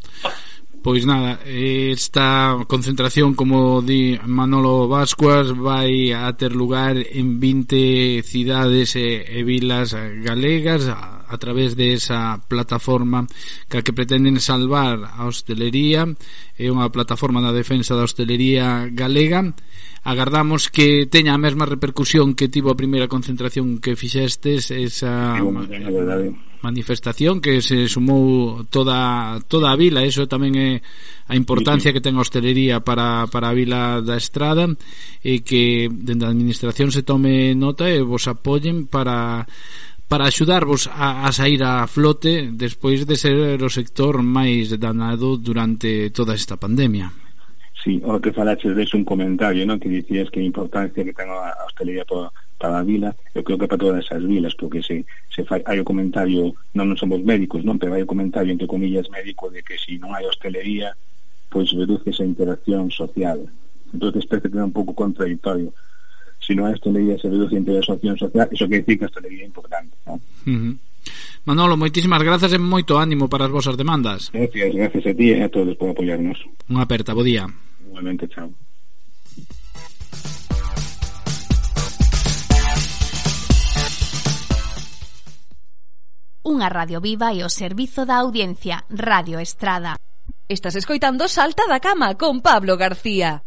Pois 0.81 1.05
nada, 1.05 1.37
esta 1.45 2.57
concentración, 2.67 3.35
como 3.35 3.83
di 3.85 4.17
Manolo 4.25 4.89
Vascuas, 4.89 5.53
vai 5.53 6.09
a 6.09 6.25
ter 6.33 6.57
lugar 6.57 6.97
en 6.97 7.37
20 7.37 8.25
cidades 8.25 8.97
e, 8.97 9.21
e 9.21 9.45
vilas 9.45 9.93
galegas 10.25 10.89
a, 10.89 11.21
a 11.29 11.37
través 11.37 11.77
de 11.77 11.93
esa 11.93 12.41
plataforma 12.49 13.29
que 13.69 13.85
que 13.85 13.93
pretenden 13.93 14.41
salvar 14.41 15.05
a 15.05 15.29
hostelería, 15.29 16.09
é 16.57 16.65
unha 16.73 16.89
plataforma 16.89 17.45
da 17.45 17.53
defensa 17.53 17.93
da 17.93 18.01
hostelería 18.01 18.89
galega 18.89 19.53
agardamos 20.03 20.69
que 20.69 21.05
teña 21.05 21.37
a 21.37 21.41
mesma 21.41 21.69
repercusión 21.69 22.33
que 22.33 22.49
tivo 22.49 22.73
a 22.73 22.79
primeira 22.79 23.05
concentración 23.05 23.77
que 23.77 23.93
fixestes 23.93 24.73
esa 24.73 25.37
manifestación 26.61 27.41
que 27.41 27.61
se 27.61 27.85
sumou 27.85 28.65
toda 28.69 29.37
toda 29.45 29.73
a 29.73 29.77
vila, 29.77 30.05
eso 30.05 30.25
tamén 30.25 30.57
é 30.57 30.71
a 31.29 31.37
importancia 31.37 31.93
que 31.93 32.01
ten 32.01 32.17
a 32.17 32.25
hostelería 32.25 32.81
para, 32.81 33.29
para 33.29 33.53
a 33.53 33.57
vila 33.57 34.01
da 34.01 34.17
Estrada 34.17 34.69
e 35.21 35.45
que 35.45 35.85
dende 35.89 36.25
a 36.25 36.33
administración 36.33 36.89
se 36.89 37.05
tome 37.05 37.53
nota 37.53 37.85
e 37.85 38.01
vos 38.01 38.25
apoyen 38.25 38.89
para 38.89 39.45
para 40.09 40.27
axudarvos 40.27 40.89
a, 40.91 41.23
a 41.23 41.31
sair 41.31 41.61
a 41.61 41.85
flote 41.85 42.49
despois 42.51 43.05
de 43.05 43.15
ser 43.21 43.61
o 43.61 43.69
sector 43.69 44.25
máis 44.25 44.73
danado 44.81 45.37
durante 45.37 46.09
toda 46.09 46.33
esta 46.33 46.57
pandemia. 46.57 47.30
Sí, 47.83 47.99
o 48.05 48.21
que 48.21 48.31
falaches 48.31 48.75
des 48.75 48.93
un 48.93 49.01
comentario, 49.01 49.65
non? 49.65 49.81
Que 49.81 49.89
dicías 49.89 50.29
que 50.29 50.37
a 50.37 50.45
importancia 50.45 51.01
que 51.01 51.17
ten 51.17 51.33
a 51.33 51.49
hostelería 51.65 52.05
para, 52.05 52.29
para 52.61 52.77
a 52.77 52.85
vila, 52.85 53.09
eu 53.33 53.41
creo 53.41 53.57
que 53.57 53.65
para 53.65 53.81
todas 53.81 54.05
as 54.05 54.21
vilas, 54.21 54.53
porque 54.53 54.85
se, 54.85 55.01
se 55.33 55.41
fai, 55.49 55.65
hai 55.65 55.81
o 55.81 55.87
comentario, 55.87 56.53
non, 56.77 56.85
non 56.93 56.97
somos 57.01 57.25
médicos, 57.25 57.65
non? 57.65 57.81
Pero 57.81 57.97
hai 57.97 58.05
o 58.05 58.11
comentario, 58.11 58.53
entre 58.53 58.69
comillas, 58.69 59.09
médico 59.09 59.49
de 59.49 59.65
que 59.65 59.81
se 59.81 59.91
si 59.91 59.93
non 59.97 60.13
hai 60.13 60.21
hostelería, 60.29 60.93
pois 61.49 61.73
reduce 61.73 62.13
esa 62.13 62.21
interacción 62.21 62.93
social. 62.93 63.49
Entón, 63.89 64.13
parece 64.29 64.45
que 64.53 64.61
é 64.61 64.61
un 64.61 64.75
pouco 64.77 64.93
contradictorio. 64.93 65.73
Se 66.37 66.53
si 66.53 66.57
non 66.57 66.69
hai 66.69 66.77
hostelería, 66.77 67.17
se 67.17 67.33
reduce 67.33 67.57
a 67.57 67.63
interacción 67.65 68.13
social, 68.13 68.45
iso 68.53 68.69
que 68.69 68.85
dicir 68.85 69.01
que 69.01 69.05
a 69.05 69.09
hostelería 69.09 69.41
é 69.41 69.49
importante, 69.49 69.97
non? 70.05 70.21
Uh 70.45 70.53
-huh. 70.53 70.73
Manolo, 71.49 71.73
moitísimas 71.81 72.21
grazas 72.21 72.53
e 72.53 72.61
moito 72.61 73.01
ánimo 73.01 73.25
para 73.25 73.49
as 73.49 73.53
vosas 73.57 73.73
demandas. 73.73 74.29
Gracias, 74.29 74.69
gracias 74.69 75.03
a 75.09 75.13
ti 75.17 75.33
e 75.33 75.41
a 75.41 75.49
todos 75.49 75.73
por 75.73 75.89
apoiarnos. 75.89 76.37
Unha 76.69 76.85
aperta, 76.85 77.17
bo 77.17 77.25
día. 77.25 77.49
Igualmente, 77.91 78.25
chao. 78.31 78.47
Unha 86.47 86.71
radio 86.71 87.03
viva 87.03 87.35
e 87.35 87.43
o 87.43 87.51
servizo 87.51 88.07
da 88.07 88.23
audiencia, 88.23 88.87
Radio 88.87 89.43
Estrada. 89.43 89.99
Estás 90.47 90.79
escoitando 90.79 91.27
Salta 91.27 91.67
da 91.67 91.83
Cama 91.83 92.15
con 92.15 92.39
Pablo 92.39 92.79
García. 92.79 93.43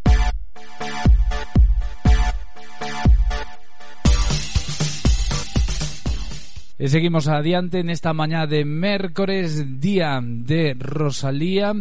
E 6.77 6.93
seguimos 6.93 7.33
adiante 7.33 7.81
nesta 7.81 8.13
mañá 8.13 8.45
de 8.45 8.69
mércores, 8.69 9.81
día 9.81 10.21
de 10.21 10.77
Rosalía 10.77 11.73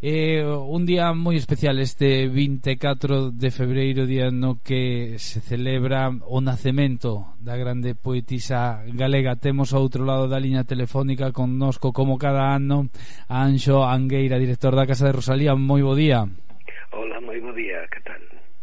Eh, 0.00 0.46
un 0.46 0.86
día 0.86 1.10
moi 1.10 1.34
especial 1.34 1.82
este 1.82 2.30
24 2.30 3.34
de 3.34 3.50
febreiro 3.50 4.06
día 4.06 4.30
no 4.30 4.62
que 4.62 5.18
se 5.18 5.42
celebra 5.42 6.14
o 6.22 6.38
nacemento 6.38 7.34
da 7.42 7.58
grande 7.58 7.98
poetisa 7.98 8.86
galega. 8.94 9.34
Temos 9.42 9.74
ao 9.74 9.82
outro 9.82 10.06
lado 10.06 10.30
da 10.30 10.38
liña 10.38 10.62
telefónica 10.62 11.34
connosco 11.34 11.90
como 11.90 12.14
cada 12.14 12.54
ano 12.54 12.94
Anxo 13.26 13.82
Angueira, 13.82 14.38
director 14.38 14.78
da 14.78 14.86
Casa 14.86 15.10
de 15.10 15.18
Rosalía. 15.18 15.58
Moi 15.58 15.82
bo 15.82 15.98
día. 15.98 16.30
Ola, 16.94 17.18
moi 17.18 17.42
bo 17.42 17.50
día. 17.50 17.82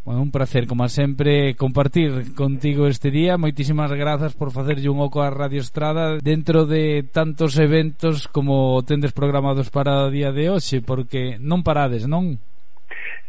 Bueno, 0.06 0.22
un 0.22 0.32
placer, 0.32 0.68
como 0.68 0.88
sempre, 0.88 1.56
compartir 1.56 2.36
contigo 2.36 2.86
este 2.86 3.10
día. 3.10 3.41
Moitísimas 3.41 3.89
grazas 3.89 4.38
por 4.38 4.53
facerlle 4.53 4.86
un 4.86 5.01
oco 5.01 5.26
a 5.26 5.34
Radio 5.34 5.58
Estrada 5.58 6.22
dentro 6.22 6.70
de 6.70 7.01
tantos 7.01 7.58
eventos 7.58 8.30
como 8.30 8.86
tendes 8.86 9.18
programados 9.18 9.74
para 9.74 10.06
o 10.06 10.14
día 10.14 10.30
de 10.30 10.53
hoxe, 10.53 10.86
porque 10.86 11.41
non 11.41 11.66
parades, 11.66 12.06
non? 12.06 12.38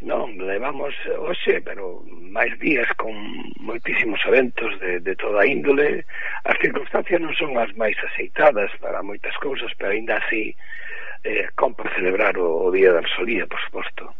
Non, 0.05 0.37
levamos 0.37 0.93
hoxe, 1.17 1.65
pero 1.65 2.05
máis 2.29 2.53
días 2.61 2.85
con 2.93 3.09
moitísimos 3.57 4.21
eventos 4.29 4.69
de, 4.77 5.01
de 5.01 5.17
toda 5.17 5.41
a 5.41 5.49
índole. 5.49 6.05
As 6.45 6.61
circunstancias 6.61 7.17
non 7.17 7.33
son 7.33 7.57
as 7.57 7.73
máis 7.73 7.97
aceitadas 8.05 8.69
para 8.77 9.01
moitas 9.01 9.33
cousas, 9.41 9.73
pero 9.81 9.97
aínda 9.97 10.21
así 10.21 10.53
eh, 11.25 11.49
compra 11.57 11.89
celebrar 11.97 12.37
o, 12.37 12.69
o 12.69 12.69
Día 12.69 12.93
da 12.93 13.01
Solía, 13.17 13.49
por 13.49 13.57
suposto. 13.65 14.13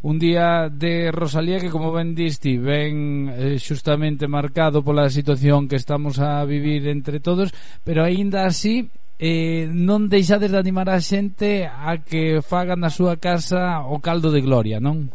Un 0.00 0.18
día 0.18 0.68
de 0.70 1.10
Rosalía 1.10 1.58
que, 1.58 1.70
como 1.70 1.90
ben 1.90 2.14
diste, 2.14 2.54
ben 2.54 3.26
eh, 3.34 3.58
xustamente 3.58 4.30
marcado 4.30 4.86
pola 4.86 5.10
situación 5.10 5.66
que 5.66 5.74
estamos 5.74 6.22
a 6.22 6.44
vivir 6.46 6.86
entre 6.86 7.18
todos, 7.18 7.50
pero 7.82 8.06
aínda 8.06 8.46
así 8.46 8.86
eh, 9.18 9.66
non 9.66 10.06
deixades 10.06 10.54
de 10.54 10.58
animar 10.62 10.86
a 10.86 11.02
xente 11.02 11.66
a 11.66 11.98
que 11.98 12.38
fagan 12.46 12.86
na 12.86 12.94
súa 12.94 13.18
casa 13.18 13.82
o 13.90 13.98
caldo 13.98 14.30
de 14.30 14.38
gloria, 14.38 14.78
non? 14.78 15.10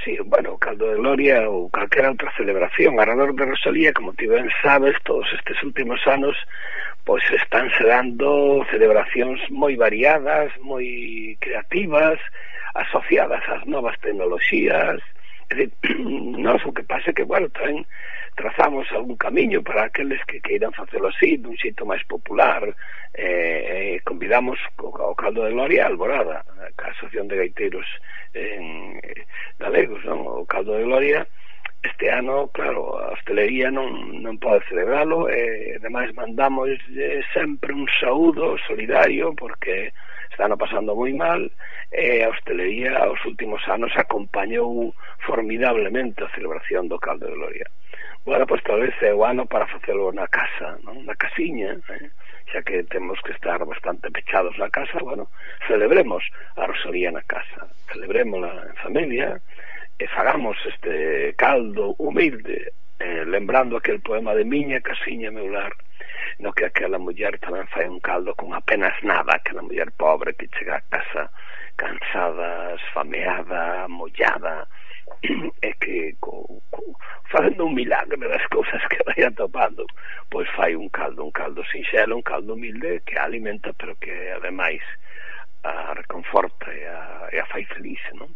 Sí, 0.00 0.16
bueno, 0.24 0.56
o 0.56 0.58
caldo 0.58 0.88
de 0.88 0.96
gloria 0.96 1.44
ou 1.44 1.68
calquera 1.68 2.08
outra 2.08 2.32
celebración 2.32 2.96
alrededor 2.96 3.36
de 3.36 3.44
Rosalía, 3.44 3.92
como 3.92 4.16
ti 4.16 4.24
ben 4.24 4.48
sabes, 4.64 4.96
todos 5.04 5.28
estes 5.36 5.60
últimos 5.60 6.00
anos 6.08 6.32
pois 7.04 7.24
están 7.36 7.68
se 7.76 7.84
dando 7.84 8.64
celebracións 8.72 9.36
moi 9.52 9.76
variadas, 9.76 10.48
moi 10.64 11.36
creativas, 11.40 12.16
asociadas 12.74 13.44
ás 13.48 13.64
novas 13.64 13.96
tecnoloxías 14.00 15.00
é 15.50 15.54
dicir, 15.54 15.72
nós 16.44 16.60
o 16.64 16.72
que 16.72 16.82
pasa 16.82 17.10
é 17.10 17.12
que, 17.16 17.24
bueno, 17.24 17.48
tamén 17.50 17.86
trazamos 18.36 18.86
algún 18.92 19.16
camiño 19.16 19.64
para 19.64 19.88
aqueles 19.88 20.22
que 20.28 20.40
queiran 20.40 20.76
facelo 20.76 21.08
así, 21.08 21.40
dun 21.40 21.56
xeito 21.56 21.88
máis 21.88 22.04
popular, 22.04 22.62
eh, 23.16 23.96
eh, 23.96 23.96
convidamos 24.04 24.60
ao 24.78 25.16
caldo 25.16 25.42
de 25.42 25.56
Gloria 25.56 25.88
Alborada, 25.88 26.44
a 26.44 26.86
Asociación 26.92 27.26
de 27.26 27.40
Gaiteiros 27.40 27.88
en, 28.36 29.00
eh, 29.02 29.26
Galegos, 29.58 30.04
non? 30.04 30.22
o 30.22 30.44
caldo 30.46 30.76
de 30.76 30.84
Gloria, 30.84 31.26
este 31.82 32.10
ano, 32.10 32.50
claro, 32.52 32.98
a 32.98 33.16
hostelería 33.16 33.70
non, 33.72 34.20
non 34.22 34.36
pode 34.38 34.62
celebralo, 34.68 35.26
e, 35.26 35.74
eh, 35.74 35.80
ademais 35.80 36.12
mandamos 36.14 36.68
eh, 36.94 37.24
sempre 37.32 37.72
un 37.72 37.88
saúdo 37.98 38.54
solidario, 38.66 39.32
porque 39.34 39.90
están 40.38 40.56
pasando 40.56 40.94
moi 40.94 41.10
mal 41.18 41.50
e 41.90 42.22
a 42.22 42.30
hostelería 42.30 42.94
aos 43.02 43.18
últimos 43.26 43.58
anos 43.66 43.90
acompañou 43.98 44.94
formidablemente 45.26 46.22
a 46.22 46.30
celebración 46.30 46.86
do 46.86 47.02
Caldo 47.02 47.26
de 47.26 47.34
Gloria. 47.34 47.66
Bueno, 48.22 48.46
pois 48.46 48.62
tal 48.62 48.78
vez 48.78 48.94
é 49.02 49.10
o 49.10 49.26
ano 49.26 49.50
para 49.50 49.66
facelo 49.66 50.14
na 50.14 50.30
casa, 50.30 50.78
non? 50.86 51.02
na 51.02 51.18
casiña, 51.18 51.74
eh? 51.90 52.06
xa 52.54 52.62
que 52.62 52.86
temos 52.86 53.18
que 53.26 53.34
estar 53.34 53.58
bastante 53.66 54.14
pechados 54.14 54.54
na 54.62 54.70
casa, 54.70 55.02
bueno, 55.02 55.26
celebremos 55.66 56.22
a 56.54 56.70
Rosalía 56.70 57.10
na 57.10 57.26
casa, 57.26 57.66
celebrémola 57.90 58.62
en 58.70 58.78
familia, 58.78 59.42
e 59.98 60.06
fagamos 60.06 60.54
este 60.70 61.34
caldo 61.34 61.98
humilde, 61.98 62.70
eh, 63.02 63.26
lembrando 63.26 63.74
aquel 63.74 63.98
poema 63.98 64.38
de 64.38 64.46
miña 64.46 64.78
casiña 64.86 65.34
meu 65.34 65.50
lar, 65.50 65.74
no 66.38 66.52
que 66.52 66.66
aquela 66.66 66.98
muller 66.98 67.38
tamén 67.38 67.66
fai 67.68 67.86
un 67.88 68.00
caldo 68.00 68.34
con 68.34 68.54
apenas 68.54 68.94
nada, 69.02 69.36
aquela 69.36 69.62
muller 69.62 69.90
pobre 69.96 70.34
que 70.34 70.50
chega 70.54 70.78
a 70.78 70.86
casa 70.88 71.30
cansada, 71.78 72.74
esfameada, 72.74 73.86
mollada, 73.86 74.66
é 75.22 75.28
eh, 75.68 75.74
que 75.80 76.14
co, 76.20 76.62
co, 76.70 76.82
facendo 77.30 77.66
un 77.66 77.74
milagre 77.74 78.28
das 78.28 78.46
cousas 78.48 78.82
que 78.88 78.98
vai 79.06 79.24
atopando 79.24 79.86
pois 80.30 80.48
fai 80.50 80.74
un 80.74 80.88
caldo, 80.88 81.24
un 81.24 81.32
caldo 81.32 81.64
sinxelo 81.64 82.16
un 82.16 82.22
caldo 82.22 82.54
humilde 82.54 83.02
que 83.06 83.18
alimenta 83.18 83.72
pero 83.72 83.96
que 83.96 84.30
ademais 84.32 84.82
a 85.64 85.94
reconforta 85.94 86.72
e 86.72 86.86
a, 86.86 87.28
e 87.32 87.38
a 87.38 87.46
fai 87.46 87.64
feliz 87.64 88.00
non? 88.14 88.30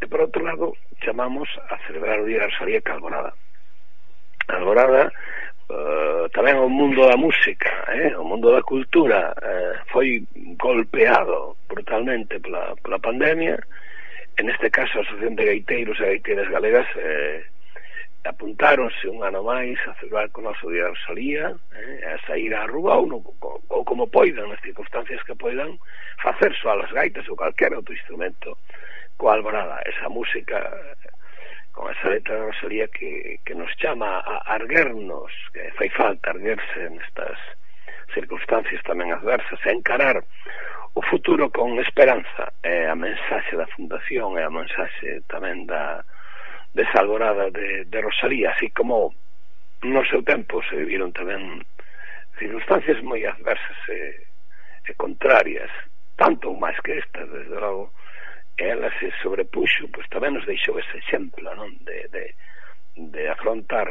e 0.00 0.06
por 0.06 0.20
outro 0.20 0.44
lado 0.44 0.76
chamamos 1.00 1.48
a 1.70 1.78
celebrar 1.86 2.20
o 2.20 2.26
día 2.26 2.40
da 2.40 2.50
Rosalía 2.50 2.82
Calvorada 2.82 3.32
Alborada 4.48 5.12
uh, 5.70 6.26
tamén 6.34 6.58
o 6.58 6.68
mundo 6.68 7.06
da 7.06 7.16
música, 7.16 7.70
eh, 7.94 8.12
o 8.18 8.26
mundo 8.26 8.50
da 8.50 8.62
cultura 8.66 9.30
eh, 9.38 9.78
foi 9.94 10.26
golpeado 10.58 11.56
brutalmente 11.70 12.42
pola, 12.42 12.74
pola 12.82 12.98
pandemia. 12.98 13.56
En 14.36 14.50
este 14.50 14.70
caso 14.70 14.98
a 14.98 15.02
Asociación 15.02 15.36
de 15.38 15.46
Gaiteiros 15.46 15.98
e 16.02 16.18
Gaiteiras 16.18 16.50
Galegas 16.50 16.88
eh, 16.98 17.46
apuntáronse 18.24 19.08
un 19.08 19.24
ano 19.24 19.40
máis 19.40 19.80
a 19.88 19.94
celebrar 19.96 20.28
con 20.30 20.44
a 20.44 20.52
de 20.52 20.82
Rosalía 20.84 21.56
eh, 21.72 22.04
a 22.04 22.20
sair 22.26 22.52
a 22.52 22.68
Aruba 22.68 23.00
ou, 23.00 23.06
no, 23.08 23.18
ou 23.70 23.82
como 23.84 24.10
poidan 24.12 24.52
nas 24.52 24.60
circunstancias 24.60 25.22
que 25.24 25.38
poidan 25.38 25.80
facer 26.20 26.52
só 26.60 26.76
as 26.76 26.92
gaitas 26.92 27.24
ou 27.32 27.36
calquera 27.38 27.80
outro 27.80 27.96
instrumento 27.96 28.58
coa 29.16 29.36
alborada. 29.36 29.80
Esa 29.88 30.08
música 30.08 30.60
con 31.72 31.90
esa 31.90 32.10
letra 32.10 32.34
de 32.34 32.46
Rosalía 32.46 32.88
que, 32.88 33.40
que 33.44 33.54
nos 33.54 33.70
chama 33.76 34.18
a 34.18 34.42
arguernos, 34.46 35.30
que 35.52 35.70
fai 35.78 35.88
falta 35.90 36.30
arguerse 36.30 36.90
nestas 36.90 37.38
circunstancias 38.14 38.82
tamén 38.82 39.14
adversas, 39.14 39.60
a 39.62 39.70
encarar 39.70 40.18
o 40.94 41.02
futuro 41.06 41.50
con 41.50 41.78
esperanza. 41.78 42.50
É 42.62 42.90
a 42.90 42.98
mensaxe 42.98 43.54
da 43.54 43.70
Fundación, 43.74 44.34
é 44.38 44.44
a 44.44 44.50
mensaxe 44.50 45.22
tamén 45.30 45.66
da 45.70 46.02
desa 46.74 47.02
alborada 47.02 47.50
de, 47.50 47.86
de 47.86 47.98
Rosalía, 48.02 48.50
así 48.50 48.70
como 48.70 49.14
no 49.82 50.02
seu 50.06 50.22
tempo 50.22 50.62
se 50.66 50.76
viviron 50.76 51.14
tamén 51.14 51.62
circunstancias 52.38 52.98
moi 53.02 53.22
adversas 53.26 53.80
e, 53.88 54.26
e 54.86 54.92
contrarias, 54.98 55.70
tanto 56.18 56.52
máis 56.58 56.76
que 56.82 56.98
esta, 56.98 57.24
desde 57.26 57.56
logo, 57.56 57.94
ela 58.60 58.92
se 59.00 59.08
sobrepuxo 59.24 59.88
pois 59.88 60.04
tamén 60.12 60.36
nos 60.36 60.44
deixou 60.44 60.76
ese 60.76 61.00
exemplo 61.00 61.48
non 61.56 61.72
de, 61.80 62.04
de, 62.12 62.24
de 63.08 63.22
afrontar 63.32 63.88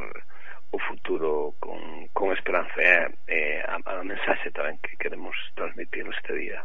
o 0.70 0.78
futuro 0.78 1.57
con, 1.57 2.05
con 2.13 2.30
esperanza 2.30 2.78
é, 2.78 3.09
eh, 3.26 3.59
a, 3.65 3.82
a 3.82 4.05
mensaxe 4.05 4.53
tamén 4.53 4.78
que 4.78 4.93
queremos 5.01 5.34
transmitir 5.57 6.05
este 6.05 6.34
día 6.38 6.61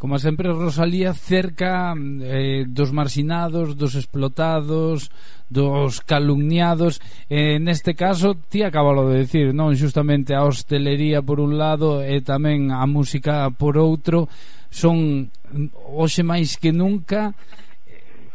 Como 0.00 0.18
sempre, 0.18 0.48
Rosalía, 0.48 1.12
cerca 1.12 1.92
eh, 1.92 2.64
dos 2.66 2.90
marxinados, 2.90 3.76
dos 3.76 3.94
explotados, 4.00 5.12
dos 5.50 6.00
calumniados. 6.00 7.04
Eh, 7.28 7.60
neste 7.60 7.92
caso, 7.92 8.32
ti 8.48 8.64
acabalo 8.64 9.12
de 9.12 9.28
decir, 9.28 9.52
non? 9.52 9.76
Justamente 9.76 10.32
a 10.32 10.48
hostelería 10.48 11.20
por 11.20 11.36
un 11.36 11.60
lado 11.60 12.00
e 12.00 12.24
tamén 12.24 12.72
a 12.72 12.88
música 12.88 13.52
por 13.52 13.76
outro 13.76 14.24
son 14.70 15.28
hoxe 15.74 16.22
máis 16.22 16.54
que 16.56 16.70
nunca 16.70 17.34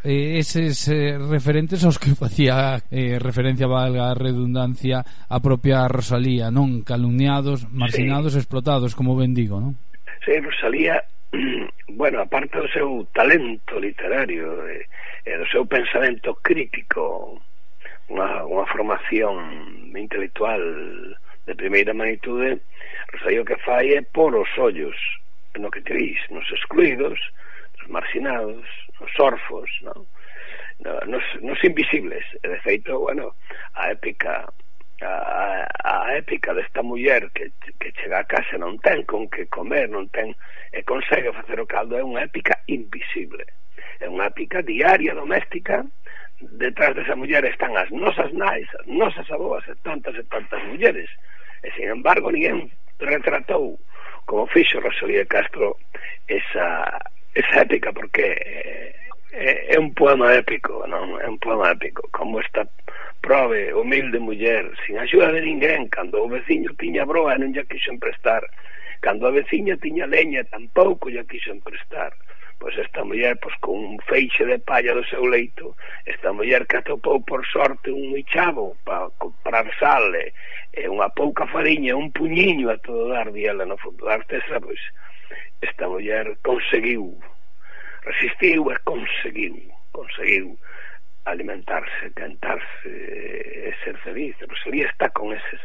eh, 0.05 0.37
eses 0.37 0.87
eh, 0.87 1.17
referentes 1.17 1.81
aos 1.83 1.97
que 1.97 2.13
facía 2.23 2.77
eh, 2.91 3.17
referencia 3.17 3.65
valga 3.65 4.11
a 4.11 4.19
redundancia 4.19 5.01
a 5.01 5.39
propia 5.41 5.87
Rosalía, 5.89 6.53
non? 6.53 6.85
Calumniados, 6.85 7.65
marginados, 7.73 8.37
sí. 8.37 8.39
explotados, 8.43 8.93
como 8.93 9.17
ben 9.17 9.33
digo, 9.33 9.57
non? 9.57 9.73
Sí, 10.21 10.37
Rosalía, 10.37 11.01
bueno, 11.97 12.21
aparte 12.21 12.61
do 12.61 12.69
seu 12.69 13.07
talento 13.15 13.81
literario 13.81 14.61
e, 14.69 14.85
e 15.25 15.31
do 15.41 15.47
seu 15.49 15.65
pensamento 15.65 16.37
crítico, 16.43 17.41
unha, 18.11 18.45
unha 18.45 18.69
formación 18.69 19.89
intelectual 19.97 20.61
de 21.49 21.53
primeira 21.57 21.97
magnitude, 21.97 22.61
Rosalía 23.09 23.41
o 23.41 23.47
que 23.49 23.57
fai 23.65 23.97
é 23.97 24.05
por 24.05 24.37
os 24.37 24.51
ollos 24.61 24.93
no 25.59 25.71
que 25.71 25.81
te 25.81 25.93
nos 26.29 26.49
excluídos, 26.51 27.19
nos 27.79 27.89
marginados, 27.89 28.65
nos 28.99 29.19
orfos, 29.19 29.69
non? 29.81 30.07
Nos, 31.07 31.23
nos 31.41 31.59
invisibles. 31.63 32.25
E, 32.43 32.47
de 32.47 32.59
feito, 32.59 32.99
bueno, 32.99 33.35
a 33.75 33.91
épica 33.91 34.43
a, 35.01 35.67
a 35.83 36.15
épica 36.15 36.53
desta 36.53 36.81
muller 36.81 37.29
que, 37.31 37.51
que 37.79 37.91
chega 37.99 38.19
a 38.19 38.27
casa 38.27 38.57
non 38.57 38.79
ten 38.79 39.03
con 39.03 39.27
que 39.27 39.47
comer, 39.51 39.91
non 39.91 40.07
ten 40.11 40.31
e 40.71 40.83
consegue 40.83 41.31
facer 41.35 41.59
o 41.59 41.67
caldo, 41.67 41.99
é 41.99 42.03
unha 42.03 42.23
épica 42.23 42.55
invisible. 42.67 43.43
É 43.99 44.07
unha 44.07 44.31
épica 44.31 44.63
diaria, 44.63 45.15
doméstica, 45.15 45.83
detrás 46.39 46.95
desa 46.95 47.15
muller 47.15 47.43
están 47.47 47.75
as 47.75 47.91
nosas 47.91 48.31
nais, 48.31 48.67
as 48.79 48.87
nosas 48.87 49.27
aboas 49.31 49.63
e 49.67 49.75
tantas 49.83 50.15
e 50.15 50.23
tantas 50.27 50.63
mulleres. 50.67 51.11
E, 51.63 51.71
sin 51.75 51.91
embargo, 51.91 52.31
ninguén 52.31 52.71
retratou 52.99 53.79
como 54.25 54.47
fixo 54.47 54.79
Rosalía 54.79 55.25
Castro 55.25 55.77
esa, 56.27 56.99
esa 57.33 57.61
épica 57.61 57.93
porque 57.93 58.25
é, 59.31 59.75
é 59.75 59.79
un 59.79 59.93
poema 59.93 60.33
épico 60.33 60.85
non? 60.87 61.19
É 61.19 61.27
un 61.27 61.37
poema 61.39 61.71
épico. 61.71 62.07
Como 62.11 62.39
esta 62.39 62.63
prove 63.21 63.73
humilde 63.73 64.19
muller 64.19 64.71
sin 64.85 64.97
axuda 64.97 65.31
de 65.31 65.41
ninguén 65.41 65.89
cando 65.89 66.23
o 66.23 66.29
veciño 66.29 66.71
tiña 66.77 67.03
broa 67.09 67.35
e 67.35 67.41
non 67.41 67.51
lle 67.51 67.65
quixo 67.65 67.91
emprestar 67.91 68.45
cando 69.01 69.27
a 69.27 69.35
veciña 69.35 69.75
tiña 69.81 70.05
leña 70.05 70.45
tampouco 70.45 71.09
lle 71.09 71.25
quixo 71.25 71.51
emprestar 71.51 72.13
pois 72.61 72.77
esta 72.77 73.03
muller 73.03 73.35
pois, 73.41 73.57
con 73.59 73.75
un 73.75 73.97
feixe 74.05 74.45
de 74.45 74.61
palla 74.61 74.93
do 74.93 75.03
seu 75.09 75.25
leito 75.25 75.75
esta 76.05 76.31
muller 76.31 76.63
que 76.69 76.77
atopou 76.77 77.19
por 77.25 77.41
sorte 77.49 77.89
un 77.91 78.13
michavo 78.13 78.77
para 78.85 79.09
comprar 79.17 79.67
sal 79.81 80.05
e, 80.15 80.31
e 80.75 80.91
unha 80.91 81.07
pouca 81.15 81.47
fariña, 81.47 81.95
un 81.95 82.11
puñiño 82.11 82.67
a 82.67 82.77
todo 82.83 83.07
dar 83.07 83.31
diela 83.31 83.63
no 83.63 83.79
fondo 83.79 84.03
da 84.03 84.19
artesa, 84.19 84.59
pois 84.59 84.79
esta 85.63 85.87
muller 85.87 86.35
conseguiu, 86.43 87.15
resistiu 88.03 88.67
e 88.71 88.75
conseguiu, 88.83 89.55
conseguiu 89.95 90.59
alimentarse, 91.25 92.11
cantarse 92.13 92.91
e 92.91 93.71
ser 93.83 93.97
feliz. 94.03 94.35
Rosalía 94.43 94.85
está 94.91 95.09
con 95.09 95.33
eses, 95.33 95.63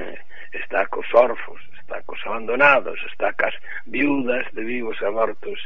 eh, 0.00 0.18
está 0.52 0.86
cos 0.88 1.06
orfos, 1.14 1.60
está 1.78 2.02
cos 2.02 2.20
abandonados, 2.26 2.98
está 3.12 3.32
cas 3.36 3.54
viudas 3.84 4.48
de 4.56 4.64
vivos 4.64 4.96
e 5.04 5.10
mortos 5.12 5.60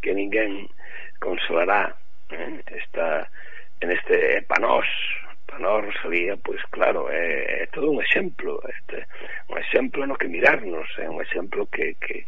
que 0.00 0.16
ninguén 0.16 0.66
consolará. 1.20 1.94
Eh, 2.32 2.64
está 2.80 3.28
en 3.80 3.92
este 3.92 4.42
panós 4.48 4.88
Para 5.46 5.80
Rosalía, 5.80 6.36
pois 6.36 6.62
claro, 6.70 7.10
eh, 7.10 7.60
é, 7.60 7.62
é 7.64 7.66
todo 7.66 7.90
un 7.90 8.00
exemplo, 8.00 8.60
este, 8.68 9.06
un 9.48 9.58
exemplo 9.58 10.06
no 10.06 10.16
que 10.16 10.28
mirarnos, 10.28 10.88
é 10.98 11.08
un 11.08 11.20
exemplo 11.20 11.66
que, 11.66 11.94
que 12.00 12.24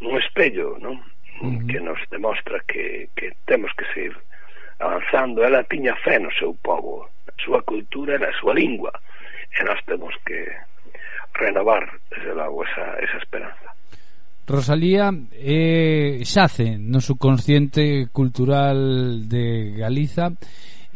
un 0.00 0.16
espello, 0.18 0.76
non? 0.78 1.00
Uh 1.40 1.52
-huh. 1.52 1.66
que 1.68 1.80
nos 1.80 2.00
demostra 2.10 2.60
que, 2.68 3.08
que 3.16 3.32
temos 3.44 3.72
que 3.76 3.84
seguir 3.92 4.16
avanzando. 4.78 5.44
Ela 5.44 5.64
tiña 5.64 5.96
fé 6.04 6.18
no 6.18 6.32
seu 6.32 6.52
povo, 6.60 7.08
na 7.26 7.34
súa 7.44 7.60
cultura 7.62 8.16
e 8.16 8.22
na 8.22 8.32
súa 8.36 8.52
lingua, 8.52 8.92
e 9.52 9.64
nós 9.64 9.80
temos 9.84 10.12
que 10.24 10.44
renovar, 11.34 11.84
desde 12.10 12.32
logo, 12.32 12.64
esa, 12.64 12.96
esa 13.00 13.18
esperanza. 13.18 13.68
Rosalía 14.46 15.10
eh, 15.32 16.22
xace 16.22 16.78
no 16.78 17.00
subconsciente 17.00 18.06
cultural 18.12 19.26
de 19.28 19.74
Galiza 19.74 20.30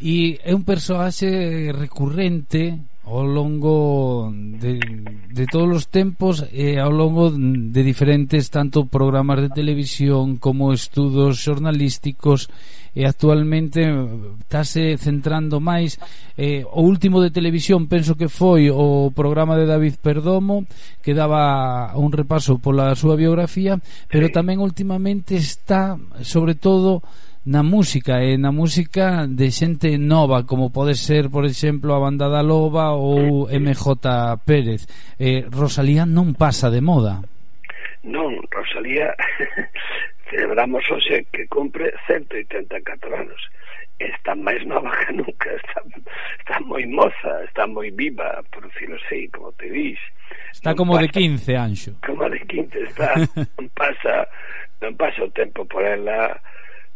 e 0.00 0.40
é 0.40 0.56
un 0.56 0.64
persoaxe 0.64 1.70
recurrente 1.76 2.80
ao 3.04 3.26
longo 3.26 4.30
de, 4.32 4.78
de 5.28 5.44
todos 5.46 5.84
os 5.84 5.86
tempos 5.90 6.46
eh, 6.52 6.76
e 6.76 6.78
ao 6.78 6.88
longo 6.88 7.28
de 7.30 7.82
diferentes 7.82 8.48
tanto 8.48 8.86
programas 8.86 9.44
de 9.44 9.50
televisión 9.50 10.38
como 10.38 10.72
estudos 10.72 11.42
xornalísticos 11.42 12.48
e 12.94 13.02
eh, 13.02 13.06
actualmente 13.06 13.82
eh, 13.82 13.94
estáse 14.40 14.98
centrando 14.98 15.58
máis 15.58 15.98
eh, 16.34 16.66
o 16.66 16.82
último 16.82 17.22
de 17.22 17.30
televisión 17.30 17.86
penso 17.86 18.14
que 18.14 18.30
foi 18.30 18.70
o 18.70 19.10
programa 19.14 19.54
de 19.54 19.66
David 19.66 19.98
Perdomo 20.02 20.66
que 21.02 21.14
daba 21.14 21.94
un 21.94 22.10
repaso 22.10 22.58
pola 22.58 22.94
súa 22.98 23.14
biografía 23.14 23.78
pero 24.10 24.30
tamén 24.30 24.62
últimamente 24.62 25.38
está 25.38 25.98
sobre 26.22 26.58
todo 26.58 27.02
na 27.46 27.62
música 27.62 28.20
e 28.20 28.36
na 28.36 28.52
música 28.52 29.24
de 29.24 29.48
xente 29.48 29.96
nova 29.96 30.44
como 30.44 30.68
pode 30.68 30.94
ser, 30.94 31.32
por 31.32 31.44
exemplo, 31.44 31.94
a 31.94 32.00
Banda 32.00 32.28
da 32.28 32.44
Loba 32.44 32.92
ou 32.92 33.48
MJ 33.48 34.04
Pérez. 34.44 34.84
Eh, 35.16 35.48
Rosalía 35.48 36.04
non 36.04 36.36
pasa 36.36 36.68
de 36.68 36.84
moda. 36.84 37.24
Non, 38.04 38.36
Rosalía 38.52 39.16
celebramos 40.28 40.84
hoxe 40.92 41.24
que 41.32 41.48
cumpre 41.48 41.88
184 42.04 43.08
anos. 43.16 43.40
Está 44.00 44.36
máis 44.36 44.60
nova 44.64 44.92
que 45.04 45.12
nunca 45.12 45.48
está, 45.60 45.80
está 46.40 46.56
moi 46.60 46.84
moza 46.88 47.32
está 47.48 47.64
moi 47.64 47.88
viva, 47.92 48.40
por 48.52 48.64
decirlo 48.68 48.96
así 48.96 49.28
como 49.32 49.52
te 49.56 49.68
dís 49.68 50.00
Está 50.52 50.72
non 50.72 50.78
como 50.78 50.92
pasa, 50.96 51.04
de 51.04 51.08
15, 51.08 51.56
Anxo. 51.56 51.90
Como 52.04 52.24
de 52.28 52.40
15, 52.48 52.80
está 52.84 53.12
non 53.56 53.68
pasa, 53.76 54.28
non 54.80 54.92
pasa 54.96 55.24
o 55.24 55.30
tempo 55.32 55.64
por 55.68 55.84
ela 55.84 56.36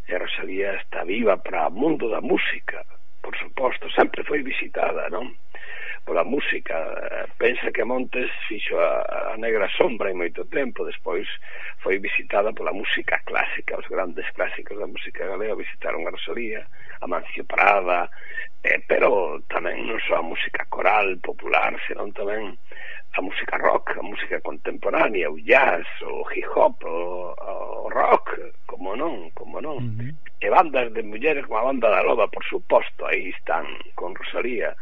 e 0.09 0.19
Rosalía 0.19 0.75
está 0.77 1.05
viva 1.05 1.37
para 1.39 1.69
o 1.69 1.73
mundo 1.73 2.09
da 2.09 2.21
música 2.21 2.85
por 3.25 3.35
suposto, 3.39 3.91
sempre 3.91 4.23
foi 4.23 4.43
visitada, 4.43 5.09
non? 5.09 5.33
pola 6.05 6.25
música 6.25 6.77
pensa 7.41 7.73
que 7.73 7.85
Montes 7.85 8.31
fixo 8.49 8.79
a, 8.79 9.33
a 9.33 9.37
negra 9.41 9.69
sombra 9.73 10.13
en 10.13 10.21
moito 10.21 10.45
tempo 10.53 10.85
despois 10.85 11.27
foi 11.81 11.99
visitada 11.99 12.53
pola 12.53 12.77
música 12.77 13.21
clásica 13.25 13.81
os 13.81 13.89
grandes 13.89 14.29
clásicos 14.37 14.77
da 14.77 14.87
música 14.87 15.25
galega 15.25 15.57
visitaron 15.57 16.05
a 16.05 16.13
Rosalía 16.13 16.69
a 17.01 17.07
Mancio 17.09 17.45
Prada 17.49 18.13
eh, 18.63 18.81
pero 18.85 19.41
tamén 19.49 19.89
non 19.89 20.01
só 20.05 20.21
a 20.21 20.29
música 20.29 20.69
coral 20.69 21.17
popular 21.25 21.73
senón 21.89 22.13
tamén 22.13 22.61
a 23.15 23.23
música 23.23 23.57
rock, 23.59 23.95
a 23.99 24.03
música 24.03 24.41
contemporánea, 24.41 25.31
o 25.31 25.39
jazz, 25.39 25.87
o 26.03 26.27
hip 26.35 26.51
hop, 26.57 26.83
o, 26.83 27.35
o 27.87 27.89
rock, 27.89 28.35
como 28.67 28.97
non, 28.97 29.31
como 29.39 29.63
non. 29.63 29.79
Uh 29.79 29.95
-huh. 30.03 30.13
E 30.43 30.51
bandas 30.51 30.91
de 30.93 31.03
mulleres 31.07 31.47
como 31.47 31.63
a 31.63 31.67
banda 31.71 31.89
da 31.95 32.03
Loba, 32.03 32.27
por 32.27 32.43
suposto, 32.45 33.07
aí 33.07 33.31
están 33.31 33.67
con 33.95 34.19
Rosalía, 34.19 34.75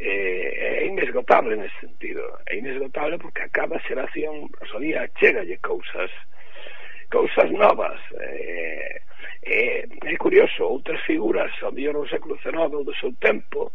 eh, 0.00 0.80
é 0.82 0.86
inesgotable 0.86 1.56
nesse 1.56 1.78
sentido. 1.80 2.22
É 2.46 2.56
inesgotable 2.56 3.18
porque 3.18 3.42
a 3.42 3.48
cada 3.48 3.78
xeración 3.80 4.48
Rosalía 4.60 5.10
chegalle 5.20 5.58
cousas 5.58 6.10
cousas 7.10 7.50
novas. 7.50 8.00
Eh, 8.20 9.00
eh, 9.42 9.88
é 10.04 10.16
curioso 10.16 10.64
outras 10.64 11.00
figuras 11.04 11.52
ao 11.62 11.72
mellor 11.72 12.00
do 12.00 12.08
século 12.08 12.34
XIX 12.40 12.84
do 12.84 12.94
seu 12.96 13.12
tempo 13.20 13.72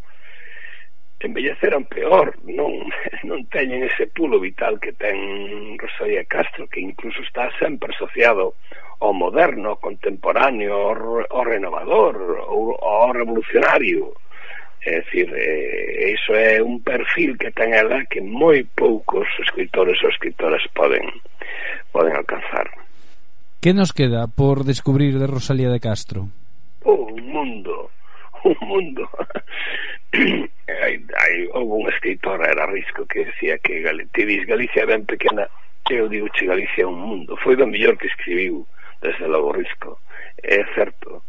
envelleceron 1.26 1.86
peor 1.90 2.38
non, 2.46 2.86
non 3.30 3.50
teñen 3.50 3.82
ese 3.82 4.06
pulo 4.14 4.38
vital 4.38 4.78
que 4.78 4.94
ten 4.94 5.74
Rosalía 5.82 6.24
Castro 6.30 6.70
que 6.70 6.80
incluso 6.80 7.22
está 7.26 7.50
sempre 7.58 7.90
asociado 7.90 8.54
ao 9.02 9.12
moderno, 9.12 9.74
ao 9.74 9.82
contemporáneo 9.82 10.74
ao, 10.74 11.26
ao 11.34 11.44
renovador 11.44 12.46
ao, 12.46 12.78
ao 12.78 13.12
revolucionario. 13.12 14.14
É 14.86 15.02
dicir, 15.02 15.34
eh, 15.34 16.14
iso 16.14 16.38
é 16.38 16.62
un 16.62 16.78
perfil 16.86 17.34
que 17.42 17.50
ten 17.50 17.74
ela 17.74 18.06
que 18.06 18.22
moi 18.22 18.62
poucos 18.78 19.26
escritores 19.42 19.98
ou 20.06 20.14
escritoras 20.14 20.62
poden 20.78 21.02
poden 21.90 22.14
alcanzar. 22.14 22.70
Que 23.58 23.74
nos 23.74 23.98
queda 23.98 24.30
por 24.30 24.62
descubrir 24.62 25.18
de 25.18 25.26
Rosalía 25.26 25.74
de 25.74 25.82
Castro? 25.82 26.30
Oh, 26.86 27.10
un 27.10 27.26
mundo, 27.34 27.90
un 28.46 28.62
mundo. 28.62 29.10
hai, 30.70 31.02
hai, 31.02 31.36
houve 31.50 31.74
un 31.82 31.90
escritor, 31.90 32.46
era 32.46 32.70
Risco, 32.70 33.10
que 33.10 33.26
decía 33.26 33.58
que 33.58 33.82
te 34.14 34.22
dis 34.22 34.46
Galicia 34.46 34.86
ben 34.86 35.02
pequena, 35.10 35.50
eu 35.90 36.06
digo 36.06 36.30
che 36.30 36.46
Galicia 36.46 36.86
é 36.86 36.88
un 36.88 37.02
mundo. 37.02 37.34
Foi 37.42 37.58
do 37.58 37.66
mellor 37.66 37.98
que 37.98 38.06
escribiu 38.06 38.70
desde 39.02 39.26
logo 39.26 39.50
Risco. 39.50 39.98
É 40.46 40.62
certo 40.78 41.26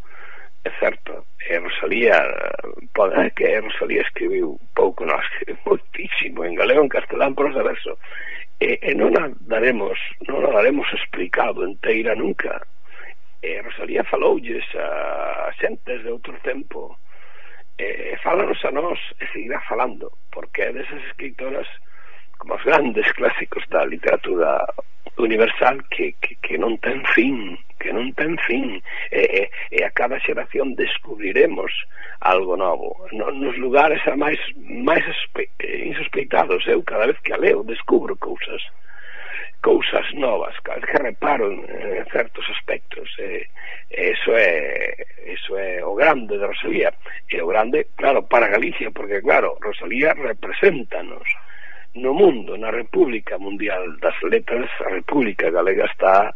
é 0.66 0.70
certo 0.80 1.26
e 1.48 1.54
eh, 1.54 1.60
Rosalía 1.60 2.18
eh, 2.18 2.86
pode 2.92 3.14
eh? 3.22 3.30
que 3.30 3.60
Rosalía 3.60 4.02
escribiu 4.02 4.58
pouco 4.74 5.06
non 5.06 5.22
escribiu 5.24 5.62
moitísimo 5.62 6.42
en 6.42 6.58
galego 6.58 6.82
en 6.82 6.90
castelán 6.90 7.38
prosa 7.38 7.62
verso. 7.62 7.94
E, 8.58 8.80
e 8.82 8.90
non 8.98 9.14
a 9.14 9.30
daremos 9.46 9.94
non 10.26 10.42
a 10.42 10.50
daremos 10.50 10.88
explicado 10.90 11.62
inteira 11.62 12.18
nunca. 12.18 12.58
E 13.38 13.62
Rosalía 13.62 14.02
faloulles 14.02 14.66
a 14.74 15.54
xentes 15.54 16.02
de 16.02 16.10
outro 16.10 16.34
tempo. 16.42 16.98
E 17.78 18.18
falanos 18.24 18.58
a 18.66 18.74
nós 18.74 18.98
e 19.22 19.24
seguirá 19.30 19.62
falando 19.70 20.10
porque 20.34 20.66
é 20.66 20.74
desas 20.74 20.98
escritoras 21.06 21.68
como 22.38 22.54
os 22.54 22.64
grandes 22.64 23.10
clásicos 23.12 23.64
da 23.68 23.84
literatura 23.84 24.64
universal 25.18 25.82
que, 25.90 26.14
que, 26.20 26.36
que 26.42 26.58
non 26.58 26.76
ten 26.78 27.00
fin 27.14 27.56
que 27.78 27.92
non 27.92 28.12
ten 28.16 28.36
fin. 28.48 28.80
E, 29.12 29.22
e, 29.22 29.42
e 29.70 29.78
a 29.84 29.90
cada 29.92 30.18
xeración 30.20 30.74
descubriremos 30.74 31.70
algo 32.20 32.56
novo. 32.56 33.06
No, 33.12 33.30
nos 33.30 33.56
lugares 33.60 34.00
a 34.08 34.16
máis 34.16 34.40
máis 34.58 35.04
insospeitados 35.62 36.64
eu 36.66 36.82
cada 36.82 37.06
vez 37.06 37.18
que 37.20 37.32
a 37.32 37.38
leo 37.38 37.62
descubro 37.62 38.16
cousas 38.16 38.62
cousas 39.62 40.06
novas 40.14 40.54
cada 40.62 40.78
vez 40.78 40.90
que 40.90 41.02
reparo 41.02 41.52
en, 41.52 41.62
en 41.68 42.06
certos 42.10 42.44
aspectos. 42.50 43.06
E, 43.20 43.46
e 43.92 44.16
eso 44.16 44.32
é 44.34 44.96
eso 45.28 45.54
é 45.56 45.84
o 45.84 45.94
grande 45.94 46.40
de 46.40 46.46
Rosalía. 46.48 46.90
E 47.28 47.36
o 47.38 47.46
grande, 47.46 47.92
claro, 47.94 48.24
para 48.26 48.48
Galicia 48.48 48.90
porque 48.90 49.20
claro, 49.20 49.60
Rosalía 49.60 50.16
representanos 50.16 51.22
nos 51.22 51.28
no 51.96 52.12
mundo, 52.12 52.56
na 52.56 52.70
República 52.70 53.38
Mundial 53.38 53.96
das 54.00 54.14
Letras, 54.22 54.68
a 54.84 54.90
República 54.90 55.50
Galega 55.50 55.86
está 55.86 56.34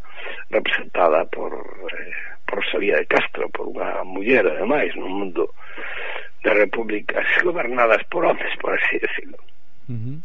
representada 0.49 1.25
por, 1.25 1.53
eh, 1.53 2.11
por 2.45 2.59
Rosalía 2.59 2.97
de 2.97 3.05
Castro, 3.05 3.49
por 3.53 3.69
unha 3.69 4.01
muller, 4.03 4.43
ademais, 4.43 4.91
no 4.97 5.07
mundo 5.07 5.53
de 6.43 6.51
repúblicas 6.53 7.25
gobernadas 7.45 8.01
por 8.09 8.25
homes, 8.25 8.51
por 8.59 8.73
así 8.73 8.97
decirlo. 8.97 9.37
Uh 9.87 9.93
-huh. 9.93 10.17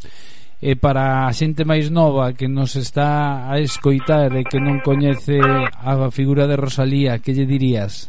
E 0.57 0.73
para 0.73 1.29
a 1.29 1.33
xente 1.37 1.69
máis 1.69 1.93
nova 1.93 2.33
que 2.33 2.49
nos 2.49 2.81
está 2.81 3.45
a 3.53 3.61
escoitar 3.61 4.33
e 4.33 4.43
que 4.49 4.57
non 4.57 4.81
coñece 4.81 5.37
a 5.37 5.93
figura 6.09 6.49
de 6.49 6.57
Rosalía, 6.57 7.21
que 7.21 7.37
lle 7.37 7.45
dirías? 7.45 8.09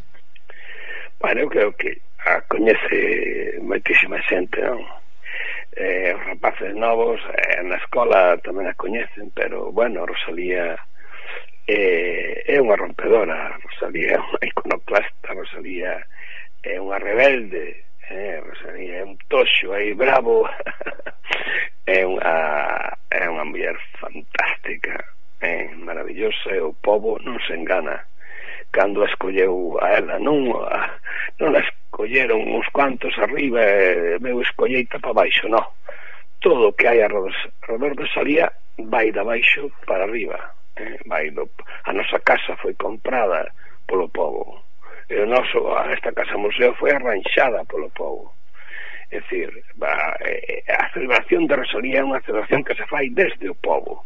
Bueno, 1.20 1.44
eu 1.44 1.50
creo 1.52 1.72
que 1.76 1.92
a 2.24 2.40
coñece 2.48 3.60
moitísima 3.60 4.16
xente, 4.24 4.64
non? 4.64 4.80
eh, 5.78 6.14
os 6.18 6.26
rapaces 6.26 6.74
novos 6.74 7.22
eh, 7.38 7.62
na 7.62 7.78
escola 7.78 8.42
tamén 8.42 8.66
a 8.66 8.74
coñecen 8.74 9.30
pero 9.38 9.70
bueno, 9.70 10.10
Rosalía 10.10 10.74
eh, 11.70 12.42
é 12.50 12.58
unha 12.58 12.80
rompedora. 12.80 13.54
Rosalía 13.62 14.18
é 14.18 14.20
unha 14.20 14.42
iconoclasta 14.50 15.38
Rosalía 15.38 16.02
é 16.66 16.82
unha 16.82 16.98
rebelde 16.98 17.86
eh, 18.10 18.42
Rosalía 18.42 19.02
é 19.02 19.04
un 19.06 19.22
toxo 19.30 19.78
aí 19.78 19.94
bravo 19.94 20.50
é 21.86 22.02
unha 22.02 22.36
é 23.14 23.24
unha 23.30 23.46
muller 23.46 23.78
fantástica 24.02 24.98
é 25.40 25.70
eh, 25.70 25.76
maravillosa 25.78 26.50
e 26.50 26.62
o 26.62 26.74
povo 26.74 27.22
non 27.22 27.38
se 27.46 27.54
engana. 27.54 28.02
Cando 28.74 29.06
a 29.06 29.08
escolleu 29.08 29.78
a 29.80 30.02
ela 30.02 30.18
non, 30.20 30.50
a, 30.66 30.98
non 31.40 31.54
a 31.54 31.62
colleron 31.98 32.46
uns 32.46 32.70
cuantos 32.70 33.18
arriba 33.18 33.58
e 33.66 34.22
meu 34.22 34.38
escolleita 34.46 35.02
para 35.02 35.18
baixo, 35.26 35.50
non. 35.50 35.66
Todo 36.38 36.70
o 36.70 36.76
que 36.78 36.86
hai 36.86 37.02
alrededor 37.02 37.98
de 37.98 38.06
Salía 38.14 38.54
vai 38.78 39.10
da 39.10 39.26
baixo 39.26 39.66
para 39.90 40.06
arriba. 40.06 40.38
Eh? 40.78 41.02
Vai 41.10 41.34
do... 41.34 41.50
A 41.90 41.92
nosa 41.98 42.22
casa 42.22 42.54
foi 42.62 42.78
comprada 42.78 43.50
polo 43.90 44.06
povo. 44.14 44.62
E 45.10 45.18
o 45.18 45.26
noso, 45.26 45.74
esta 45.90 46.14
casa 46.14 46.38
museo 46.38 46.78
foi 46.78 46.94
arranxada 46.94 47.66
polo 47.66 47.90
povo. 47.98 48.30
É 49.10 49.18
dicir, 49.18 49.50
va, 49.82 50.14
a 50.22 50.86
celebración 50.94 51.50
de 51.50 51.58
Rosalía 51.58 52.06
é 52.06 52.06
unha 52.06 52.22
celebración 52.22 52.62
que 52.62 52.78
se 52.78 52.86
fai 52.86 53.10
desde 53.10 53.50
o 53.50 53.58
povo. 53.58 54.06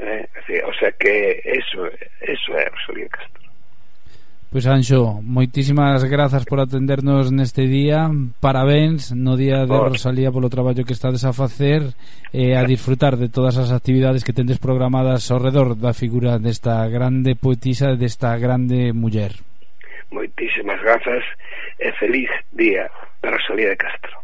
Eh? 0.00 0.24
É 0.24 0.40
dicir, 0.40 0.64
o 0.64 0.72
sea 0.72 0.88
que 0.96 1.44
eso, 1.44 1.84
eso 2.24 2.50
é 2.56 2.64
Rosalía 2.72 3.12
Castro. 3.12 3.43
Pois 4.54 4.70
Anxo, 4.70 5.18
moitísimas 5.18 6.06
grazas 6.06 6.46
por 6.46 6.62
atendernos 6.62 7.34
neste 7.34 7.66
día. 7.66 8.06
Parabéns 8.38 9.10
no 9.10 9.34
día 9.34 9.66
de 9.66 9.74
Rosalía 9.74 10.30
polo 10.30 10.46
traballo 10.46 10.86
que 10.86 10.94
estades 10.94 11.26
a 11.26 11.34
facer 11.34 11.90
E 12.30 12.54
a 12.54 12.62
disfrutar 12.62 13.18
de 13.18 13.26
todas 13.26 13.58
as 13.58 13.74
actividades 13.74 14.22
que 14.22 14.30
tendes 14.30 14.62
programadas 14.62 15.26
ao 15.34 15.42
redor 15.42 15.74
da 15.74 15.90
figura 15.90 16.38
desta 16.38 16.86
grande 16.86 17.34
poetisa 17.34 17.98
Desta 17.98 18.38
grande 18.38 18.94
muller. 18.94 19.34
Moitísimas 20.14 20.78
grazas 20.86 21.26
e 21.82 21.90
feliz 21.98 22.30
día 22.54 22.86
da 23.26 23.34
Rosalía 23.34 23.74
de 23.74 23.78
Castro. 23.82 24.22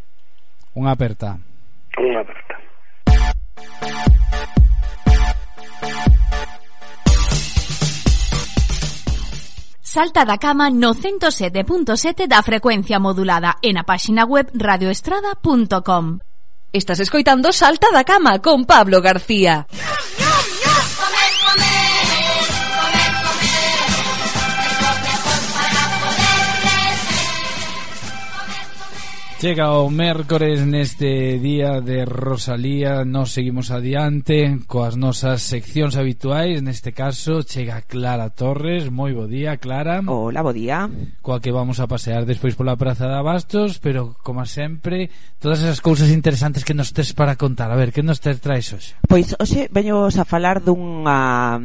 Unha 0.79 0.95
aperta. 0.95 1.35
Unha 1.99 2.23
aperta. 2.23 2.55
Salta 9.91 10.23
da 10.23 10.37
cama 10.37 10.69
no 10.69 10.95
107.7 10.95 12.25
da 12.25 12.41
frecuencia 12.41 12.97
modulada 12.97 13.57
en 13.61 13.75
a 13.75 13.83
páxina 13.83 14.23
web 14.23 14.47
radioestrada.com. 14.53 16.19
Estás 16.71 17.01
escoitando 17.01 17.51
Salta 17.51 17.91
da 17.91 18.05
cama 18.05 18.39
con 18.39 18.63
Pablo 18.63 19.01
García. 19.01 19.67
¡No, 19.69 20.25
no! 20.25 20.30
Chega 29.41 29.73
o 29.73 29.89
mércores 29.89 30.61
neste 30.69 31.41
día 31.41 31.81
de 31.81 32.05
Rosalía 32.05 33.01
Nos 33.09 33.33
seguimos 33.33 33.73
adiante 33.73 34.61
coas 34.69 35.01
nosas 35.01 35.41
seccións 35.41 35.97
habituais 35.97 36.61
Neste 36.61 36.93
caso 36.93 37.41
chega 37.41 37.81
Clara 37.81 38.29
Torres 38.29 38.93
Moi 38.93 39.17
bo 39.17 39.25
día, 39.25 39.57
Clara 39.57 40.05
Hola, 40.05 40.45
bo 40.45 40.53
día 40.53 40.85
Coa 41.25 41.41
que 41.41 41.49
vamos 41.49 41.81
a 41.81 41.89
pasear 41.89 42.29
despois 42.29 42.53
pola 42.53 42.77
Praza 42.77 43.09
de 43.09 43.17
Abastos 43.17 43.81
Pero, 43.81 44.13
como 44.21 44.45
sempre, 44.45 45.09
todas 45.41 45.65
esas 45.65 45.81
cousas 45.81 46.13
interesantes 46.13 46.61
que 46.61 46.77
nos 46.77 46.93
tes 46.93 47.17
para 47.17 47.33
contar 47.33 47.73
A 47.73 47.79
ver, 47.81 47.89
que 47.89 48.05
nos 48.05 48.21
tes 48.21 48.37
traes 48.45 48.69
hoxe? 48.69 48.93
Pois 49.09 49.33
hoxe 49.41 49.65
veños 49.73 50.21
a 50.21 50.25
falar 50.29 50.61
dunha, 50.61 51.57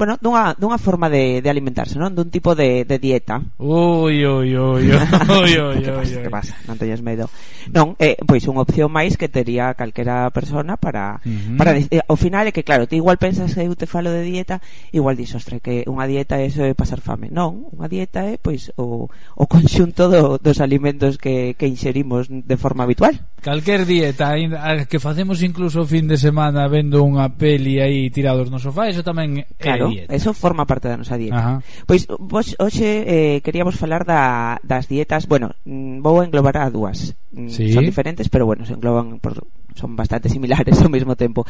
bueno, 0.00 0.16
dunha, 0.16 0.56
dunha 0.56 0.80
forma 0.80 1.12
de, 1.12 1.44
de 1.44 1.48
alimentarse, 1.52 2.00
non? 2.00 2.16
Dun 2.16 2.32
tipo 2.32 2.56
de, 2.56 2.88
de 2.88 2.96
dieta 2.96 3.44
Ui, 3.60 4.24
ui, 4.24 4.56
ui, 4.56 4.56
ui, 4.56 4.96
ui, 4.96 5.52
ui, 5.52 5.52
ui, 5.60 5.76
ui. 5.92 6.08
Que 6.24 6.32
pasa. 6.32 6.56
Non 6.64 6.80
teñes 6.80 7.04
medo 7.04 7.17
húmedo. 7.18 7.30
Non, 7.74 7.98
é 7.98 8.16
pois 8.24 8.46
unha 8.46 8.62
opción 8.62 8.88
máis 8.88 9.18
que 9.18 9.28
tería 9.28 9.74
calquera 9.74 10.30
persona 10.30 10.78
para 10.78 11.20
uh 11.20 11.28
-huh. 11.28 11.58
para 11.58 11.76
eh, 11.76 12.00
ao 12.06 12.16
final 12.16 12.46
é 12.48 12.52
que 12.54 12.64
claro, 12.64 12.86
ti 12.86 12.96
igual 12.96 13.18
pensas 13.18 13.52
que 13.52 13.66
eu 13.66 13.74
te 13.74 13.84
falo 13.84 14.08
de 14.08 14.22
dieta, 14.24 14.62
igual 14.94 15.18
dis, 15.18 15.34
ostre, 15.34 15.60
que 15.60 15.84
unha 15.84 16.06
dieta 16.06 16.40
é 16.40 16.48
eso 16.48 16.64
de 16.64 16.78
pasar 16.78 17.02
fame. 17.02 17.28
Non, 17.28 17.68
unha 17.74 17.90
dieta 17.90 18.24
é 18.24 18.38
pois 18.40 18.72
o 18.78 19.10
o 19.36 19.44
conxunto 19.50 20.08
do, 20.08 20.38
dos 20.38 20.58
alimentos 20.62 21.18
que 21.18 21.58
que 21.58 21.68
inxerimos 21.68 22.30
de 22.30 22.56
forma 22.56 22.88
habitual. 22.88 23.18
Calquer 23.42 23.84
dieta, 23.84 24.32
a 24.32 24.88
que 24.88 24.98
facemos 24.98 25.44
incluso 25.44 25.84
o 25.84 25.88
fin 25.88 26.08
de 26.08 26.16
semana 26.16 26.66
vendo 26.72 27.04
unha 27.04 27.28
peli 27.36 27.84
aí 27.84 28.08
tirados 28.08 28.48
no 28.48 28.56
sofá, 28.58 28.88
eso 28.88 29.04
tamén 29.04 29.44
é 29.44 29.46
claro, 29.60 29.92
dieta. 29.92 30.10
eso 30.14 30.32
forma 30.32 30.64
parte 30.64 30.88
da 30.88 30.96
nosa 30.96 31.20
dieta. 31.20 31.36
Ajá. 31.36 31.54
Pois 31.84 32.08
vos 32.08 32.56
hoxe 32.56 33.04
eh, 33.04 33.36
queríamos 33.44 33.76
falar 33.76 34.08
da, 34.08 34.56
das 34.64 34.88
dietas, 34.88 35.28
bueno, 35.28 35.52
mm, 35.68 36.00
vou 36.00 36.24
englobar 36.24 36.58
a 36.58 36.70
dúas 36.72 37.07
Mm, 37.32 37.48
Sí. 37.48 37.72
Son 37.72 37.84
diferentes, 37.84 38.28
pero 38.28 38.46
bueno, 38.46 38.64
se 38.64 38.72
engloban 38.74 39.20
por, 39.20 39.46
son 39.74 39.96
bastante 39.96 40.28
similares 40.34 40.80
ao 40.82 40.88
mesmo 40.90 41.14
tempo. 41.16 41.44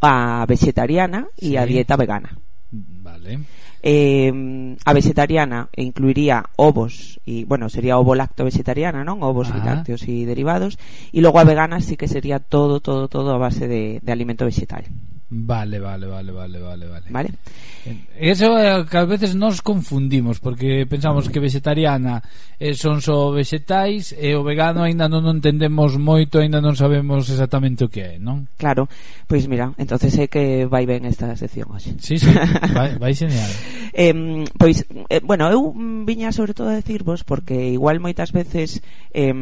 A 0.00 0.44
vegetariana 0.48 1.26
e 1.38 1.58
a 1.58 1.64
dieta 1.66 1.96
vegana. 1.96 2.32
Vale. 2.74 3.38
Eh, 3.86 4.32
a 4.84 4.92
vegetariana 4.96 5.68
incluiría 5.76 6.42
ovos 6.56 7.20
y 7.26 7.44
bueno, 7.44 7.68
sería 7.68 7.98
ovo 7.98 8.14
lacto 8.16 8.42
vegetariana, 8.42 9.04
non? 9.04 9.20
Ovos 9.20 9.52
e 9.52 9.60
Ah. 9.60 9.76
lácteos 9.76 10.08
e 10.08 10.24
derivados 10.24 10.80
y 11.12 11.20
luego 11.20 11.36
a 11.38 11.44
vegana 11.44 11.84
sí 11.84 11.94
que 12.00 12.08
sería 12.08 12.40
todo 12.40 12.80
todo 12.80 13.06
todo 13.12 13.36
a 13.36 13.38
base 13.38 13.68
de, 13.68 14.00
de 14.00 14.10
alimento 14.12 14.48
vegetal, 14.48 14.88
Vale, 15.36 15.80
vale, 15.80 16.06
vale, 16.06 16.30
vale, 16.30 16.60
vale, 16.60 16.86
vale. 16.86 17.06
Vale. 17.10 17.30
Eso 18.16 18.56
é 18.56 18.86
que 18.86 18.96
a 18.96 19.04
veces 19.04 19.34
nos 19.34 19.60
confundimos 19.60 20.38
porque 20.38 20.86
pensamos 20.86 21.28
que 21.28 21.42
vegetariana 21.42 22.22
eh, 22.56 22.72
son 22.74 23.02
só 23.02 23.34
vegetais 23.34 24.14
e 24.14 24.32
o 24.38 24.46
vegano 24.46 24.86
aínda 24.86 25.10
non 25.10 25.26
entendemos 25.26 25.98
moito, 25.98 26.38
aínda 26.38 26.62
non 26.62 26.78
sabemos 26.78 27.26
exactamente 27.26 27.82
o 27.82 27.90
que 27.90 28.14
é, 28.14 28.22
non? 28.22 28.46
Claro. 28.56 28.86
Pois 29.26 29.44
pues 29.44 29.50
mira, 29.50 29.74
entonces 29.74 30.14
é 30.22 30.30
que 30.30 30.70
vai 30.70 30.86
ben 30.86 31.02
esta 31.02 31.34
sección 31.34 31.66
hoxe. 31.74 31.98
Sí, 31.98 32.14
sí, 32.14 32.30
vai, 32.70 32.94
vai 32.94 33.12
genial. 33.12 33.50
eh, 33.92 34.46
pois, 34.54 34.86
eh, 35.10 35.20
bueno, 35.26 35.50
eu 35.50 35.74
viña 36.06 36.30
sobre 36.30 36.54
todo 36.54 36.70
a 36.70 36.78
decirvos 36.78 37.26
porque 37.26 37.74
igual 37.74 37.98
moitas 37.98 38.30
veces 38.30 38.86
eh, 39.10 39.34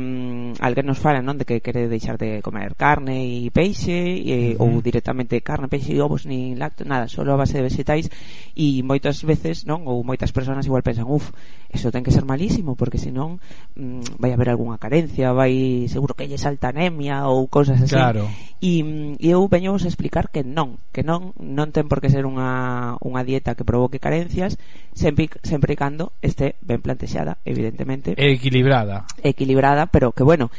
alguén 0.56 0.88
nos 0.88 0.98
fala, 0.98 1.20
non, 1.20 1.36
de 1.36 1.44
que 1.44 1.60
quere 1.60 1.84
deixar 1.86 2.16
de 2.16 2.40
comer 2.40 2.74
carne 2.80 3.22
e 3.22 3.52
peixe 3.52 3.92
e, 3.92 4.56
uh 4.56 4.62
-huh. 4.62 4.78
ou 4.78 4.82
directamente 4.82 5.38
carne, 5.44 5.68
peixe 5.68 5.81
vegetais 5.82 5.98
e 5.98 6.00
ovos 6.00 6.26
ni 6.26 6.54
lacto, 6.54 6.84
nada, 6.84 7.08
solo 7.08 7.32
a 7.32 7.36
base 7.36 7.58
de 7.58 7.66
vegetais 7.66 8.10
e 8.54 8.82
moitas 8.82 9.22
veces, 9.26 9.66
non, 9.66 9.82
ou 9.86 10.06
moitas 10.06 10.30
persoas 10.30 10.66
igual 10.66 10.86
pensan, 10.86 11.08
uf, 11.10 11.34
eso 11.72 11.90
ten 11.90 12.04
que 12.06 12.14
ser 12.14 12.24
malísimo 12.24 12.76
porque 12.76 12.98
senón 12.98 13.42
mm, 13.74 14.20
vai 14.22 14.32
haber 14.32 14.52
algunha 14.52 14.78
carencia, 14.78 15.32
vai 15.34 15.86
seguro 15.90 16.14
que 16.14 16.28
lle 16.28 16.38
salta 16.38 16.70
anemia 16.70 17.26
ou 17.26 17.48
cousas 17.50 17.80
así. 17.82 17.96
Claro. 17.96 18.28
E, 18.62 18.78
e 18.78 18.82
mm, 18.82 19.12
eu 19.18 19.48
veño 19.50 19.74
a 19.74 19.88
explicar 19.88 20.30
que 20.30 20.46
non, 20.46 20.78
que 20.94 21.02
non 21.02 21.34
non 21.40 21.74
ten 21.74 21.90
por 21.90 21.98
que 21.98 22.12
ser 22.12 22.28
unha, 22.28 22.94
unha 23.02 23.22
dieta 23.26 23.58
que 23.58 23.66
provoque 23.66 23.98
carencias, 23.98 24.60
sempre 24.94 25.32
sempre 25.42 25.74
cando 25.74 26.14
este 26.22 26.54
ben 26.62 26.78
plantexada, 26.84 27.42
evidentemente. 27.42 28.14
Equilibrada. 28.14 29.08
Equilibrada, 29.24 29.88
pero 29.88 30.12
que 30.12 30.22
bueno, 30.22 30.52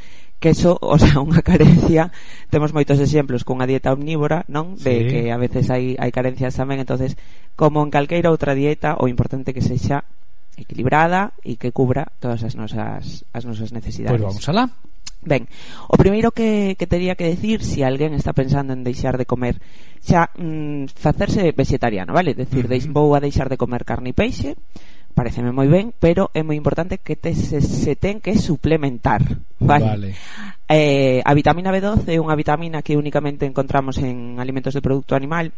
que 0.43 0.49
eso, 0.49 0.77
o 0.83 0.99
sea, 0.99 1.23
unha 1.23 1.39
carencia, 1.39 2.11
temos 2.51 2.75
moitos 2.75 2.99
exemplos 2.99 3.47
cunha 3.47 3.63
dieta 3.63 3.95
omnívora, 3.95 4.43
non? 4.51 4.75
De 4.75 4.99
sí. 4.99 5.07
que 5.07 5.19
a 5.31 5.39
veces 5.39 5.71
hai, 5.71 5.95
hai 5.95 6.11
carencias 6.11 6.59
tamén, 6.59 6.83
entonces 6.83 7.15
como 7.55 7.79
en 7.79 7.87
calqueira 7.87 8.27
outra 8.27 8.51
dieta, 8.51 8.99
o 8.99 9.07
importante 9.07 9.55
que 9.55 9.63
sexa 9.63 10.03
equilibrada 10.59 11.31
e 11.47 11.55
que 11.55 11.71
cubra 11.71 12.11
todas 12.19 12.43
as 12.43 12.59
nosas, 12.59 13.23
as 13.31 13.43
nosas 13.47 13.71
necesidades. 13.71 14.19
Pois 14.19 14.27
pues 14.27 14.35
vamos 14.35 14.47
alá. 14.51 14.67
Ben, 15.23 15.47
o 15.87 15.95
primeiro 15.95 16.35
que, 16.35 16.75
que 16.75 16.83
teria 16.83 17.15
que 17.15 17.23
decir 17.23 17.63
se 17.63 17.79
si 17.79 17.87
alguén 17.87 18.11
está 18.11 18.35
pensando 18.35 18.75
en 18.75 18.83
deixar 18.83 19.15
de 19.15 19.23
comer 19.23 19.63
xa 20.03 20.27
mm, 20.35 20.91
facerse 20.91 21.55
vegetariano, 21.55 22.11
vale? 22.11 22.35
Decir, 22.35 22.67
uh 22.67 22.75
-huh. 22.75 22.91
vou 22.91 23.15
a 23.15 23.23
deixar 23.23 23.47
de 23.47 23.55
comer 23.55 23.87
carne 23.87 24.11
e 24.11 24.17
peixe 24.17 24.59
pareceme 25.13 25.53
moi 25.53 25.69
ben, 25.69 25.93
pero 25.95 26.33
é 26.33 26.41
moi 26.41 26.57
importante 26.57 26.99
que 26.99 27.15
te, 27.15 27.37
se, 27.37 27.61
se 27.61 27.93
ten 27.95 28.19
que 28.19 28.35
suplementar. 28.35 29.21
Vale. 29.61 29.85
vale. 29.85 30.09
Eh, 30.67 31.21
a 31.23 31.31
vitamina 31.37 31.71
B12 31.71 32.09
é 32.11 32.19
unha 32.19 32.35
vitamina 32.35 32.81
que 32.81 32.97
únicamente 32.97 33.45
encontramos 33.45 34.01
en 34.01 34.41
alimentos 34.41 34.73
de 34.73 34.81
produto 34.81 35.13
animal 35.13 35.53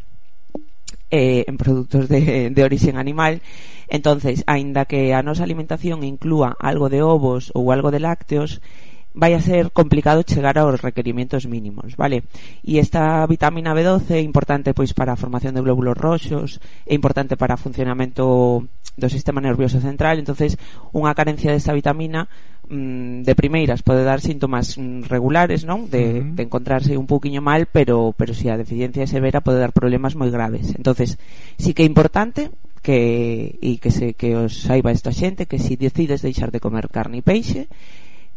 eh, 1.10 1.48
en 1.48 1.56
produtos 1.56 2.12
de, 2.12 2.52
de 2.52 2.62
origen 2.64 3.00
animal 3.00 3.40
entonces, 3.88 4.44
aínda 4.48 4.86
que 4.86 5.14
a 5.14 5.22
nosa 5.22 5.46
alimentación 5.46 6.02
inclúa 6.02 6.58
algo 6.58 6.90
de 6.90 7.06
ovos 7.06 7.54
ou 7.54 7.70
algo 7.70 7.94
de 7.94 8.02
lácteos 8.02 8.62
vai 9.16 9.34
a 9.34 9.42
ser 9.42 9.72
complicado 9.72 10.28
chegar 10.28 10.60
aos 10.60 10.84
requerimientos 10.84 11.48
mínimos, 11.48 11.96
vale? 11.96 12.28
E 12.62 12.78
esta 12.84 13.24
vitamina 13.26 13.72
B12 13.72 14.20
é 14.20 14.22
importante 14.22 14.76
pois 14.76 14.92
para 14.92 15.16
a 15.16 15.20
formación 15.20 15.56
de 15.56 15.64
glóbulos 15.64 15.96
roxos, 15.96 16.60
é 16.84 16.94
importante 16.94 17.40
para 17.40 17.56
o 17.56 17.62
funcionamento 17.62 18.68
do 18.96 19.08
sistema 19.10 19.40
nervioso 19.40 19.80
central, 19.80 20.20
entonces 20.20 20.60
unha 20.92 21.16
carencia 21.16 21.52
desta 21.56 21.72
vitamina 21.72 22.28
mm, 22.68 23.24
de 23.24 23.34
primeiras 23.36 23.84
pode 23.84 24.04
dar 24.04 24.20
síntomas 24.20 24.76
mm, 24.76 25.08
regulares, 25.08 25.64
non? 25.64 25.88
De, 25.88 26.20
uh 26.20 26.24
-huh. 26.24 26.36
de 26.36 26.44
encontrarse 26.44 27.00
un 27.00 27.08
pouquiño 27.08 27.40
mal, 27.40 27.72
pero 27.72 28.12
pero 28.20 28.36
se 28.36 28.48
si 28.48 28.52
a 28.52 28.60
deficiencia 28.60 29.04
é 29.04 29.10
severa 29.10 29.40
pode 29.40 29.64
dar 29.64 29.72
problemas 29.72 30.20
moi 30.20 30.28
graves. 30.28 30.76
Entonces, 30.76 31.16
sí 31.56 31.72
que 31.72 31.84
é 31.84 31.88
importante 31.88 32.52
que 32.84 33.58
e 33.64 33.80
que 33.80 33.90
se 33.90 34.14
que 34.14 34.36
os 34.36 34.68
saiba 34.68 34.92
esta 34.92 35.16
xente 35.16 35.50
que 35.50 35.58
se 35.58 35.74
si 35.74 35.82
decides 35.82 36.22
deixar 36.22 36.52
de 36.52 36.62
comer 36.62 36.92
carne 36.92 37.20
e 37.20 37.26
peixe 37.26 37.66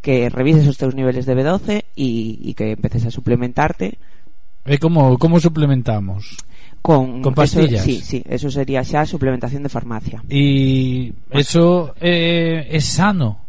que 0.01 0.29
revises 0.31 0.67
os 0.67 0.79
teus 0.79 0.95
niveles 0.95 1.27
de 1.27 1.35
B12 1.35 1.85
e, 1.97 2.09
e 2.49 2.51
que 2.55 2.79
empeces 2.79 3.07
a 3.07 3.15
suplementarte 3.15 3.99
É 4.69 4.77
como 4.77 5.17
como 5.17 5.41
suplementamos? 5.41 6.37
con, 6.83 7.23
Con 7.23 7.35
pastillas. 7.35 7.83
Eso, 7.83 7.85
sí, 7.85 8.01
sí, 8.01 8.19
eso 8.29 8.51
sería 8.51 8.85
xa 8.85 9.05
suplementación 9.05 9.63
de 9.63 9.73
farmacia. 9.73 10.23
E 10.31 11.13
eso 11.35 11.93
é, 11.99 12.69
é 12.71 12.81
sano. 12.81 13.45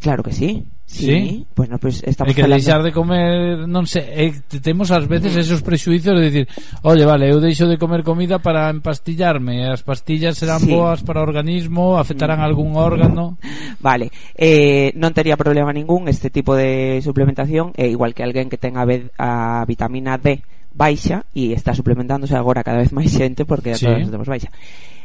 Claro 0.00 0.22
que 0.22 0.32
sí. 0.32 0.64
Sí. 0.90 1.06
sí. 1.06 1.46
Bueno, 1.54 1.78
pues 1.78 2.02
estamos 2.02 2.32
e 2.32 2.34
que 2.34 2.42
falando... 2.42 2.58
deixar 2.58 2.82
de 2.82 2.90
comer, 2.90 3.62
non 3.70 3.86
sei, 3.86 4.10
e 4.10 4.34
eh, 4.34 4.58
temos 4.58 4.90
ás 4.90 5.06
veces 5.06 5.38
mm. 5.38 5.42
esos 5.46 5.62
prexuizos 5.62 6.18
de 6.18 6.26
dicir, 6.26 6.46
"Olle, 6.82 7.06
vale, 7.06 7.30
eu 7.30 7.38
deixo 7.38 7.70
de 7.70 7.78
comer 7.78 8.02
comida 8.02 8.42
para 8.42 8.66
empastillarme, 8.74 9.70
as 9.70 9.86
pastillas 9.86 10.34
serán 10.34 10.66
sí. 10.66 10.74
boas 10.74 11.06
para 11.06 11.22
o 11.22 11.26
organismo, 11.30 11.94
afectarán 11.94 12.42
mm. 12.42 12.46
algún 12.50 12.74
órgano". 12.74 13.38
Vale. 13.78 14.10
Eh, 14.34 14.90
non 14.98 15.14
tería 15.14 15.38
problema 15.38 15.70
ningún 15.70 16.10
este 16.10 16.26
tipo 16.26 16.58
de 16.58 16.98
suplementación, 17.06 17.70
eh, 17.78 17.86
igual 17.86 18.10
que 18.10 18.26
alguén 18.26 18.50
que 18.50 18.58
ten 18.58 18.74
a, 18.74 18.82
a 18.82 19.62
vitamina 19.70 20.18
D 20.18 20.42
baixa 20.74 21.22
e 21.30 21.54
está 21.54 21.70
suplementándose 21.70 22.34
agora 22.34 22.66
cada 22.66 22.82
vez 22.82 22.90
máis 22.90 23.14
xente 23.14 23.46
porque 23.46 23.78
sí. 23.78 23.86
todos 23.86 24.10
temos 24.10 24.26
baixa. 24.26 24.50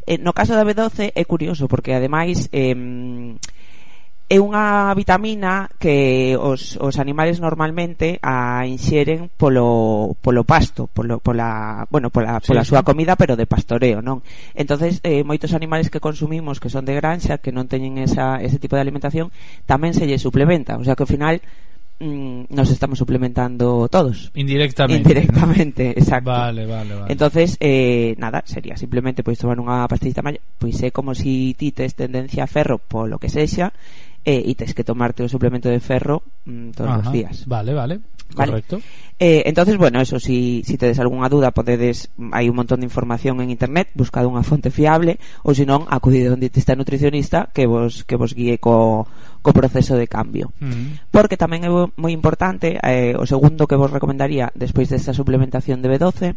Eh, 0.10 0.18
no 0.18 0.34
caso 0.34 0.58
da 0.58 0.66
B12 0.66 1.14
é 1.14 1.24
curioso 1.30 1.70
porque 1.70 1.94
ademais 1.94 2.50
eh, 2.50 2.74
é 4.26 4.42
unha 4.42 4.90
vitamina 4.98 5.70
que 5.78 6.34
os, 6.34 6.82
os 6.82 6.98
animales 6.98 7.38
normalmente 7.38 8.18
a 8.26 8.66
inxeren 8.66 9.30
polo, 9.30 10.18
polo 10.18 10.42
pasto, 10.42 10.90
polo, 10.90 11.22
pola, 11.22 11.86
bueno, 11.94 12.10
pola, 12.10 12.42
sí. 12.42 12.50
pola 12.50 12.66
súa 12.66 12.82
comida, 12.82 13.14
pero 13.14 13.38
de 13.38 13.46
pastoreo, 13.46 14.02
non? 14.02 14.26
Entonces, 14.58 14.98
eh, 15.06 15.22
moitos 15.22 15.54
animales 15.54 15.94
que 15.94 16.02
consumimos 16.02 16.58
que 16.58 16.74
son 16.74 16.90
de 16.90 16.98
granxa, 16.98 17.38
que 17.38 17.54
non 17.54 17.70
teñen 17.70 18.02
esa, 18.02 18.42
ese 18.42 18.58
tipo 18.58 18.74
de 18.74 18.82
alimentación, 18.82 19.30
tamén 19.70 19.94
se 19.94 20.10
lle 20.10 20.18
suplementa, 20.18 20.74
o 20.82 20.84
sea 20.84 20.98
que 20.98 21.06
ao 21.06 21.14
final 21.14 21.38
mm, 22.02 22.50
nos 22.50 22.74
estamos 22.74 22.98
suplementando 22.98 23.88
todos 23.94 24.32
indirectamente 24.34 25.06
indirectamente 25.06 25.84
¿no? 25.86 25.92
exacto 26.02 26.34
vale 26.34 26.66
vale 26.66 26.94
vale 26.96 27.12
entonces 27.12 27.58
eh, 27.60 28.16
nada 28.18 28.44
sería 28.46 28.76
simplemente 28.76 29.24
pois 29.24 29.40
tomar 29.40 29.62
unha 29.62 29.88
pastillita 29.88 30.26
maior 30.26 30.42
pois 30.60 30.76
é 30.84 30.92
como 30.92 31.16
si 31.16 31.56
ti 31.56 31.72
tes 31.72 31.96
tendencia 31.96 32.44
a 32.44 32.52
ferro 32.52 32.82
polo 32.82 33.22
que 33.22 33.32
sexa 33.32 33.72
eh, 34.26 34.42
y 34.44 34.56
tienes 34.56 34.74
que 34.74 34.84
tomarte 34.84 35.24
un 35.24 35.30
suplemento 35.30 35.70
de 35.70 35.80
ferro 35.80 36.24
mm, 36.46 36.72
todos 36.72 36.90
Ajá, 36.90 37.04
los 37.04 37.14
días. 37.14 37.48
Vale, 37.48 37.74
vale. 37.74 38.00
¿Vale? 38.34 38.52
Correcto. 38.52 38.82
Eh, 39.20 39.44
entonces, 39.46 39.78
bueno, 39.78 40.02
eso, 40.02 40.20
si, 40.20 40.64
si 40.66 40.78
tedes 40.78 41.00
algunha 41.00 41.30
duda, 41.30 41.52
podedes, 41.52 42.10
mm, 42.18 42.34
hai 42.34 42.50
un 42.50 42.58
montón 42.58 42.82
de 42.82 42.90
información 42.90 43.40
en 43.40 43.54
internet, 43.54 43.94
buscad 43.94 44.26
unha 44.26 44.44
fonte 44.44 44.74
fiable, 44.74 45.22
ou 45.46 45.54
senón, 45.54 45.86
acudid 45.88 46.28
a 46.28 46.36
un 46.36 46.42
dietista 46.42 46.76
nutricionista 46.76 47.48
que 47.54 47.70
vos, 47.70 48.04
que 48.04 48.18
vos 48.18 48.34
guíe 48.34 48.58
co, 48.58 49.08
co 49.40 49.56
proceso 49.56 49.96
de 49.96 50.10
cambio. 50.10 50.52
Uh 50.58 50.68
-huh. 50.68 50.88
Porque 51.14 51.38
tamén 51.38 51.64
é 51.64 51.72
moi 51.72 52.12
importante, 52.12 52.82
eh, 52.82 53.14
o 53.16 53.30
segundo 53.30 53.70
que 53.70 53.78
vos 53.80 53.94
recomendaría 53.94 54.50
despois 54.58 54.90
desta 54.90 55.14
suplementación 55.14 55.80
de 55.80 55.96
B12, 55.96 56.36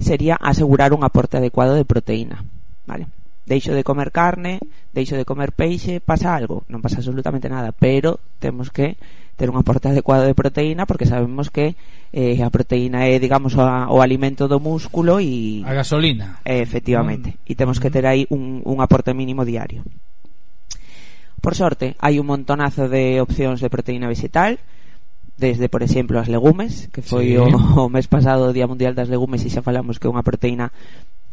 sería 0.00 0.40
asegurar 0.40 0.96
un 0.96 1.04
aporte 1.04 1.36
adecuado 1.36 1.76
de 1.76 1.86
proteína. 1.86 2.42
Vale 2.88 3.06
deixo 3.46 3.72
de 3.72 3.86
comer 3.86 4.10
carne, 4.10 4.58
deixo 4.92 5.16
de 5.16 5.24
comer 5.24 5.54
peixe, 5.54 6.02
pasa 6.02 6.34
algo, 6.34 6.66
non 6.66 6.82
pasa 6.82 6.98
absolutamente 6.98 7.46
nada, 7.46 7.70
pero 7.70 8.18
temos 8.42 8.74
que 8.74 8.98
ter 9.38 9.48
un 9.48 9.56
aporte 9.56 9.86
adecuado 9.88 10.26
de 10.26 10.34
proteína 10.34 10.84
porque 10.84 11.06
sabemos 11.06 11.54
que 11.54 11.78
eh, 12.10 12.42
a 12.42 12.50
proteína 12.50 13.06
é, 13.06 13.22
digamos, 13.22 13.54
o, 13.54 13.62
o 13.62 14.02
alimento 14.02 14.50
do 14.50 14.58
músculo 14.58 15.22
e 15.22 15.62
a 15.62 15.72
gasolina. 15.72 16.42
Eh, 16.42 16.58
efectivamente, 16.58 17.38
mm. 17.38 17.40
e 17.46 17.52
temos 17.54 17.78
que 17.78 17.88
mm. 17.88 17.94
ter 17.94 18.04
aí 18.10 18.26
un, 18.34 18.66
un 18.66 18.82
aporte 18.82 19.14
mínimo 19.14 19.46
diario. 19.46 19.86
Por 21.38 21.54
sorte, 21.54 21.94
hai 22.02 22.18
un 22.18 22.26
montonazo 22.26 22.90
de 22.90 23.22
opcións 23.22 23.62
de 23.62 23.70
proteína 23.70 24.10
vegetal, 24.10 24.58
desde, 25.36 25.68
por 25.68 25.84
exemplo, 25.84 26.18
as 26.18 26.32
legumes, 26.32 26.88
que 26.90 27.04
foi 27.04 27.36
sí. 27.36 27.38
o, 27.38 27.46
o 27.86 27.92
mes 27.92 28.08
pasado 28.08 28.50
o 28.50 28.54
Día 28.56 28.66
Mundial 28.66 28.96
das 28.96 29.12
Legumes 29.12 29.44
e 29.44 29.52
xa 29.52 29.62
falamos 29.62 30.00
que 30.00 30.08
é 30.08 30.10
unha 30.10 30.24
proteína 30.24 30.72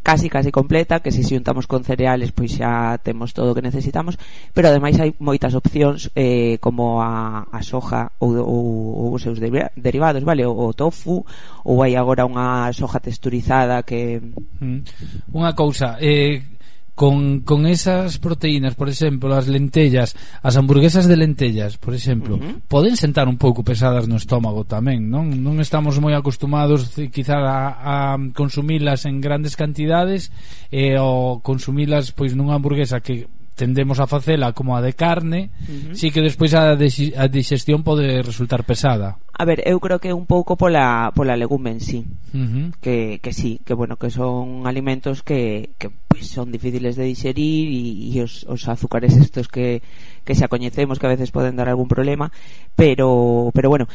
casi 0.04 0.30
casi 0.30 0.52
completa, 0.52 1.00
que 1.00 1.12
se 1.12 1.24
si 1.24 1.36
xuntamos 1.36 1.66
con 1.66 1.88
cereales 1.88 2.36
pois 2.36 2.60
xa 2.60 3.00
temos 3.00 3.32
todo 3.32 3.52
o 3.52 3.56
que 3.56 3.64
necesitamos, 3.64 4.20
pero 4.52 4.68
ademais 4.68 5.00
hai 5.00 5.16
moitas 5.24 5.56
opcións 5.56 6.12
eh, 6.14 6.60
como 6.60 7.00
a, 7.00 7.48
a 7.48 7.60
soja 7.64 8.12
ou, 8.20 8.36
ou, 8.36 8.64
ou 9.00 9.08
os 9.16 9.24
seus 9.24 9.40
derivados, 9.40 10.28
vale, 10.28 10.44
o, 10.44 10.52
o 10.52 10.76
tofu 10.76 11.24
ou 11.64 11.80
hai 11.82 11.96
agora 11.96 12.28
unha 12.28 12.68
soja 12.76 13.00
texturizada 13.00 13.82
que 13.88 14.20
mm. 14.60 15.32
Unha 15.32 15.56
cousa, 15.56 15.96
eh 16.04 16.54
con, 16.96 17.42
con 17.42 17.66
esas 17.66 18.20
proteínas, 18.20 18.76
por 18.76 18.88
exemplo, 18.88 19.34
as 19.34 19.50
lentellas, 19.50 20.14
as 20.46 20.58
hamburguesas 20.58 21.10
de 21.10 21.18
lentellas, 21.18 21.78
por 21.78 21.94
exemplo, 21.98 22.38
uh 22.38 22.40
-huh. 22.40 22.62
poden 22.70 22.96
sentar 22.98 23.26
un 23.28 23.38
pouco 23.42 23.66
pesadas 23.66 24.06
no 24.06 24.16
estómago 24.16 24.62
tamén, 24.64 25.10
non? 25.10 25.34
Non 25.42 25.58
estamos 25.58 25.98
moi 25.98 26.14
acostumados 26.14 26.94
quizá 27.10 27.42
a, 27.42 28.14
a 28.14 28.18
consumilas 28.38 29.10
en 29.10 29.22
grandes 29.26 29.58
cantidades 29.58 30.30
e 30.70 30.94
o 31.02 31.42
consumilas 31.42 32.14
pois 32.14 32.38
nunha 32.38 32.54
hamburguesa 32.54 33.02
que 33.02 33.26
tendemos 33.56 34.00
a 34.00 34.08
facela 34.08 34.54
como 34.54 34.76
a 34.76 34.82
de 34.82 34.94
carne, 34.94 35.50
uh 35.70 35.94
-huh. 35.94 35.96
si 35.96 36.12
que 36.12 36.22
despois 36.22 36.54
a, 36.54 36.74
a 36.74 37.28
digestión 37.30 37.84
pode 37.84 38.22
resultar 38.22 38.66
pesada. 38.66 39.18
A 39.34 39.46
ver, 39.46 39.66
eu 39.66 39.80
creo 39.82 39.98
que 39.98 40.14
un 40.14 40.26
pouco 40.26 40.58
pola 40.58 41.10
pola 41.14 41.38
legume 41.38 41.72
en 41.74 41.82
sí. 41.82 42.06
Uh 42.34 42.38
-huh. 42.38 42.66
Que 42.82 43.18
que 43.22 43.34
sí, 43.34 43.62
que 43.66 43.74
bueno, 43.74 43.98
que 43.98 44.10
son 44.10 44.66
alimentos 44.66 45.22
que 45.22 45.74
que 45.78 45.90
son 46.24 46.52
difíciles 46.52 46.96
de 46.96 47.06
digerir 47.06 47.68
e, 47.68 48.16
e 48.16 48.22
os, 48.24 48.48
os 48.48 48.66
azúcares 48.68 49.14
estos 49.16 49.48
que, 49.52 49.84
que 50.24 50.34
xa 50.36 50.48
coñecemos 50.48 50.98
que 50.98 51.08
a 51.08 51.14
veces 51.14 51.32
poden 51.36 51.60
dar 51.60 51.68
algún 51.70 51.92
problema 51.92 52.32
pero, 52.76 53.52
pero 53.54 53.70
bueno 53.70 53.86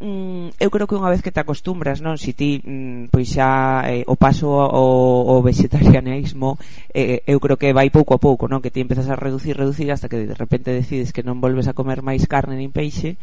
mm, 0.00 0.60
eu 0.60 0.70
creo 0.70 0.86
que 0.86 0.98
unha 0.98 1.10
vez 1.10 1.20
que 1.22 1.34
te 1.34 1.42
acostumbras, 1.42 1.98
non? 2.00 2.16
Si 2.16 2.32
ti 2.32 2.62
mm, 2.62 3.10
pois 3.10 3.28
xa 3.34 3.82
eh, 3.90 4.06
o 4.06 4.14
paso 4.14 4.62
ao, 4.62 5.34
ao 5.34 5.38
vegetarianismo 5.42 6.56
eh, 6.94 7.26
eu 7.26 7.42
creo 7.42 7.58
que 7.58 7.74
vai 7.74 7.90
pouco 7.90 8.14
a 8.14 8.22
pouco, 8.22 8.46
non? 8.46 8.62
Que 8.62 8.70
ti 8.70 8.80
empezas 8.80 9.10
a 9.10 9.18
reducir, 9.18 9.58
reducir 9.58 9.90
hasta 9.90 10.06
que 10.06 10.24
de 10.24 10.36
repente 10.38 10.70
decides 10.70 11.10
que 11.10 11.26
non 11.26 11.42
volves 11.42 11.66
a 11.66 11.76
comer 11.76 12.00
máis 12.06 12.24
carne 12.30 12.54
nin 12.54 12.70
peixe 12.70 13.18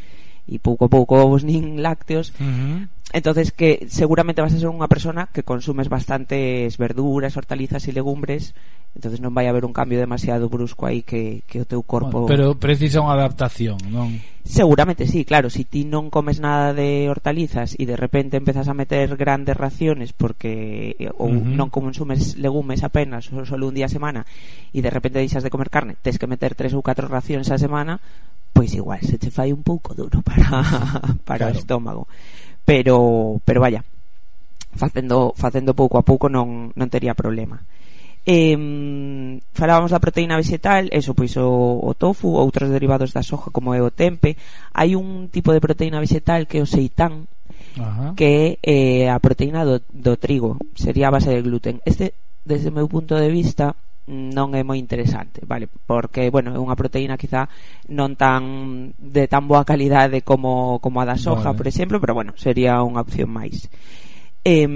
e 0.46 0.62
pouco 0.62 0.86
a 0.86 0.92
pouco 0.92 1.18
ovos 1.18 1.42
nin 1.42 1.78
lácteos 1.86 2.34
uh 2.38 2.46
-huh. 2.46 2.78
entonces 3.14 3.52
que 3.52 3.90
seguramente 3.90 4.42
vas 4.42 4.54
a 4.54 4.62
ser 4.62 4.70
unha 4.70 4.90
persona 4.90 5.30
que 5.34 5.46
consumes 5.46 5.90
bastantes 5.90 6.78
verduras, 6.78 7.38
hortalizas 7.38 7.86
e 7.90 7.96
legumbres 7.96 8.54
entonces 8.96 9.20
non 9.20 9.36
vai 9.36 9.52
haber 9.52 9.68
un 9.68 9.76
cambio 9.76 10.00
demasiado 10.00 10.48
brusco 10.48 10.88
aí 10.88 11.04
que, 11.04 11.44
que 11.50 11.60
o 11.60 11.68
teu 11.68 11.84
corpo 11.84 12.26
bueno, 12.26 12.32
pero 12.32 12.46
precisa 12.56 13.04
unha 13.04 13.18
adaptación 13.18 13.76
non? 13.92 14.16
seguramente 14.46 15.08
sí, 15.08 15.26
claro, 15.26 15.50
si 15.50 15.66
ti 15.66 15.84
non 15.90 16.14
comes 16.14 16.38
nada 16.38 16.72
de 16.72 17.10
hortalizas 17.10 17.74
e 17.82 17.90
de 17.90 17.98
repente 17.98 18.38
empezas 18.38 18.70
a 18.70 18.78
meter 18.78 19.18
grandes 19.18 19.58
raciones 19.58 20.14
porque 20.14 20.96
eh, 21.02 21.10
ou 21.18 21.34
uh 21.34 21.42
-huh. 21.42 21.58
non 21.58 21.74
consumes 21.74 22.38
legumes 22.38 22.86
apenas 22.86 23.28
solo 23.28 23.68
un 23.68 23.76
día 23.76 23.90
a 23.90 23.92
semana 23.92 24.24
e 24.70 24.86
de 24.86 24.94
repente 24.94 25.18
deixas 25.18 25.42
de 25.42 25.50
comer 25.50 25.74
carne 25.74 25.98
tes 25.98 26.22
que 26.22 26.30
meter 26.30 26.54
tres 26.54 26.78
ou 26.78 26.86
catro 26.86 27.10
racións 27.10 27.50
a 27.50 27.58
semana 27.58 27.98
pois 28.56 28.72
igual 28.72 29.04
se 29.04 29.20
te 29.20 29.28
fai 29.28 29.52
un 29.52 29.68
pouco 29.68 29.92
duro 29.92 30.24
para 30.24 30.48
para 31.28 31.52
claro. 31.52 31.56
o 31.56 31.60
estómago. 31.60 32.04
Pero 32.64 32.96
pero 33.44 33.60
vaya, 33.60 33.84
facendo 34.80 35.36
facendo 35.36 35.76
pouco 35.76 36.00
a 36.00 36.08
pouco 36.08 36.32
non 36.32 36.72
non 36.72 36.88
tería 36.88 37.12
problema. 37.12 37.60
Eh, 38.26 38.58
falábamos 39.54 39.92
da 39.92 40.02
proteína 40.02 40.40
vegetal, 40.40 40.90
eso 40.90 41.14
pois 41.14 41.36
o, 41.38 41.46
o 41.84 41.92
tofu, 41.94 42.40
outros 42.40 42.72
derivados 42.72 43.12
da 43.12 43.22
soja 43.22 43.52
como 43.52 43.76
é 43.76 43.84
o 43.84 43.94
tempe. 43.94 44.40
Hai 44.72 44.96
un 44.96 45.28
tipo 45.28 45.52
de 45.52 45.62
proteína 45.62 46.00
vegetal 46.00 46.48
que 46.48 46.58
é 46.58 46.64
o 46.64 46.72
seitán, 46.72 47.28
Ajá. 47.76 48.16
que 48.16 48.58
é 48.64 49.06
eh, 49.06 49.08
a 49.12 49.20
proteína 49.20 49.68
do, 49.68 49.84
do 49.92 50.16
trigo, 50.16 50.58
sería 50.74 51.12
a 51.12 51.14
base 51.14 51.30
de 51.30 51.44
gluten. 51.44 51.84
Este 51.86 52.16
desde 52.42 52.72
o 52.72 52.76
meu 52.78 52.88
punto 52.88 53.20
de 53.20 53.30
vista 53.30 53.76
non 54.06 54.54
é 54.54 54.62
moi 54.62 54.78
interesante, 54.78 55.42
vale? 55.50 55.66
Porque, 55.66 56.30
bueno, 56.30 56.54
é 56.54 56.60
unha 56.62 56.78
proteína 56.78 57.18
quizá 57.18 57.50
non 57.90 58.14
tan 58.14 58.94
de 59.02 59.26
tan 59.26 59.50
boa 59.50 59.66
calidade 59.66 60.22
como 60.22 60.78
como 60.78 61.02
a 61.02 61.10
da 61.10 61.18
soja, 61.18 61.50
vale. 61.50 61.58
por 61.58 61.66
exemplo, 61.66 61.98
pero 61.98 62.14
bueno, 62.14 62.38
sería 62.38 62.86
unha 62.86 63.02
opción 63.02 63.34
máis. 63.34 63.66
Eh, 64.46 64.70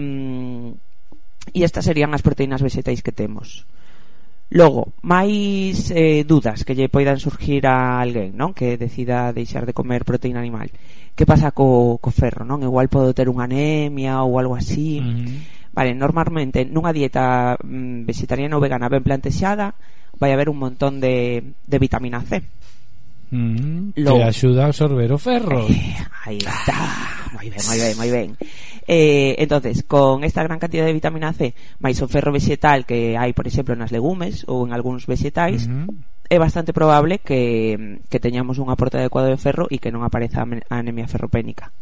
e 1.54 1.60
estas 1.62 1.86
serían 1.86 2.14
as 2.18 2.26
proteínas 2.26 2.66
vexetais 2.66 3.06
que 3.06 3.14
temos. 3.14 3.70
Logo, 4.50 4.98
máis 5.06 5.94
eh, 5.94 6.26
dudas 6.26 6.66
que 6.66 6.74
lle 6.74 6.90
poidan 6.90 7.22
surgir 7.22 7.70
a 7.70 8.02
alguén, 8.02 8.34
non? 8.34 8.58
Que 8.58 8.82
decida 8.82 9.30
deixar 9.30 9.70
de 9.70 9.78
comer 9.78 10.10
proteína 10.10 10.42
animal. 10.42 10.74
Que 11.14 11.30
pasa 11.30 11.54
co, 11.54 12.02
co 12.02 12.10
ferro, 12.10 12.50
non? 12.50 12.66
Igual 12.66 12.90
podo 12.90 13.14
ter 13.14 13.30
unha 13.30 13.46
anemia 13.46 14.26
ou 14.26 14.42
algo 14.42 14.58
así. 14.58 14.98
Uh 14.98 15.06
-huh 15.06 15.59
Vale, 15.74 15.94
normalmente 15.94 16.66
nunha 16.66 16.92
dieta 16.92 17.56
mm, 17.62 18.06
vegetariana 18.06 18.58
ou 18.58 18.64
vegana 18.64 18.90
ben 18.90 19.06
plantexada 19.06 19.78
vai 20.18 20.34
haber 20.34 20.50
un 20.50 20.58
montón 20.58 21.00
de, 21.00 21.56
de 21.66 21.78
vitamina 21.80 22.20
C. 22.26 22.42
Mm, 23.30 23.94
Lo... 24.02 24.18
Que 24.18 24.26
axuda 24.26 24.66
a 24.66 24.74
absorber 24.74 25.14
o 25.14 25.20
ferro. 25.22 25.70
Eh, 25.70 25.96
aí 26.26 26.42
está. 26.42 27.30
Moi 27.30 27.46
ben, 27.46 27.62
moi 27.62 27.78
ben, 27.78 27.94
moi 27.96 28.10
ben. 28.10 28.30
Eh, 28.90 29.38
entonces, 29.38 29.86
con 29.86 30.26
esta 30.26 30.42
gran 30.42 30.58
cantidad 30.58 30.84
de 30.84 30.98
vitamina 30.98 31.30
C, 31.32 31.54
máis 31.78 32.02
o 32.02 32.10
ferro 32.10 32.34
vegetal 32.34 32.90
que 32.90 33.14
hai, 33.14 33.38
por 33.38 33.46
exemplo, 33.46 33.78
nas 33.78 33.94
legumes 33.94 34.50
ou 34.50 34.66
en 34.66 34.74
algúns 34.74 35.06
vegetais, 35.06 35.70
mm 35.70 35.86
-hmm 35.86 36.18
é 36.30 36.38
bastante 36.38 36.74
probable 36.74 37.18
que, 37.20 38.00
que 38.08 38.20
teñamos 38.20 38.60
un 38.60 38.70
aporte 38.70 38.98
adecuado 38.98 39.28
de 39.28 39.38
ferro 39.38 39.66
e 39.74 39.82
que 39.82 39.90
non 39.90 40.06
apareza 40.06 40.46
anemia 40.70 41.10
ferropénica. 41.10 41.74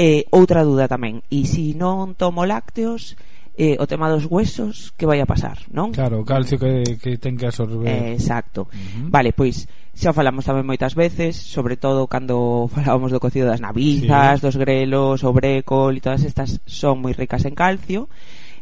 Eh, 0.00 0.24
outra 0.32 0.64
dúda 0.64 0.88
tamén, 0.88 1.20
e 1.28 1.44
se 1.44 1.76
non 1.76 2.16
tomo 2.16 2.48
lácteos, 2.48 3.16
eh, 3.56 3.76
o 3.76 3.84
tema 3.84 4.08
dos 4.08 4.24
huesos, 4.24 4.96
que 4.96 5.04
vai 5.04 5.20
a 5.20 5.28
pasar, 5.28 5.60
non? 5.68 5.92
Claro, 5.92 6.20
o 6.20 6.24
calcio 6.24 6.56
que, 6.56 6.96
que 6.96 7.20
ten 7.20 7.36
que 7.36 7.52
absorber. 7.52 7.84
Eh, 7.84 8.16
exacto. 8.16 8.72
Uh 8.72 8.72
-huh. 8.72 9.06
Vale, 9.12 9.36
pois 9.36 9.68
xa 9.92 10.16
falamos 10.16 10.48
tamén 10.48 10.64
moitas 10.64 10.96
veces, 10.96 11.36
sobre 11.36 11.76
todo 11.76 12.08
cando 12.08 12.64
falábamos 12.74 13.12
do 13.12 13.20
cocido 13.20 13.44
das 13.44 13.60
navizas, 13.60 14.40
sí. 14.40 14.44
dos 14.48 14.56
grelos, 14.56 15.20
o 15.20 15.30
brécol 15.36 16.00
e 16.00 16.00
todas 16.00 16.24
estas 16.24 16.64
son 16.64 17.04
moi 17.04 17.12
ricas 17.12 17.44
en 17.44 17.52
calcio. 17.52 18.08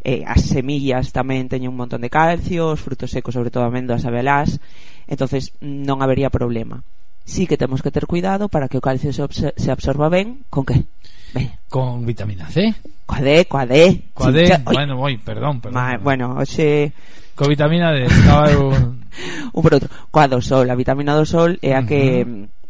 Eh, 0.02 0.24
as 0.26 0.48
semillas 0.50 1.14
tamén 1.14 1.46
teñen 1.46 1.70
un 1.70 1.78
montón 1.78 2.02
de 2.02 2.10
calcio, 2.10 2.74
os 2.74 2.82
frutos 2.82 3.14
secos, 3.14 3.36
sobre 3.36 3.54
todo 3.54 3.68
amendoas, 3.68 4.02
e 4.02 4.08
abelás, 4.10 4.58
entonces 5.06 5.54
non 5.62 6.02
habería 6.02 6.34
problema. 6.34 6.82
Sí 7.22 7.46
que 7.46 7.60
temos 7.60 7.78
que 7.84 7.94
ter 7.94 8.10
cuidado 8.10 8.48
para 8.48 8.66
que 8.66 8.80
o 8.80 8.82
calcio 8.82 9.12
se, 9.12 9.22
se, 9.54 9.70
absorba 9.70 10.10
ben, 10.10 10.42
con 10.50 10.66
que? 10.66 10.88
Ben. 11.34 11.50
Con 11.68 12.06
vitamina 12.06 12.46
C. 12.50 12.74
Coa 13.06 13.20
D, 13.20 13.46
coa 13.46 13.66
D. 13.66 14.10
Coa 14.14 14.30
D, 14.30 14.58
bueno, 14.64 14.98
oi, 14.98 15.18
perdón, 15.18 15.60
perdón. 15.60 15.78
Ma, 15.78 15.98
bueno, 15.98 16.38
hoxe... 16.38 16.92
Co 17.34 17.48
vitamina 17.48 17.90
D, 17.90 18.06
estaba 18.06 18.50
eu... 18.50 18.70
un 19.54 19.62
por 19.62 19.74
outro. 19.74 19.90
Coa 20.10 20.26
do 20.26 20.42
sol, 20.42 20.66
a 20.70 20.74
vitamina 20.74 21.14
do 21.14 21.26
sol 21.26 21.58
é 21.62 21.74
a 21.74 21.82
que... 21.86 22.22
Uh 22.22 22.28
-huh 22.28 22.60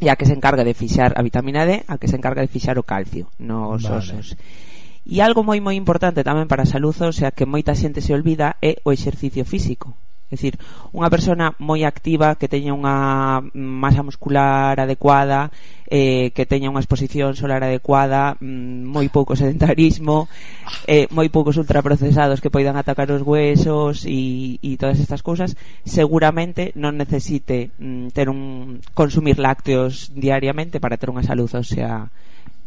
e 0.00 0.10
a 0.10 0.16
que 0.16 0.26
se 0.26 0.34
encarga 0.34 0.64
de 0.64 0.74
fixar 0.74 1.14
a 1.16 1.22
vitamina 1.22 1.64
D, 1.64 1.84
a 1.88 1.98
que 1.98 2.08
se 2.08 2.16
encarga 2.16 2.42
de 2.42 2.52
fixar 2.52 2.76
o 2.78 2.84
calcio 2.84 3.30
nos 3.38 3.82
vale. 3.82 3.96
osos. 3.96 4.36
E 5.04 5.20
algo 5.20 5.44
moi 5.44 5.60
moi 5.64 5.76
importante 5.76 6.26
tamén 6.26 6.48
para 6.48 6.68
a 6.68 6.70
salud, 6.70 6.92
o 6.92 7.14
sea 7.14 7.32
que 7.32 7.48
moita 7.48 7.76
xente 7.76 8.04
se 8.04 8.12
olvida 8.12 8.60
é 8.60 8.80
o 8.84 8.92
exercicio 8.92 9.44
físico. 9.48 9.96
É 10.34 10.36
dicir, 10.36 10.58
unha 10.90 11.06
persona 11.06 11.54
moi 11.62 11.86
activa 11.86 12.34
que 12.34 12.50
teña 12.50 12.74
unha 12.74 13.38
masa 13.54 14.02
muscular 14.02 14.74
adecuada, 14.74 15.54
eh, 15.86 16.34
que 16.34 16.42
teña 16.42 16.74
unha 16.74 16.82
exposición 16.82 17.38
solar 17.38 17.62
adecuada, 17.62 18.34
mm, 18.42 18.82
moi 18.82 19.06
pouco 19.14 19.38
sedentarismo, 19.38 20.26
eh, 20.90 21.06
moi 21.14 21.30
poucos 21.30 21.54
ultraprocesados 21.54 22.42
que 22.42 22.50
poidan 22.50 22.74
atacar 22.74 23.06
os 23.14 23.22
huesos 23.22 24.02
e, 24.10 24.58
e 24.58 24.74
todas 24.74 24.98
estas 24.98 25.22
cousas, 25.22 25.54
seguramente 25.86 26.74
non 26.74 26.98
necesite 26.98 27.70
mm, 27.78 28.10
un 28.26 28.82
consumir 28.90 29.38
lácteos 29.38 30.10
diariamente 30.10 30.82
para 30.82 30.98
ter 30.98 31.14
unha 31.14 31.22
salud, 31.22 31.46
o 31.54 31.62
sea, 31.62 32.10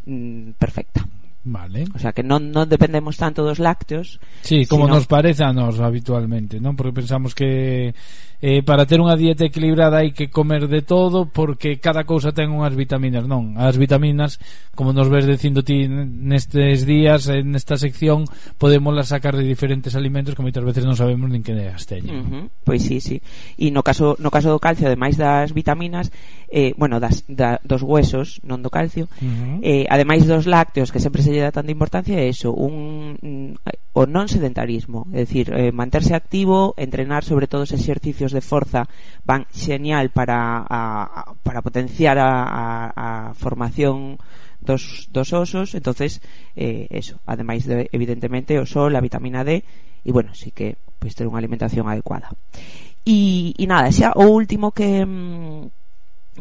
mm, 0.07 0.55
perfecta. 0.55 1.03
Vale. 1.47 1.87
O 1.95 1.99
sea 1.99 2.11
que 2.11 2.27
non, 2.27 2.51
non 2.51 2.67
dependemos 2.67 3.15
tanto 3.15 3.39
dos 3.39 3.63
lácteos. 3.63 4.19
Sí, 4.43 4.67
como 4.67 4.83
sino... 4.83 4.99
nos 4.99 5.07
parece 5.07 5.47
a 5.47 5.55
nos 5.55 5.79
habitualmente, 5.79 6.59
non? 6.59 6.75
Porque 6.75 6.99
pensamos 6.99 7.31
que 7.31 7.95
eh, 8.39 8.61
para 8.61 8.85
ter 8.85 9.01
unha 9.01 9.17
dieta 9.17 9.49
equilibrada 9.49 10.05
hai 10.05 10.13
que 10.13 10.29
comer 10.29 10.69
de 10.69 10.85
todo 10.85 11.25
porque 11.25 11.81
cada 11.81 12.05
cousa 12.05 12.35
ten 12.35 12.53
unhas 12.53 12.77
vitaminas, 12.77 13.25
non? 13.25 13.57
As 13.57 13.81
vitaminas, 13.81 14.37
como 14.77 14.93
nos 14.93 15.09
ves 15.09 15.25
dicindo 15.25 15.65
ti 15.65 15.89
nestes 15.89 16.85
días, 16.85 17.31
eh, 17.33 17.41
en 17.41 17.57
esta 17.57 17.81
sección, 17.81 18.29
podemos 18.61 18.93
las 18.93 19.09
sacar 19.09 19.33
de 19.33 19.41
diferentes 19.41 19.97
alimentos 19.97 20.37
que 20.37 20.45
moitas 20.45 20.61
veces 20.61 20.85
non 20.85 20.93
sabemos 20.93 21.31
nin 21.33 21.41
que 21.41 21.55
as 21.65 21.89
teñen. 21.89 22.13
Uh 22.13 22.25
-huh. 22.27 22.45
Pois 22.61 22.85
sí, 22.85 23.01
sí. 23.01 23.17
E 23.57 23.73
no 23.73 23.81
caso, 23.81 24.13
no 24.21 24.29
caso 24.29 24.53
do 24.53 24.61
calcio, 24.61 24.85
ademais 24.85 25.17
das 25.17 25.55
vitaminas, 25.55 26.13
eh, 26.53 26.77
bueno, 26.77 27.01
das, 27.01 27.25
da, 27.25 27.57
dos 27.65 27.81
huesos, 27.81 28.37
non 28.45 28.61
do 28.61 28.69
calcio, 28.69 29.09
uh 29.17 29.25
-huh. 29.25 29.65
eh, 29.65 29.89
ademais 29.89 30.29
dos 30.29 30.45
lácteos 30.45 30.93
que 30.93 31.01
sempre 31.01 31.25
se 31.25 31.33
lle 31.37 31.45
dá 31.45 31.53
tanta 31.53 31.69
importancia 31.69 32.17
é 32.17 32.25
eso, 32.25 32.49
un 32.49 33.13
mm, 33.21 33.53
o 33.93 34.09
non 34.09 34.25
sedentarismo, 34.25 35.05
é 35.13 35.29
dicir, 35.29 35.53
eh, 35.53 35.69
manterse 35.69 36.17
activo, 36.17 36.73
entrenar 36.77 37.21
sobre 37.21 37.45
todo 37.45 37.69
os 37.69 37.73
exercicios 37.73 38.33
de 38.33 38.41
forza 38.41 38.89
van 39.21 39.45
xenial 39.53 40.09
para 40.09 40.65
a, 40.65 41.33
para 41.45 41.61
potenciar 41.61 42.17
a, 42.17 42.29
a, 42.45 42.65
a 42.97 43.09
formación 43.37 44.17
dos, 44.61 45.09
dos 45.13 45.33
osos, 45.33 45.73
entonces 45.77 46.21
eh, 46.57 46.89
eso, 46.89 47.21
ademais 47.25 47.65
de 47.65 47.89
evidentemente 47.93 48.57
o 48.57 48.65
sol, 48.65 48.97
a 48.97 49.01
vitamina 49.05 49.45
D 49.45 49.61
e 50.05 50.09
bueno, 50.11 50.33
sí 50.33 50.49
que 50.49 50.77
pois 50.97 51.13
ter 51.13 51.29
unha 51.29 51.37
alimentación 51.37 51.85
adecuada. 51.85 52.33
E, 53.05 53.53
e 53.53 53.65
nada, 53.69 53.93
xa 53.93 54.17
o 54.17 54.25
último 54.29 54.73
que 54.73 55.05
mm, 55.05 55.77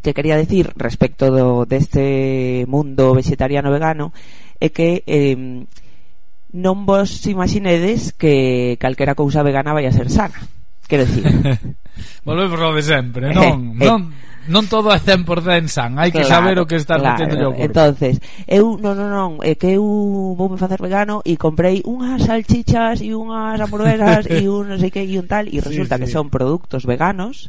que 0.02 0.12
quería 0.14 0.36
decir 0.36 0.72
respecto 0.76 1.32
do, 1.32 1.64
deste 1.64 2.64
mundo 2.68 3.14
vegetariano 3.16 3.72
vegano 3.72 4.12
é 4.66 4.74
que 4.74 5.06
eh, 5.06 5.38
non 6.52 6.76
vos 6.84 7.22
imaginedes 7.30 8.10
que 8.16 8.74
calquera 8.82 9.14
cousa 9.14 9.46
vegana 9.46 9.72
vai 9.76 9.86
a 9.86 9.94
ser 9.94 10.10
sana. 10.10 10.36
Quero 10.90 11.06
decir. 11.06 11.26
volvemos 12.24 12.60
ao 12.60 12.74
de 12.74 12.82
sempre 12.82 13.32
non, 13.32 13.76
eh, 13.80 13.84
eh. 13.84 13.86
non, 13.86 14.00
non 14.48 14.64
todo 14.70 14.92
é 14.92 15.00
100% 15.00 15.66
san 15.66 15.98
hai 15.98 16.12
que 16.12 16.22
claro, 16.22 16.30
saber 16.30 16.56
o 16.60 16.68
que 16.68 16.76
está 16.76 16.98
claro, 16.98 17.18
metendo 17.18 17.34
yo 17.38 17.48
entonces 17.56 18.20
eu 18.46 18.76
non, 18.78 18.94
non, 18.94 19.10
non 19.10 19.30
é 19.42 19.56
que 19.56 19.78
eu 19.78 19.84
vou 20.36 20.48
me 20.50 20.60
facer 20.60 20.78
vegano 20.78 21.22
e 21.24 21.40
comprei 21.40 21.82
unhas 21.86 22.28
salchichas 22.28 23.00
e 23.02 23.16
unhas 23.16 23.58
hamburguesas 23.58 24.28
e 24.30 24.46
un 24.46 24.70
non 24.70 24.78
sei 24.78 24.92
que 24.92 25.02
e 25.02 25.16
un 25.18 25.26
tal 25.26 25.48
e 25.48 25.58
sí, 25.58 25.64
resulta 25.64 25.96
sí. 25.96 26.06
que 26.06 26.12
son 26.12 26.28
produtos 26.28 26.84
veganos 26.84 27.48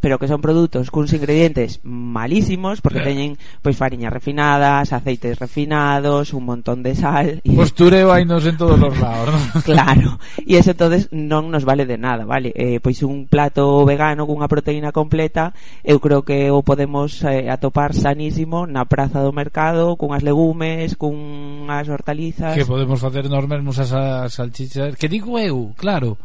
pero 0.00 0.18
que 0.18 0.28
son 0.28 0.40
produtos 0.40 0.90
cuns 0.90 1.12
ingredientes 1.12 1.80
malísimos 1.82 2.80
porque 2.80 3.00
teñen 3.00 3.36
pois 3.62 3.76
fariñas 3.76 4.12
refinadas, 4.12 4.92
aceites 4.92 5.38
refinados, 5.38 6.32
un 6.32 6.44
montón 6.46 6.82
de 6.82 6.94
sal 6.94 7.42
e 7.42 7.52
postureo 7.54 8.14
hai 8.14 8.24
nos 8.24 8.46
en 8.46 8.56
todos 8.56 8.78
os 8.78 8.94
lados, 8.98 9.34
¿no? 9.34 9.62
claro. 9.68 10.18
E 10.42 10.56
eso 10.56 10.72
entonces 10.72 11.10
non 11.10 11.50
nos 11.50 11.66
vale 11.66 11.84
de 11.84 11.98
nada, 11.98 12.24
vale? 12.24 12.54
Eh, 12.54 12.78
pois 12.78 13.02
un 13.02 13.26
plato 13.26 13.84
vegano 13.84 14.26
cunha 14.26 14.46
proteína 14.46 14.94
completa, 14.94 15.52
eu 15.82 15.98
creo 15.98 16.22
que 16.22 16.50
o 16.50 16.62
podemos 16.62 17.22
eh, 17.26 17.50
atopar 17.50 17.94
sanísimo 17.94 18.66
na 18.66 18.86
praza 18.86 19.22
do 19.22 19.34
mercado, 19.34 19.98
cunhas 19.98 20.22
legumes, 20.22 20.94
cunhas 20.94 21.86
hortalizas. 21.88 22.54
Que 22.54 22.66
podemos 22.66 23.00
facer 23.00 23.26
nos 23.26 23.44
mesmos 23.46 23.78
as 23.78 24.32
salchichas, 24.32 24.96
que 24.96 25.10
digo 25.10 25.38
eu, 25.38 25.74
claro. 25.76 26.18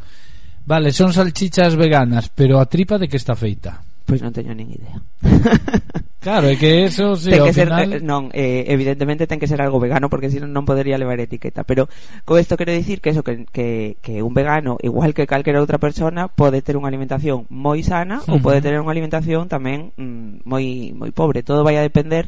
Vale, 0.65 0.91
son 0.91 1.11
salchichas 1.11 1.75
veganas, 1.75 2.29
pero 2.29 2.59
a 2.59 2.65
tripa 2.65 2.97
de 2.97 3.07
que 3.07 3.17
está 3.17 3.35
feita? 3.35 3.83
Pois 4.03 4.19
non 4.19 4.35
teño 4.35 4.51
nin 4.51 4.67
idea. 4.67 4.99
claro, 6.23 6.51
é 6.51 6.59
que 6.59 6.83
eso 6.83 7.15
sí, 7.15 7.31
ten 7.31 7.47
que 7.47 7.55
ser, 7.55 7.71
final... 7.71 7.87
Eh, 7.87 8.03
non, 8.03 8.27
eh, 8.35 8.67
evidentemente 8.67 9.27
ten 9.31 9.39
que 9.39 9.47
ser 9.47 9.63
algo 9.63 9.79
vegano 9.79 10.11
porque 10.11 10.27
senón 10.27 10.51
non 10.51 10.67
podería 10.67 10.99
levar 10.99 11.23
etiqueta, 11.23 11.63
pero 11.63 11.87
co 12.27 12.35
isto 12.35 12.59
quero 12.59 12.75
dicir 12.75 12.99
que 12.99 13.15
eso 13.15 13.23
que, 13.23 13.47
que, 13.47 13.95
que 14.03 14.19
un 14.19 14.35
vegano, 14.35 14.75
igual 14.83 15.15
que 15.15 15.23
calquera 15.23 15.63
outra 15.63 15.79
persona, 15.79 16.27
pode 16.27 16.59
ter 16.59 16.75
unha 16.75 16.91
alimentación 16.91 17.47
moi 17.47 17.79
sana 17.79 18.19
uh 18.19 18.27
-huh. 18.27 18.31
ou 18.35 18.43
pode 18.43 18.59
ter 18.59 18.75
unha 18.75 18.91
alimentación 18.91 19.47
tamén 19.47 19.95
mm, 19.95 20.43
moi 20.43 20.91
moi 20.91 21.11
pobre, 21.15 21.39
todo 21.39 21.63
vai 21.63 21.79
a 21.79 21.87
depender 21.87 22.27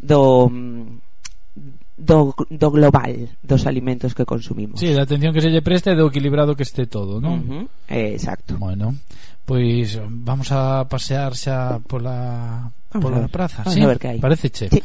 do 0.00 0.48
mm, 0.48 1.11
do, 1.96 2.34
do 2.48 2.68
global 2.70 3.12
dos 3.42 3.66
alimentos 3.66 4.14
que 4.14 4.24
consumimos. 4.24 4.80
Sí, 4.80 4.92
da 4.92 5.02
atención 5.04 5.32
que 5.34 5.44
se 5.44 5.52
lle 5.52 5.62
preste 5.62 5.92
e 5.92 5.98
do 5.98 6.08
equilibrado 6.08 6.56
que 6.56 6.64
este 6.64 6.88
todo, 6.88 7.20
non? 7.20 7.38
Uh 7.38 7.44
-huh. 7.44 7.64
eh, 7.88 8.16
exacto. 8.16 8.56
Bueno, 8.56 8.96
pois 9.44 10.00
vamos 10.08 10.48
a 10.52 10.84
pasear 10.88 11.36
xa 11.36 11.78
pola 11.84 12.72
vamos 12.92 13.02
pola 13.02 13.28
praza, 13.28 13.62
vamos 13.62 13.74
sí. 13.76 13.82
A 13.84 13.90
ver 13.92 13.98
que 14.00 14.08
hai. 14.08 14.18
Parece 14.18 14.48
che. 14.48 14.68
Sí. 14.72 14.80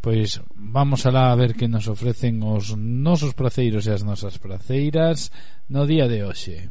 Pois 0.00 0.38
vamos 0.54 1.02
alá 1.02 1.34
a 1.34 1.38
ver 1.38 1.58
que 1.58 1.66
nos 1.66 1.90
ofrecen 1.90 2.38
os 2.46 2.78
nosos 2.78 3.34
praceiros 3.34 3.90
e 3.90 3.92
as 3.92 4.06
nosas 4.06 4.38
praceiras 4.38 5.34
no 5.66 5.82
día 5.82 6.06
de 6.06 6.22
hoxe. 6.22 6.70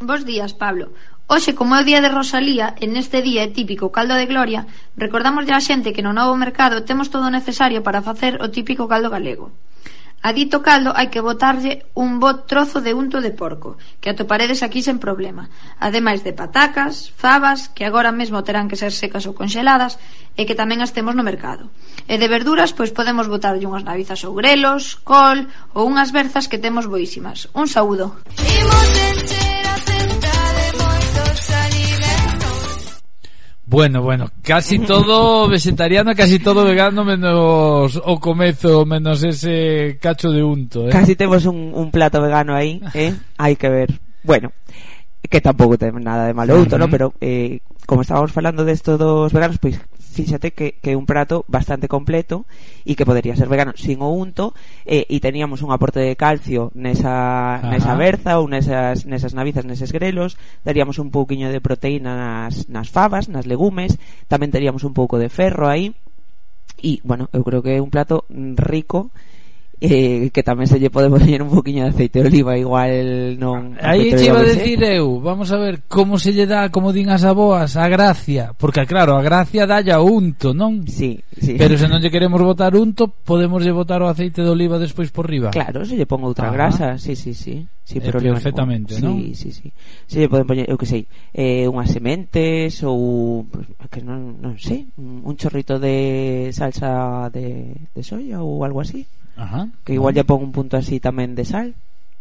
Bos 0.00 0.24
días, 0.24 0.54
Pablo. 0.54 0.92
Hoxe, 1.32 1.54
como 1.54 1.78
é 1.78 1.80
o 1.82 1.86
día 1.86 2.02
de 2.02 2.10
Rosalía, 2.10 2.74
en 2.82 2.98
este 2.98 3.22
día 3.22 3.46
é 3.46 3.54
típico 3.54 3.94
caldo 3.94 4.18
de 4.18 4.26
gloria, 4.26 4.66
recordamos 4.98 5.46
a 5.46 5.62
xente 5.62 5.94
que 5.94 6.02
no 6.02 6.10
novo 6.10 6.34
mercado 6.34 6.82
temos 6.82 7.06
todo 7.06 7.30
o 7.30 7.36
necesario 7.38 7.86
para 7.86 8.02
facer 8.02 8.42
o 8.42 8.50
típico 8.50 8.90
caldo 8.90 9.14
galego. 9.14 9.54
A 10.26 10.34
dito 10.34 10.58
caldo 10.58 10.90
hai 10.90 11.06
que 11.06 11.22
botarlle 11.22 11.86
un 11.94 12.18
bo 12.18 12.42
trozo 12.50 12.82
de 12.82 12.98
unto 12.98 13.22
de 13.22 13.30
porco, 13.30 13.78
que 14.02 14.10
atoparedes 14.10 14.66
aquí 14.66 14.82
sen 14.82 14.98
problema, 14.98 15.46
ademais 15.78 16.26
de 16.26 16.34
patacas, 16.34 17.14
fabas, 17.14 17.70
que 17.70 17.86
agora 17.86 18.10
mesmo 18.10 18.42
terán 18.42 18.66
que 18.66 18.74
ser 18.74 18.90
secas 18.90 19.22
ou 19.30 19.38
conxeladas, 19.38 20.02
e 20.34 20.42
que 20.50 20.58
tamén 20.58 20.82
as 20.82 20.90
temos 20.90 21.14
no 21.14 21.22
mercado. 21.22 21.70
E 22.10 22.18
de 22.18 22.26
verduras, 22.26 22.74
pois 22.74 22.90
podemos 22.90 23.30
botarlle 23.30 23.70
unhas 23.70 23.86
navizas 23.86 24.18
ou 24.26 24.34
grelos, 24.34 24.98
col 25.06 25.46
ou 25.78 25.86
unhas 25.86 26.10
berzas 26.10 26.50
que 26.50 26.58
temos 26.58 26.90
boísimas. 26.90 27.46
Un 27.54 27.70
saúdo. 27.70 28.18
Imos 28.34 28.88
a. 28.98 30.39
Bueno, 33.70 34.02
bueno, 34.02 34.26
casi 34.42 34.80
todo 34.80 35.46
vegetariano, 35.48 36.12
casi 36.16 36.40
todo 36.40 36.64
vegano 36.64 37.04
menos 37.04 38.02
o 38.04 38.18
comezo, 38.18 38.84
menos 38.84 39.22
ese 39.22 39.96
cacho 40.02 40.32
de 40.32 40.42
unto, 40.42 40.88
eh. 40.88 40.90
Casi 40.90 41.14
temos 41.14 41.46
un, 41.46 41.70
un 41.72 41.92
plato 41.92 42.20
vegano 42.20 42.56
aí, 42.56 42.82
eh? 42.94 43.14
Hai 43.38 43.54
que 43.54 43.70
ver. 43.70 43.94
Bueno, 44.26 44.50
que 45.22 45.38
tampouco 45.38 45.78
ten 45.78 45.94
nada 46.02 46.26
de 46.26 46.34
malo 46.34 46.58
outro, 46.58 46.82
Ujú. 46.82 46.82
¿no? 46.82 46.90
Pero 46.90 47.14
eh, 47.22 47.62
como 47.86 48.02
estábamos 48.02 48.34
falando 48.34 48.66
desto 48.66 48.98
dos 48.98 49.30
veganos, 49.30 49.62
pois 49.62 49.78
fíxate 50.10 50.50
que, 50.50 50.74
que 50.82 50.92
é 50.92 50.98
un 50.98 51.06
prato 51.06 51.46
bastante 51.46 51.86
completo 51.86 52.42
e 52.82 52.98
que 52.98 53.06
podería 53.06 53.38
ser 53.38 53.46
vegano 53.46 53.78
sin 53.78 54.02
o 54.02 54.10
unto 54.10 54.52
eh, 54.82 55.06
e 55.06 55.22
teníamos 55.22 55.62
un 55.62 55.70
aporte 55.70 56.02
de 56.02 56.18
calcio 56.18 56.74
nesa, 56.74 57.62
Ajá. 57.62 57.70
nesa 57.70 57.94
berza 57.94 58.42
ou 58.42 58.50
nesas, 58.50 59.06
nesas 59.06 59.32
navizas, 59.32 59.62
neses 59.62 59.94
grelos 59.94 60.34
daríamos 60.66 60.98
un 60.98 61.14
pouquiño 61.14 61.54
de 61.54 61.62
proteína 61.62 62.18
nas, 62.18 62.66
nas 62.66 62.90
favas, 62.90 63.30
nas 63.30 63.46
legumes 63.46 63.94
tamén 64.26 64.50
teríamos 64.50 64.82
un 64.82 64.92
pouco 64.92 65.14
de 65.16 65.30
ferro 65.30 65.70
aí 65.70 65.94
e, 66.82 66.98
bueno, 67.06 67.30
eu 67.30 67.46
creo 67.46 67.62
que 67.62 67.76
é 67.76 67.80
un 67.80 67.92
plato 67.92 68.26
rico 68.58 69.14
eh, 69.80 70.28
que 70.28 70.44
tamén 70.44 70.68
se 70.68 70.76
lle 70.76 70.92
pode 70.92 71.08
poñer 71.08 71.40
un 71.40 71.48
poquinho 71.48 71.88
de 71.88 71.96
aceite 71.96 72.20
de 72.20 72.28
oliva 72.28 72.52
igual 72.60 73.40
non 73.40 73.80
aí 73.80 74.12
che 74.12 74.28
iba 74.28 74.44
a 74.44 74.44
decir 74.44 74.76
eu 74.84 75.24
vamos 75.24 75.48
a 75.50 75.56
ver 75.56 75.88
como 75.88 76.20
se 76.20 76.36
lle 76.36 76.44
dá 76.44 76.68
como 76.68 76.92
din 76.92 77.08
as 77.08 77.24
aboas 77.24 77.80
a 77.80 77.88
gracia 77.88 78.52
porque 78.60 78.84
claro 78.84 79.16
a 79.16 79.24
gracia 79.24 79.64
dalla 79.64 80.04
unto 80.04 80.52
non 80.52 80.84
sí, 80.84 81.16
sí. 81.32 81.56
pero 81.56 81.80
se 81.80 81.88
non 81.88 82.04
lle 82.04 82.12
queremos 82.12 82.44
botar 82.44 82.76
unto 82.76 83.08
podemos 83.08 83.64
lle 83.64 83.72
botar 83.72 84.04
o 84.04 84.12
aceite 84.12 84.44
de 84.44 84.52
oliva 84.52 84.76
despois 84.76 85.08
por 85.08 85.24
riba 85.24 85.48
claro 85.48 85.80
se 85.88 85.96
lle 85.96 86.04
pongo 86.04 86.28
outra 86.28 86.52
Ajá. 86.52 86.56
grasa 86.56 86.86
sí, 87.00 87.16
sí, 87.16 87.32
sí 87.32 87.64
Sí, 87.90 87.98
pero 87.98 88.20
eh, 88.20 88.30
perfectamente, 88.30 89.00
non? 89.02 89.18
Sí, 89.18 89.34
sí, 89.34 89.50
sí. 89.50 89.66
Se 90.06 90.22
lle 90.22 90.30
poden 90.30 90.46
poñer, 90.46 90.70
eu 90.70 90.78
que 90.78 90.86
sei, 90.86 91.10
eh, 91.34 91.66
unhas 91.66 91.90
sementes 91.90 92.86
ou 92.86 93.50
que 93.90 93.98
non, 93.98 94.38
non 94.38 94.54
sei, 94.62 94.86
un 94.94 95.34
chorrito 95.34 95.82
de 95.82 96.54
salsa 96.54 97.26
de, 97.34 97.74
de 97.90 98.02
soya 98.06 98.46
ou 98.46 98.62
algo 98.62 98.78
así. 98.78 99.10
Ajá, 99.40 99.72
que 99.82 99.96
igual 99.96 100.12
vale. 100.12 100.20
lle 100.20 100.28
pon 100.28 100.44
un 100.44 100.52
punto 100.52 100.76
así 100.76 101.00
tamén 101.00 101.32
de 101.32 101.48
sal 101.48 101.72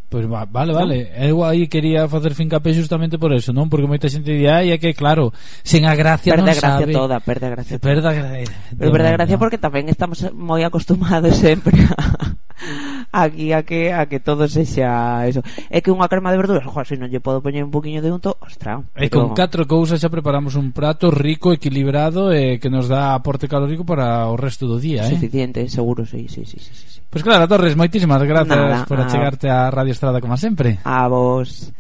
Pois 0.10 0.26
va, 0.26 0.44
vale, 0.44 0.74
vale. 0.74 1.12
Eu 1.22 1.46
aí 1.46 1.68
quería 1.68 2.08
facer 2.10 2.34
fincapé 2.34 2.74
justamente 2.74 3.22
por 3.22 3.30
eso, 3.30 3.54
non? 3.54 3.70
Porque 3.70 3.86
moita 3.86 4.10
xente 4.10 4.34
di, 4.34 4.50
ai, 4.50 4.74
é 4.74 4.82
que 4.82 4.98
claro, 4.98 5.30
sen 5.62 5.86
a 5.86 5.94
gracia 5.94 6.34
perde 6.34 6.50
non 6.50 6.58
gracia 6.58 6.82
sabe. 6.82 6.98
Toda, 6.98 7.22
perde 7.22 7.46
a 7.46 7.54
gracia 7.54 7.78
perde 7.78 8.02
toda, 8.02 8.18
perde 8.18 8.26
a 8.26 8.42
gracia. 8.42 8.58
Pero 8.74 8.90
eh, 8.90 8.94
perde 8.98 9.10
a 9.14 9.18
gracia 9.22 9.38
no. 9.38 9.42
porque 9.46 9.62
tamén 9.62 9.86
estamos 9.86 10.26
moi 10.34 10.66
acostumados 10.66 11.38
sempre 11.38 11.78
a, 13.14 13.30
aquí 13.30 13.54
a 13.54 13.62
que 13.62 13.94
a 13.94 14.10
que 14.10 14.18
todo 14.18 14.50
sexa 14.50 15.30
eso. 15.30 15.46
É 15.70 15.78
que 15.86 15.94
unha 15.94 16.10
crema 16.10 16.34
de 16.34 16.42
verduras, 16.42 16.66
jo, 16.66 16.82
se 16.82 16.98
non 16.98 17.14
lle 17.14 17.22
podo 17.22 17.46
poñer 17.46 17.62
un 17.62 17.70
poquinho 17.70 18.02
de 18.02 18.10
unto, 18.10 18.34
ostra. 18.42 18.82
E 18.98 19.14
con 19.14 19.30
como... 19.30 19.38
catro 19.38 19.70
cousas 19.70 20.02
xa 20.02 20.10
preparamos 20.10 20.58
un 20.58 20.74
prato 20.74 21.14
rico, 21.14 21.54
equilibrado 21.54 22.34
e 22.34 22.58
eh, 22.58 22.60
que 22.60 22.74
nos 22.74 22.90
dá 22.90 23.14
aporte 23.14 23.46
calórico 23.46 23.86
para 23.86 24.26
o 24.26 24.34
resto 24.34 24.66
do 24.66 24.82
día, 24.82 25.06
Suficiente, 25.06 25.62
eh? 25.62 25.70
Suficiente, 25.70 25.70
seguro, 25.70 26.02
sí, 26.02 26.26
sí, 26.26 26.50
sí, 26.50 26.58
sí, 26.58 26.74
sí. 26.74 26.99
Pois 27.10 27.24
claro, 27.26 27.50
Torres, 27.50 27.74
moitísimas 27.74 28.22
grazas 28.22 28.54
Nada, 28.54 28.86
por 28.86 29.02
achegarte 29.02 29.50
a 29.50 29.74
Radio 29.74 29.94
Estrada 29.94 30.22
como 30.22 30.38
sempre. 30.38 30.78
A 30.86 31.10
vos. 31.10 31.74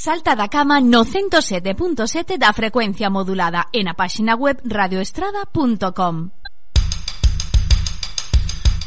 Salta 0.00 0.34
da 0.34 0.48
cama 0.48 0.80
no 0.80 1.04
107.7 1.04 2.40
da 2.40 2.50
frecuencia 2.56 3.12
modulada 3.12 3.68
e 3.70 3.84
na 3.84 3.94
páxina 3.94 4.34
web 4.34 4.58
radioestrada.com. 4.64 6.39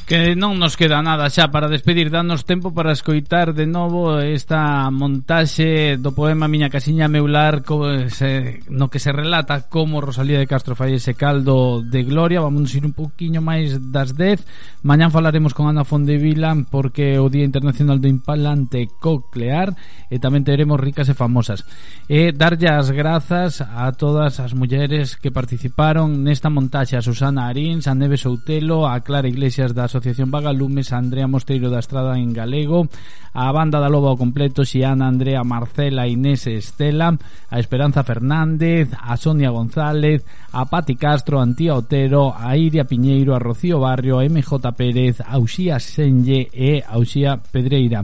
Que 0.03 0.35
non 0.35 0.59
nos 0.59 0.75
queda 0.75 0.99
nada 0.99 1.31
xa 1.31 1.47
para 1.47 1.71
despedir. 1.71 2.11
Danos 2.11 2.43
tempo 2.43 2.75
para 2.75 2.91
escoitar 2.91 3.55
de 3.55 3.63
novo 3.63 4.19
esta 4.19 4.91
montaxe 4.91 5.95
do 5.95 6.11
poema 6.11 6.51
Miña 6.51 6.67
casiña 6.67 7.07
meular 7.07 7.63
co, 7.63 7.88
se, 8.11 8.59
No 8.67 8.91
que 8.91 8.99
se 8.99 9.15
relata 9.15 9.71
como 9.71 10.03
Rosalía 10.03 10.43
de 10.43 10.49
Castro 10.49 10.75
fai 10.75 10.99
ese 10.99 11.15
caldo 11.15 11.80
de 11.80 12.03
gloria. 12.03 12.43
Vamos 12.43 12.75
ir 12.75 12.84
un 12.84 12.91
poquinho 12.91 13.39
máis 13.39 13.80
das 13.80 14.11
10 14.11 14.43
Mañán 14.84 15.15
falaremos 15.15 15.55
con 15.55 15.71
Ana 15.71 15.88
Fondevila 15.88 16.51
Porque 16.67 17.15
o 17.15 17.31
Día 17.31 17.47
Internacional 17.47 18.03
do 18.03 18.11
Implante 18.11 18.91
Coclear 18.99 19.71
E 20.11 20.19
tamén 20.19 20.43
teremos 20.43 20.77
ricas 20.84 21.07
e 21.09 21.17
famosas. 21.17 21.65
E 22.05 22.30
darlle 22.35 22.69
as 22.69 22.93
grazas 22.93 23.63
a 23.63 23.89
todas 23.95 24.38
as 24.43 24.51
mulleres 24.53 25.17
que 25.17 25.34
participaron 25.34 26.21
nesta 26.27 26.53
montaxe 26.53 26.93
A 26.93 27.01
Susana 27.01 27.47
Arins, 27.49 27.89
a 27.89 27.97
Neves 27.97 28.27
Outelo, 28.30 28.85
a 28.85 28.99
Clara 29.01 29.31
Iglesias 29.31 29.73
das 29.73 29.93
Asociación 29.94 30.32
Vagalumes, 30.32 30.90
a 30.90 30.98
Andrea 30.98 31.30
Mosteiro 31.30 31.70
da 31.70 31.78
Estrada 31.78 32.18
en 32.18 32.34
galego, 32.34 32.90
a 33.30 33.53
Banda 33.53 33.78
da 33.78 33.86
Loba 33.86 34.10
ao 34.10 34.18
completo, 34.18 34.65
Xiana, 34.65 35.06
Andrea, 35.06 35.45
Marcela, 35.45 36.10
Inés 36.10 36.49
e 36.49 36.57
Estela, 36.57 37.14
a 37.14 37.57
Esperanza 37.61 38.02
Fernández, 38.02 38.90
a 38.98 39.14
Sonia 39.22 39.53
González, 39.53 40.26
a 40.49 40.65
Pati 40.65 40.98
Castro, 40.98 41.38
a 41.38 41.45
Antía 41.45 41.78
Otero, 41.78 42.34
a 42.34 42.57
Iria 42.57 42.90
Piñeiro, 42.90 43.38
a 43.38 43.40
Rocío 43.40 43.86
Barrio, 43.86 44.18
a 44.18 44.26
MJ 44.26 44.49
Pérez, 44.74 45.22
a 45.22 45.38
Uxía 45.38 45.78
Senlle 45.78 46.49
e 46.49 46.82
a 46.82 46.98
Uxía 46.98 47.38
Pedreira. 47.38 48.02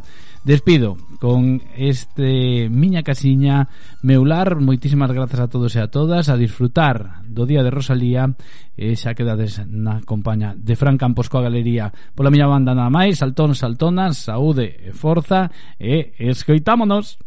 Despido 0.49 0.97
con 1.19 1.61
este 1.77 2.69
Miña 2.71 3.03
Casiña 3.03 3.69
Meular. 4.01 4.55
Moitísimas 4.57 5.11
grazas 5.13 5.45
a 5.45 5.47
todos 5.47 5.77
e 5.77 5.79
a 5.79 5.93
todas. 5.93 6.25
A 6.25 6.41
disfrutar 6.41 7.21
do 7.29 7.45
Día 7.45 7.61
de 7.61 7.69
Rosalía 7.69 8.33
e 8.73 8.97
xa 8.97 9.13
quedades 9.13 9.61
na 9.69 10.01
compaña 10.01 10.57
de 10.57 10.73
Fran 10.73 10.97
Campos 10.97 11.29
coa 11.29 11.45
galería. 11.45 11.93
Pola 12.17 12.33
miña 12.33 12.49
banda 12.49 12.73
nada 12.73 12.89
máis, 12.89 13.21
saltón, 13.21 13.53
saltonas, 13.53 14.25
saúde 14.25 14.73
e 14.73 14.89
forza 14.89 15.53
e 15.77 16.17
escoitámonos. 16.17 17.21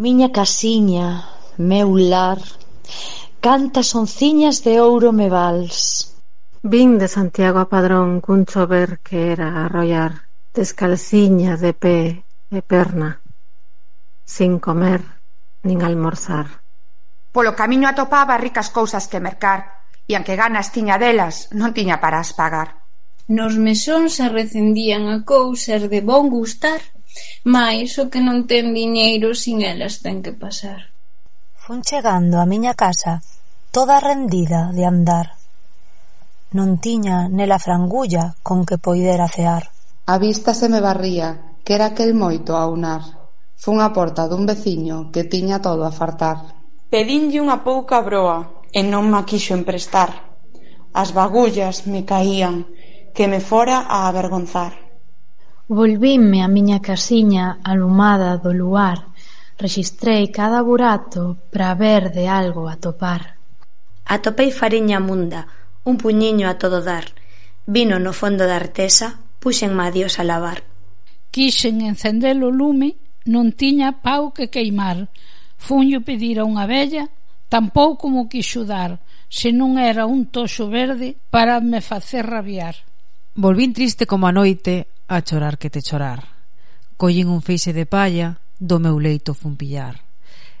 Miña 0.00 0.32
casiña, 0.32 1.28
meu 1.60 1.92
lar, 1.92 2.40
cantas 3.44 3.92
onciñas 3.92 4.64
de 4.64 4.80
ouro 4.80 5.12
me 5.12 5.28
vals. 5.28 6.08
Vin 6.64 6.96
de 6.96 7.04
Santiago 7.04 7.60
a 7.60 7.68
Padrón 7.68 8.24
cun 8.24 8.48
chover 8.48 9.04
que 9.04 9.36
era 9.36 9.68
arrollar 9.68 10.29
descalciña 10.52 11.56
de 11.56 11.72
pé 11.72 12.24
e 12.50 12.60
perna, 12.62 13.22
sin 14.26 14.58
comer 14.58 15.02
nin 15.62 15.78
almorzar. 15.86 16.66
Polo 17.30 17.54
camiño 17.54 17.86
atopaba 17.86 18.34
ricas 18.34 18.68
cousas 18.74 19.06
que 19.06 19.22
mercar, 19.22 19.86
e 20.10 20.18
anque 20.18 20.34
ganas 20.34 20.74
tiña 20.74 20.98
delas, 20.98 21.54
non 21.54 21.70
tiña 21.70 22.02
para 22.02 22.18
as 22.18 22.34
pagar. 22.34 22.82
Nos 23.30 23.54
mesóns 23.54 24.18
recendían 24.18 25.06
a 25.06 25.22
cousas 25.22 25.86
de 25.86 26.00
bon 26.02 26.26
gustar, 26.26 26.82
mais 27.46 27.94
o 28.02 28.10
que 28.10 28.18
non 28.18 28.50
ten 28.50 28.74
diñeiro 28.74 29.38
sin 29.38 29.62
elas 29.62 30.02
ten 30.02 30.18
que 30.18 30.34
pasar. 30.34 30.90
Fun 31.54 31.86
chegando 31.86 32.42
á 32.42 32.44
miña 32.50 32.74
casa, 32.74 33.22
toda 33.70 34.02
rendida 34.02 34.74
de 34.74 34.82
andar. 34.82 35.38
Non 36.50 36.82
tiña 36.82 37.30
nela 37.30 37.62
frangulla 37.62 38.34
con 38.42 38.66
que 38.66 38.82
poidera 38.82 39.30
cear 39.30 39.70
A 40.06 40.18
vista 40.18 40.54
se 40.54 40.68
me 40.68 40.80
barría, 40.80 41.56
que 41.64 41.74
era 41.74 41.86
aquel 41.86 42.14
moito 42.14 42.56
a 42.56 42.66
unar. 42.66 43.02
Fun 43.54 43.76
á 43.84 43.88
porta 43.92 44.24
dun 44.30 44.48
veciño 44.48 45.12
que 45.12 45.22
tiña 45.22 45.60
todo 45.60 45.84
a 45.84 45.92
fartar. 45.92 46.36
Pedinlle 46.90 47.38
unha 47.44 47.62
pouca 47.62 48.00
broa 48.00 48.66
e 48.72 48.80
non 48.82 49.04
ma 49.12 49.22
quixo 49.28 49.52
emprestar. 49.54 50.10
As 50.90 51.14
bagullas 51.14 51.86
me 51.86 52.02
caían, 52.02 52.66
que 53.14 53.28
me 53.30 53.38
fora 53.38 53.86
a 53.86 54.08
avergonzar. 54.10 54.72
Volvínme 55.70 56.42
a 56.42 56.48
miña 56.50 56.82
casiña 56.82 57.62
alumada 57.62 58.40
do 58.42 58.50
luar, 58.50 58.98
rexistrei 59.62 60.34
cada 60.34 60.66
burato 60.66 61.38
para 61.52 61.70
ver 61.78 62.10
de 62.10 62.26
algo 62.26 62.66
atopar. 62.66 63.38
Atopei 64.02 64.50
fariña 64.50 64.98
munda, 64.98 65.46
un 65.86 65.94
puñiño 66.02 66.50
a 66.50 66.58
todo 66.58 66.82
dar. 66.82 67.06
Vino 67.66 68.02
no 68.02 68.10
fondo 68.10 68.50
da 68.50 68.56
artesa 68.58 69.22
puxen 69.40 69.72
a 69.80 69.88
a 69.88 70.24
lavar. 70.24 70.62
Quixen 71.32 71.80
encender 71.80 72.36
o 72.44 72.52
lume, 72.52 73.00
non 73.24 73.56
tiña 73.56 74.04
pau 74.04 74.36
que 74.36 74.52
queimar. 74.52 75.08
Funyo 75.56 76.04
pedir 76.04 76.38
a 76.40 76.44
unha 76.44 76.68
vella, 76.68 77.08
tampouco 77.48 78.12
mo 78.12 78.28
quixo 78.28 78.68
dar, 78.68 79.00
se 79.28 79.50
non 79.50 79.80
era 79.80 80.04
un 80.04 80.28
toxo 80.28 80.68
verde 80.68 81.16
para 81.32 81.58
me 81.64 81.80
facer 81.80 82.28
rabiar. 82.28 82.76
Volvín 83.34 83.72
triste 83.72 84.04
como 84.04 84.28
a 84.28 84.32
noite 84.36 84.90
a 85.08 85.24
chorar 85.24 85.56
que 85.56 85.72
te 85.72 85.80
chorar. 85.80 86.36
Collín 87.00 87.32
un 87.32 87.40
feixe 87.40 87.72
de 87.72 87.86
palla, 87.88 88.42
do 88.60 88.76
meu 88.76 89.00
leito 89.00 89.32
fun 89.32 89.56
pillar. 89.56 90.04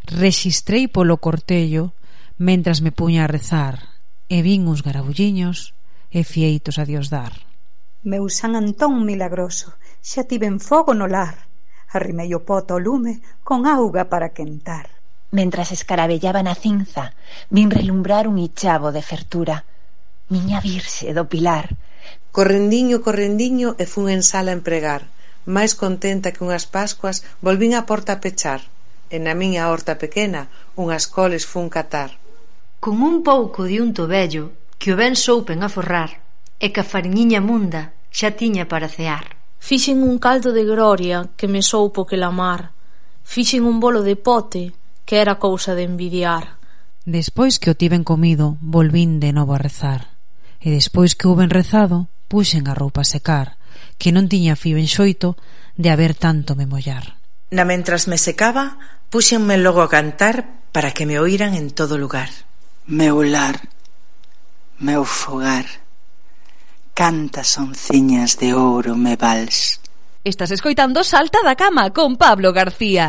Resistrei 0.08 0.88
polo 0.88 1.20
cortello, 1.20 1.92
mentras 2.40 2.80
me 2.80 2.96
puña 2.96 3.28
a 3.28 3.30
rezar, 3.30 4.00
e 4.30 4.40
vin 4.40 4.64
uns 4.64 4.80
garabulliños 4.80 5.76
e 6.08 6.24
fieitos 6.24 6.80
a 6.80 6.88
Dios 6.88 7.12
dar. 7.12 7.49
Meu 8.02 8.30
San 8.32 8.56
Antón 8.56 9.04
milagroso, 9.04 9.76
xa 10.00 10.24
tiven 10.24 10.56
fogo 10.56 10.96
no 10.96 11.04
lar. 11.04 11.36
Arrimei 11.92 12.32
o 12.32 12.40
poto 12.48 12.72
ao 12.72 12.80
lume 12.80 13.20
con 13.44 13.68
auga 13.68 14.08
para 14.08 14.32
quentar. 14.32 14.88
Mentras 15.36 15.68
escarabellaba 15.68 16.40
na 16.40 16.56
cinza, 16.56 17.12
vin 17.52 17.68
relumbrar 17.68 18.24
un 18.24 18.40
ichavo 18.40 18.88
de 18.88 19.04
fertura. 19.04 19.68
Miña 20.32 20.64
virxe 20.64 21.12
do 21.12 21.28
pilar. 21.28 21.76
Correndiño, 22.32 23.04
correndiño, 23.04 23.76
e 23.76 23.84
fun 23.84 24.08
en 24.08 24.24
sala 24.24 24.56
empregar. 24.56 25.04
Mais 25.44 25.76
contenta 25.76 26.32
que 26.32 26.40
unhas 26.40 26.64
pascuas, 26.64 27.20
volvín 27.44 27.76
a 27.76 27.84
porta 27.84 28.16
a 28.16 28.20
pechar. 28.24 28.64
E 29.12 29.20
na 29.20 29.36
miña 29.36 29.68
horta 29.68 30.00
pequena, 30.00 30.48
unhas 30.72 31.04
coles 31.04 31.44
fun 31.44 31.68
catar. 31.68 32.16
Con 32.80 33.04
un 33.04 33.20
pouco 33.20 33.68
de 33.68 33.76
un 33.84 33.92
tobello, 33.92 34.56
que 34.80 34.88
o 34.88 34.96
ben 34.96 35.20
soupen 35.20 35.60
a 35.60 35.68
forrar, 35.68 36.29
e 36.60 36.70
que 36.70 36.84
a 36.84 36.86
fariñiña 36.86 37.40
munda 37.40 37.96
xa 38.12 38.36
tiña 38.36 38.68
para 38.68 38.92
cear. 38.92 39.40
Fixen 39.58 40.04
un 40.04 40.20
caldo 40.20 40.52
de 40.52 40.64
gloria 40.68 41.32
que 41.36 41.48
me 41.48 41.64
soupo 41.64 42.06
que 42.06 42.20
la 42.20 42.30
mar. 42.30 42.76
Fixen 43.24 43.64
un 43.64 43.80
bolo 43.80 44.04
de 44.04 44.16
pote 44.16 44.76
que 45.08 45.18
era 45.18 45.40
cousa 45.40 45.74
de 45.74 45.88
envidiar. 45.88 46.60
Despois 47.04 47.58
que 47.58 47.72
o 47.72 47.74
tiven 47.74 48.04
comido, 48.04 48.60
volvín 48.60 49.18
de 49.18 49.32
novo 49.32 49.56
a 49.56 49.62
rezar. 49.62 50.12
E 50.60 50.68
despois 50.68 51.16
que 51.16 51.26
houben 51.26 51.48
rezado, 51.48 52.12
puxen 52.28 52.68
a 52.68 52.76
roupa 52.76 53.02
a 53.02 53.08
secar, 53.08 53.56
que 53.96 54.12
non 54.12 54.28
tiña 54.28 54.54
fío 54.54 54.76
enxoito 54.76 55.40
de 55.80 55.88
haber 55.88 56.12
tanto 56.12 56.52
me 56.54 56.68
mollar. 56.68 57.16
Na 57.50 57.64
mentras 57.64 58.06
me 58.06 58.20
secaba, 58.20 58.78
puxenme 59.08 59.56
logo 59.56 59.80
a 59.82 59.90
cantar 59.90 60.62
para 60.70 60.92
que 60.92 61.08
me 61.08 61.18
oíran 61.18 61.56
en 61.56 61.72
todo 61.72 61.98
lugar. 61.98 62.30
Meu 62.86 63.24
lar, 63.24 63.58
meu 64.78 65.02
fogar, 65.02 65.66
Cantas 67.00 67.56
onciñas 67.56 68.36
de 68.36 68.52
ouro 68.52 68.94
me 68.94 69.16
vals. 69.16 69.80
Estás 70.22 70.50
escoitando 70.50 71.00
Salta 71.02 71.40
da 71.42 71.56
Cama 71.56 71.84
con 71.96 72.20
Pablo 72.20 72.52
García. 72.52 73.06